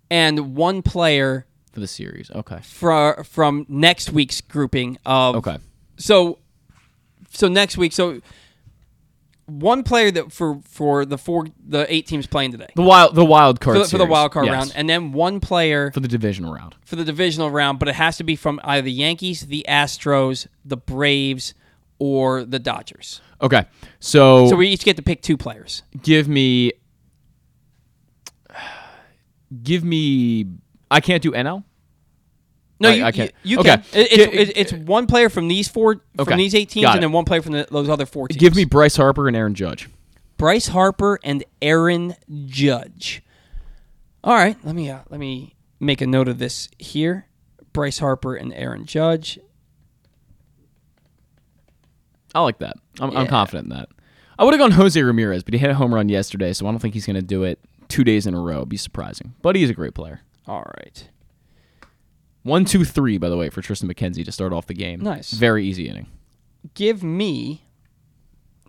[0.10, 2.32] and one player For the series.
[2.32, 2.60] Okay.
[2.64, 5.58] for, from next week's grouping of Okay.
[5.98, 6.40] so
[7.30, 8.20] so next week so
[9.46, 13.24] one player that for for the four the eight teams playing today The wild the
[13.26, 14.12] wild card for, the- for the series.
[14.12, 14.54] wild card Yes.
[14.54, 16.76] round and then one player for the divisional round.
[16.86, 20.48] for the divisional round but it has to be from either the Yankees the Astros
[20.66, 21.54] the Braves
[22.00, 23.66] or the Dodgers Okay.
[24.00, 26.72] So, so we each get to pick two players give me
[29.64, 30.46] give me
[30.90, 31.64] I can't do NL?
[32.80, 33.32] no I- you, I can't.
[33.44, 33.78] you, you Okay.
[33.78, 36.32] can it, it's, Gi- it's one player from these four Okay.
[36.32, 37.02] from these eight teams Got and it.
[37.08, 39.56] then one player from the, those other four teams Give me Bryce Harper and Aaron
[39.56, 39.90] Judge.
[40.38, 42.16] Bryce Harper and Aaron
[42.46, 43.24] Judge.
[44.24, 47.26] All right, let me uh, let me make a note of this here.
[47.74, 49.40] Bryce Harper and Aaron Judge.
[52.38, 52.76] I like that.
[53.00, 53.90] I'm, I'm confident in that.
[54.38, 56.72] I would have gone Jose Ramirez, but he hit a home run yesterday, so I
[56.72, 58.58] don't think he's going to do it two days in a row.
[58.58, 59.34] It'd be surprising.
[59.42, 60.22] But he's a great player.
[60.46, 61.10] All right.
[62.44, 65.00] One, two, three, by the way, for Triston McKenzie to start off the game.
[65.00, 65.32] Nice.
[65.32, 66.08] Very easy inning.
[66.76, 67.66] Give me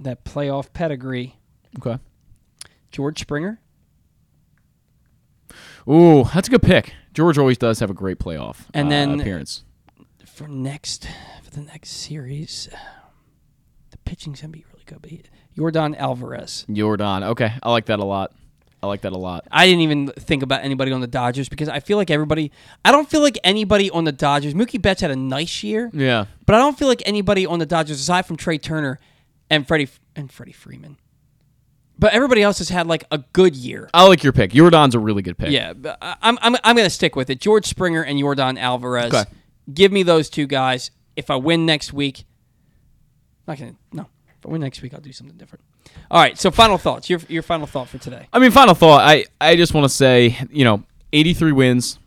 [0.00, 1.36] that playoff pedigree.
[1.78, 1.98] Okay.
[2.90, 3.60] George Springer.
[5.88, 6.94] Ooh, that's a good pick.
[7.12, 9.64] George always does have a great playoff And uh, then- appearance.
[10.26, 11.08] For next
[11.42, 12.68] for the next series.
[14.08, 15.02] Pitching's gonna be really good.
[15.02, 15.22] But he,
[15.56, 16.64] Yordan Alvarez.
[16.72, 17.22] Jordan.
[17.24, 18.32] Okay, I like that a lot.
[18.82, 19.46] I like that a lot.
[19.50, 22.52] I didn't even think about anybody on the Dodgers because I feel like everybody.
[22.84, 24.54] I don't feel like anybody on the Dodgers.
[24.54, 26.26] Mookie Betts had a nice year, Yeah.
[26.46, 28.98] but I don't feel like anybody on the Dodgers aside from Trea Turner
[29.50, 30.96] and Freddie and Freddie Freeman.
[31.98, 33.90] But everybody else has had like a good year.
[33.92, 34.52] I like your pick.
[34.52, 35.50] Jordan's a really good pick.
[35.50, 35.72] Yeah,
[36.22, 37.40] I'm I'm I'm gonna stick with it.
[37.40, 39.12] George Springer and Yordan Alvarez.
[39.12, 39.28] Okay.
[39.74, 40.92] Give me those two guys.
[41.16, 42.24] If I win next week,
[43.48, 44.06] not gonna no.
[44.40, 45.64] But next week, I'll do something different.
[46.10, 46.38] All right.
[46.38, 47.10] So final thoughts.
[47.10, 48.28] Your your final thought for today.
[48.32, 49.00] I mean, final thought.
[49.00, 51.98] I, I just want to say, you know, 83 wins.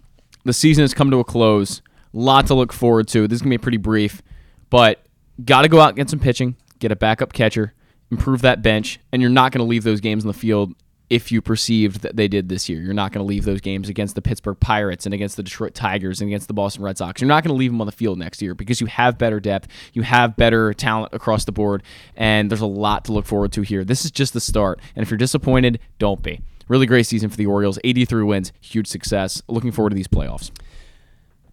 [0.45, 1.81] The season has come to a close.
[2.13, 3.27] Lot to look forward to.
[3.27, 4.21] This is to be pretty brief,
[4.69, 5.03] but
[5.43, 7.73] got to go out and get some pitching, get a backup catcher,
[8.09, 10.73] improve that bench, and you're not going to leave those games on the field
[11.11, 12.81] if you perceived that they did this year.
[12.81, 15.75] You're not going to leave those games against the Pittsburgh Pirates and against the Detroit
[15.75, 17.19] Tigers and against the Boston Red Sox.
[17.19, 19.41] You're not going to leave them on the field next year because you have better
[19.41, 21.83] depth, you have better talent across the board,
[22.15, 23.83] and there's a lot to look forward to here.
[23.83, 26.39] This is just the start, and if you're disappointed, don't be.
[26.69, 27.77] Really great season for the Orioles.
[27.83, 29.41] 83 wins, huge success.
[29.49, 30.49] Looking forward to these playoffs.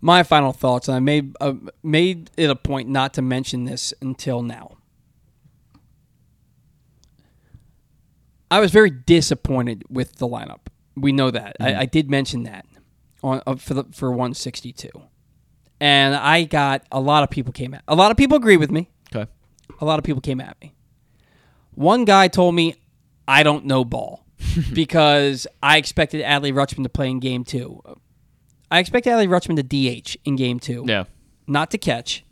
[0.00, 3.92] My final thoughts, and I made uh, made it a point not to mention this
[4.00, 4.77] until now.
[8.50, 10.60] I was very disappointed with the lineup.
[10.96, 11.56] We know that.
[11.60, 12.66] I, I did mention that
[13.22, 14.90] on uh, for the, for 162,
[15.80, 17.82] and I got a lot of people came at.
[17.86, 18.88] A lot of people agree with me.
[19.14, 19.30] Okay.
[19.80, 20.74] A lot of people came at me.
[21.74, 22.74] One guy told me
[23.28, 24.24] I don't know ball
[24.72, 27.80] because I expected Adley Rutschman to play in game two.
[28.70, 31.04] I expected Adley Rutschman to DH in game two, Yeah.
[31.46, 32.24] not to catch,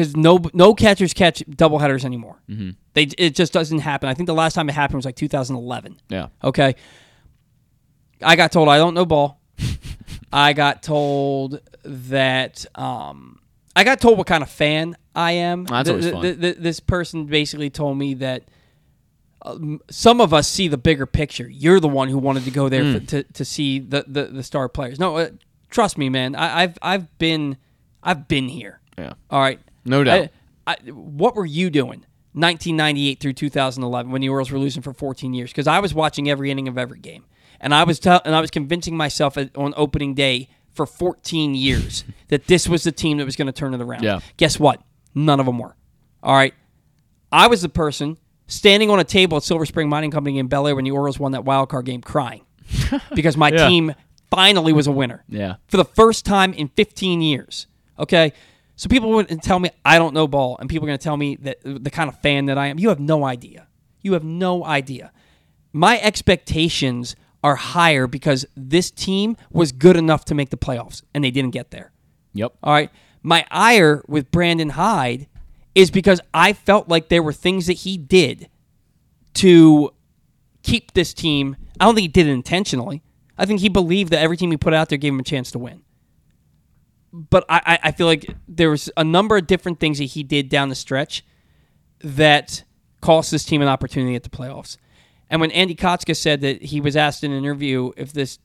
[0.00, 2.40] because no no catchers catch doubleheaders anymore.
[2.48, 2.76] Mhm.
[2.94, 4.08] They it just doesn't happen.
[4.08, 6.00] I think the last time it happened was like 2011.
[6.08, 6.28] Yeah.
[6.42, 6.74] Okay.
[8.22, 9.40] I got told I don't know ball.
[10.32, 13.40] I got told that um,
[13.76, 15.64] I got told what kind of fan I am.
[15.64, 16.22] That's Th- always fun.
[16.22, 18.44] th- th- this person basically told me that
[19.42, 21.48] um, some of us see the bigger picture.
[21.48, 22.92] You're the one who wanted to go there Hmm.
[22.92, 24.98] for, to to see the, the, the star players.
[24.98, 25.30] No, uh,
[25.70, 26.34] trust me, man.
[26.36, 27.56] I, I've I've been
[28.02, 28.80] I've been here.
[28.98, 29.14] Yeah.
[29.30, 29.58] All right.
[29.84, 30.30] No doubt.
[30.66, 32.04] I, I, what were you doing
[32.34, 35.50] 1998 through 2011 when the Orioles were losing for 14 years?
[35.50, 37.24] Because I was watching every inning of every game,
[37.60, 41.54] and I was tell and I was convincing myself at, on opening day for 14
[41.54, 44.02] years that this was the team that was going to turn it around.
[44.02, 44.20] Yeah.
[44.36, 44.80] Guess what?
[45.14, 45.74] None of them were.
[46.22, 46.54] All right.
[47.32, 48.16] I was the person
[48.46, 51.18] standing on a table at Silver Spring Mining Company in Bel Air when the Orioles
[51.18, 52.42] won that wild card game, crying
[53.14, 53.68] because my Yeah.
[53.68, 53.94] team
[54.30, 55.56] finally was a winner Yeah.
[55.68, 57.66] for the first time in 15 years.
[57.98, 58.32] Okay.
[58.80, 61.18] So people would tell me I don't know ball, and people are going to tell
[61.18, 62.78] me that the kind of fan that I am.
[62.78, 63.66] You have no idea.
[64.00, 65.12] You have no idea.
[65.70, 71.22] My expectations are higher because this team was good enough to make the playoffs, and
[71.22, 71.92] they didn't get there.
[72.32, 72.54] Yep.
[72.62, 72.90] All right.
[73.22, 75.26] My ire with Brandon Hyde
[75.74, 78.48] is because I felt like there were things that he did
[79.34, 79.90] to
[80.62, 81.54] keep this team.
[81.78, 83.02] I don't think he did it intentionally.
[83.36, 85.50] I think he believed that every team he put out there gave him a chance
[85.50, 85.82] to win.
[87.12, 90.48] But I, I, feel like there was a number of different things that he did
[90.48, 91.24] down the stretch
[92.02, 92.62] that
[93.00, 94.76] cost this team an opportunity at the playoffs.
[95.28, 98.38] And when Andy Kostka said that he was asked in an interview if this,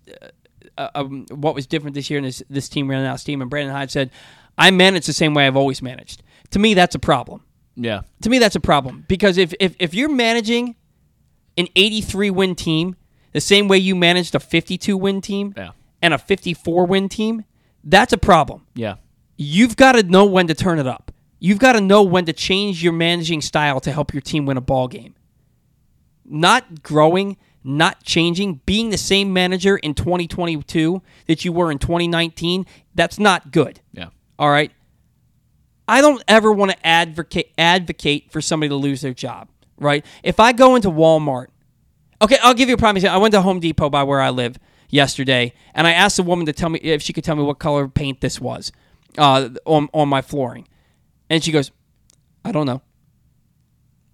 [0.78, 3.42] uh, um, what was different this year and this, this team ran out of steam,
[3.42, 4.12] and Brandon Hyde said,
[4.58, 7.44] "I manage the same way I've always managed." To me, that's a problem.
[7.76, 8.02] Yeah.
[8.22, 10.76] To me, that's a problem because if if, if you're managing
[11.58, 12.96] an 83 win team
[13.32, 15.72] the same way you managed a 52 win team Yeah.
[16.02, 17.44] and a 54 win team,
[17.86, 18.66] that's a problem.
[18.74, 18.96] Yeah.
[19.38, 21.12] You've got to know when to turn it up.
[21.40, 24.58] You've got to know when to change your managing style to help your team win
[24.58, 25.14] a ball game.
[26.26, 32.66] Not growing, not changing, being the same manager in 2022 that you were in 2019,
[32.96, 33.80] that's not good.
[33.92, 34.10] Yeah.
[34.40, 34.72] All right.
[35.88, 40.04] I don't ever want to advocate advocate for somebody to lose their job, right?
[40.24, 41.48] If I go into Walmart,
[42.22, 43.20] okay, I'll give you a prime example.
[43.20, 44.58] I went to Home Depot by where I live
[44.90, 47.60] yesterday, and I asked a woman to tell me if she could tell me what
[47.60, 48.72] color paint this was
[49.18, 50.68] uh, on on my flooring,
[51.30, 51.72] and she goes,
[52.44, 52.82] "I don't know."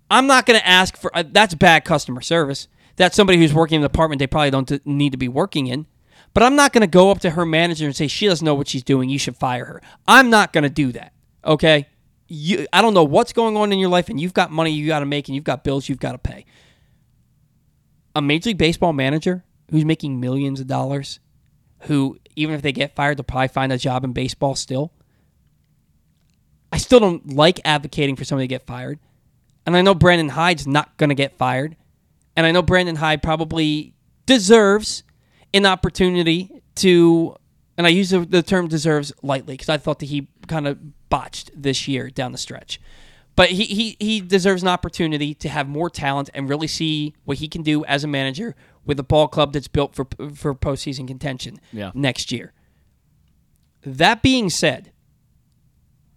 [0.10, 2.68] I'm not going to ask for uh, that's bad customer service.
[2.98, 5.68] That's somebody who's working in the apartment they probably don't t- need to be working
[5.68, 5.88] in.
[6.34, 8.54] But I'm not going to go up to her manager and say she doesn't know
[8.54, 9.10] what she's doing.
[9.10, 9.82] You should fire her.
[10.08, 11.14] I'm not going to do that.
[11.46, 11.88] Okay?
[12.28, 14.88] You, I don't know what's going on in your life, and you've got money you
[14.88, 16.46] got to make, and you've got bills you've got to pay.
[18.16, 21.20] A Major League Baseball manager who's making millions of dollars,
[21.82, 24.94] who even if they get fired, they'll probably find a job in baseball still.
[26.72, 29.00] I still don't like advocating for somebody to get fired.
[29.66, 31.76] And I know Brandon Hyde's not going to get fired.
[32.36, 33.94] And I know Brandon Hyde probably
[34.26, 35.04] deserves
[35.54, 37.36] an opportunity to,
[37.78, 41.52] and I use the, term deserves lightly because I thought that he kind of botched
[41.56, 42.80] this year down the stretch.
[43.36, 47.38] But he, he, he deserves an opportunity to have more talent and really see what
[47.38, 51.08] he can do as a manager with a ball club that's built for, for postseason
[51.08, 51.92] contention Yeah.
[51.94, 52.54] next year.
[53.84, 54.92] That being said,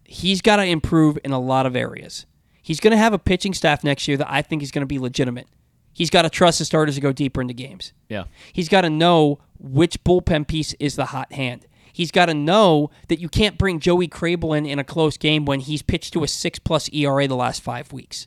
[0.04, 2.26] he's got to improve in a lot of areas.
[2.62, 4.86] He's going to have a pitching staff next year that I think is going to
[4.86, 5.46] be legitimate.
[5.92, 7.92] He's got to trust his starters to go deeper into games.
[8.08, 8.24] Yeah.
[8.52, 11.66] He's got to know which bullpen piece is the hot hand.
[11.92, 15.44] He's got to know that you can't bring Joey Krehbiel in in a close game
[15.44, 18.26] when he's pitched to a six plus ERA the last five weeks.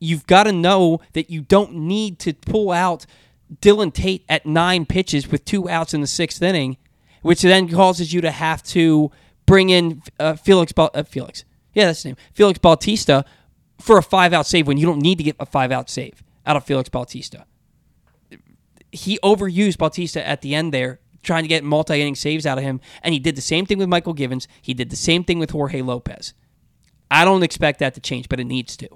[0.00, 3.06] You've got to know that you don't need to pull out
[3.60, 6.76] Dylan Tate at nine pitches with two outs in the sixth inning,
[7.22, 9.10] which then causes you to have to
[9.46, 10.72] bring in uh, Felix.
[10.72, 11.44] Ba- uh, Felix,
[11.74, 12.16] yeah, that's his name.
[12.32, 13.24] Felix Bautista
[13.80, 16.22] for a five out save when you don't need to get a five out save
[16.46, 17.46] out of Felix Bautista.
[18.90, 22.64] He overused Bautista at the end there, trying to get multi inning saves out of
[22.64, 24.48] him, and he did the same thing with Mychal Givens.
[24.62, 26.34] He did the same thing with Jorge Lopez.
[27.10, 28.88] I don't expect that to change, but it needs to.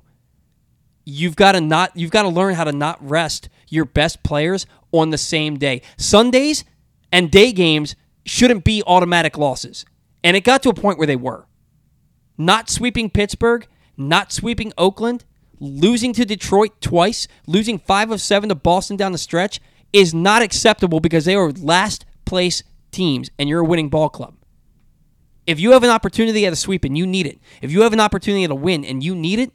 [1.04, 4.66] You've got to not you've got to learn how to not rest your best players
[4.92, 5.82] on the same day.
[5.96, 6.64] Sundays
[7.10, 9.84] and day games shouldn't be automatic losses.
[10.22, 11.46] And it got to a point where they were.
[12.38, 13.66] Not sweeping Pittsburgh,
[13.96, 15.24] not sweeping Oakland,
[15.58, 19.60] losing to Detroit twice, losing 5 of 7 to Boston down the stretch
[19.92, 24.34] is not acceptable because they are last place teams and you're a winning ball club.
[25.46, 27.92] If you have an opportunity at a sweep and you need it, if you have
[27.92, 29.52] an opportunity at a win and you need it,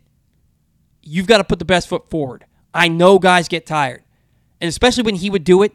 [1.08, 2.46] you've got to put the best foot forward.
[2.74, 4.04] I know guys get tired,
[4.62, 5.74] and especially when he would do it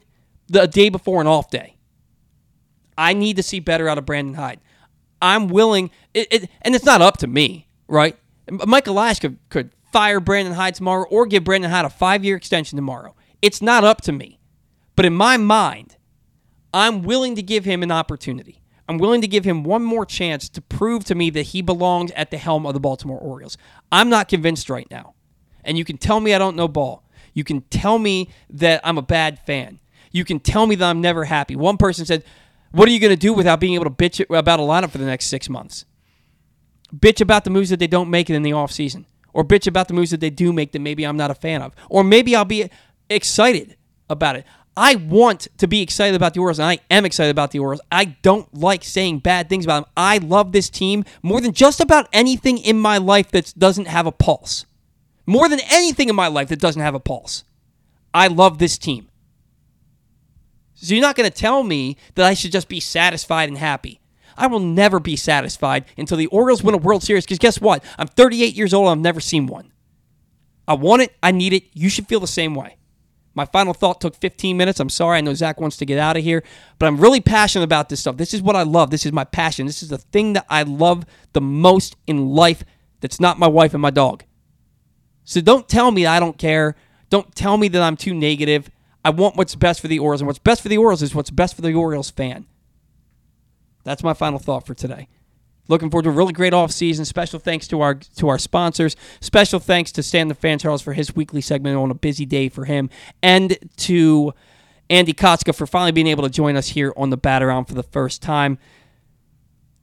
[0.48, 1.76] the day before an off day.
[2.96, 4.60] I need to see better out of Brandon Hyde.
[5.20, 8.16] I'm willing, it, it, and it's not up to me, right?
[8.50, 12.36] Mike Elias could, could fire Brandon Hyde tomorrow or give Brandon Hyde a five year
[12.36, 13.14] extension tomorrow.
[13.40, 14.38] It's not up to me.
[14.94, 15.96] But in my mind,
[16.74, 18.60] I'm willing to give him an opportunity.
[18.88, 22.10] I'm willing to give him one more chance to prove to me that he belongs
[22.12, 23.56] at the helm of the Baltimore Orioles.
[23.90, 25.14] I'm not convinced right now.
[25.64, 27.04] And you can tell me I don't know ball.
[27.34, 29.78] You can tell me that I'm a bad fan.
[30.10, 31.56] You can tell me that I'm never happy.
[31.56, 32.24] One person said,
[32.72, 34.98] What are you going to do without being able to bitch about a lineup for
[34.98, 35.84] the next six months?
[36.94, 39.06] Bitch about the moves that they don't make in the offseason.
[39.32, 41.62] Or bitch about the moves that they do make that maybe I'm not a fan
[41.62, 41.72] of.
[41.88, 42.68] Or maybe I'll be
[43.08, 43.76] excited
[44.10, 44.44] about it.
[44.76, 47.82] I want to be excited about the Orioles, and I am excited about the Orioles.
[47.90, 49.92] I don't like saying bad things about them.
[49.96, 54.06] I love this team more than just about anything in my life that doesn't have
[54.06, 54.64] a pulse.
[55.26, 57.44] More than anything in my life that doesn't have a pulse.
[58.12, 59.08] I love this team.
[60.74, 64.00] So you're not going to tell me that I should just be satisfied and happy.
[64.36, 67.84] I will never be satisfied until the Orioles win a World Series because guess what?
[67.98, 68.88] I'm 38 years old.
[68.88, 69.72] I've never seen one.
[70.66, 71.14] I want it.
[71.22, 71.64] I need it.
[71.72, 72.76] You should feel the same way.
[73.34, 74.80] My final thought took 15 minutes.
[74.80, 75.18] I'm sorry.
[75.18, 76.42] I know Zach wants to get out of here,
[76.78, 78.16] but I'm really passionate about this stuff.
[78.16, 78.90] This is what I love.
[78.90, 79.66] This is my passion.
[79.66, 82.64] This is the thing that I love the most in life
[83.00, 84.24] that's not my wife and my dog.
[85.32, 86.76] So don't tell me I don't care.
[87.08, 88.70] Don't tell me that I'm too negative.
[89.04, 91.30] I want what's best for the Orioles, and what's best for the Orioles is what's
[91.30, 92.46] best for the Orioles fan.
[93.84, 95.08] That's my final thought for today.
[95.68, 97.06] Looking forward to a really great offseason.
[97.06, 98.94] Special thanks to our to our sponsors.
[99.20, 102.48] Special thanks to Stan the Fan Charles for his weekly segment on a busy day
[102.48, 102.90] for him,
[103.22, 104.34] and to
[104.90, 107.74] Andy Kostka for finally being able to join us here on the Bat Around for
[107.74, 108.58] the first time.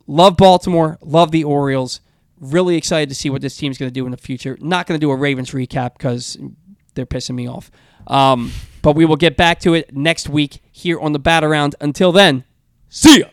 [0.05, 0.97] Love Baltimore.
[1.01, 2.01] Love the Orioles.
[2.39, 4.57] Really excited to see what this team's going to do in the future.
[4.61, 6.37] Not going to do a Ravens recap because
[6.95, 7.69] they're pissing me off.
[8.07, 8.51] Um,
[8.81, 11.75] but we will get back to it next week here on the Bat Around.
[11.81, 12.45] Until then,
[12.89, 13.27] see ya.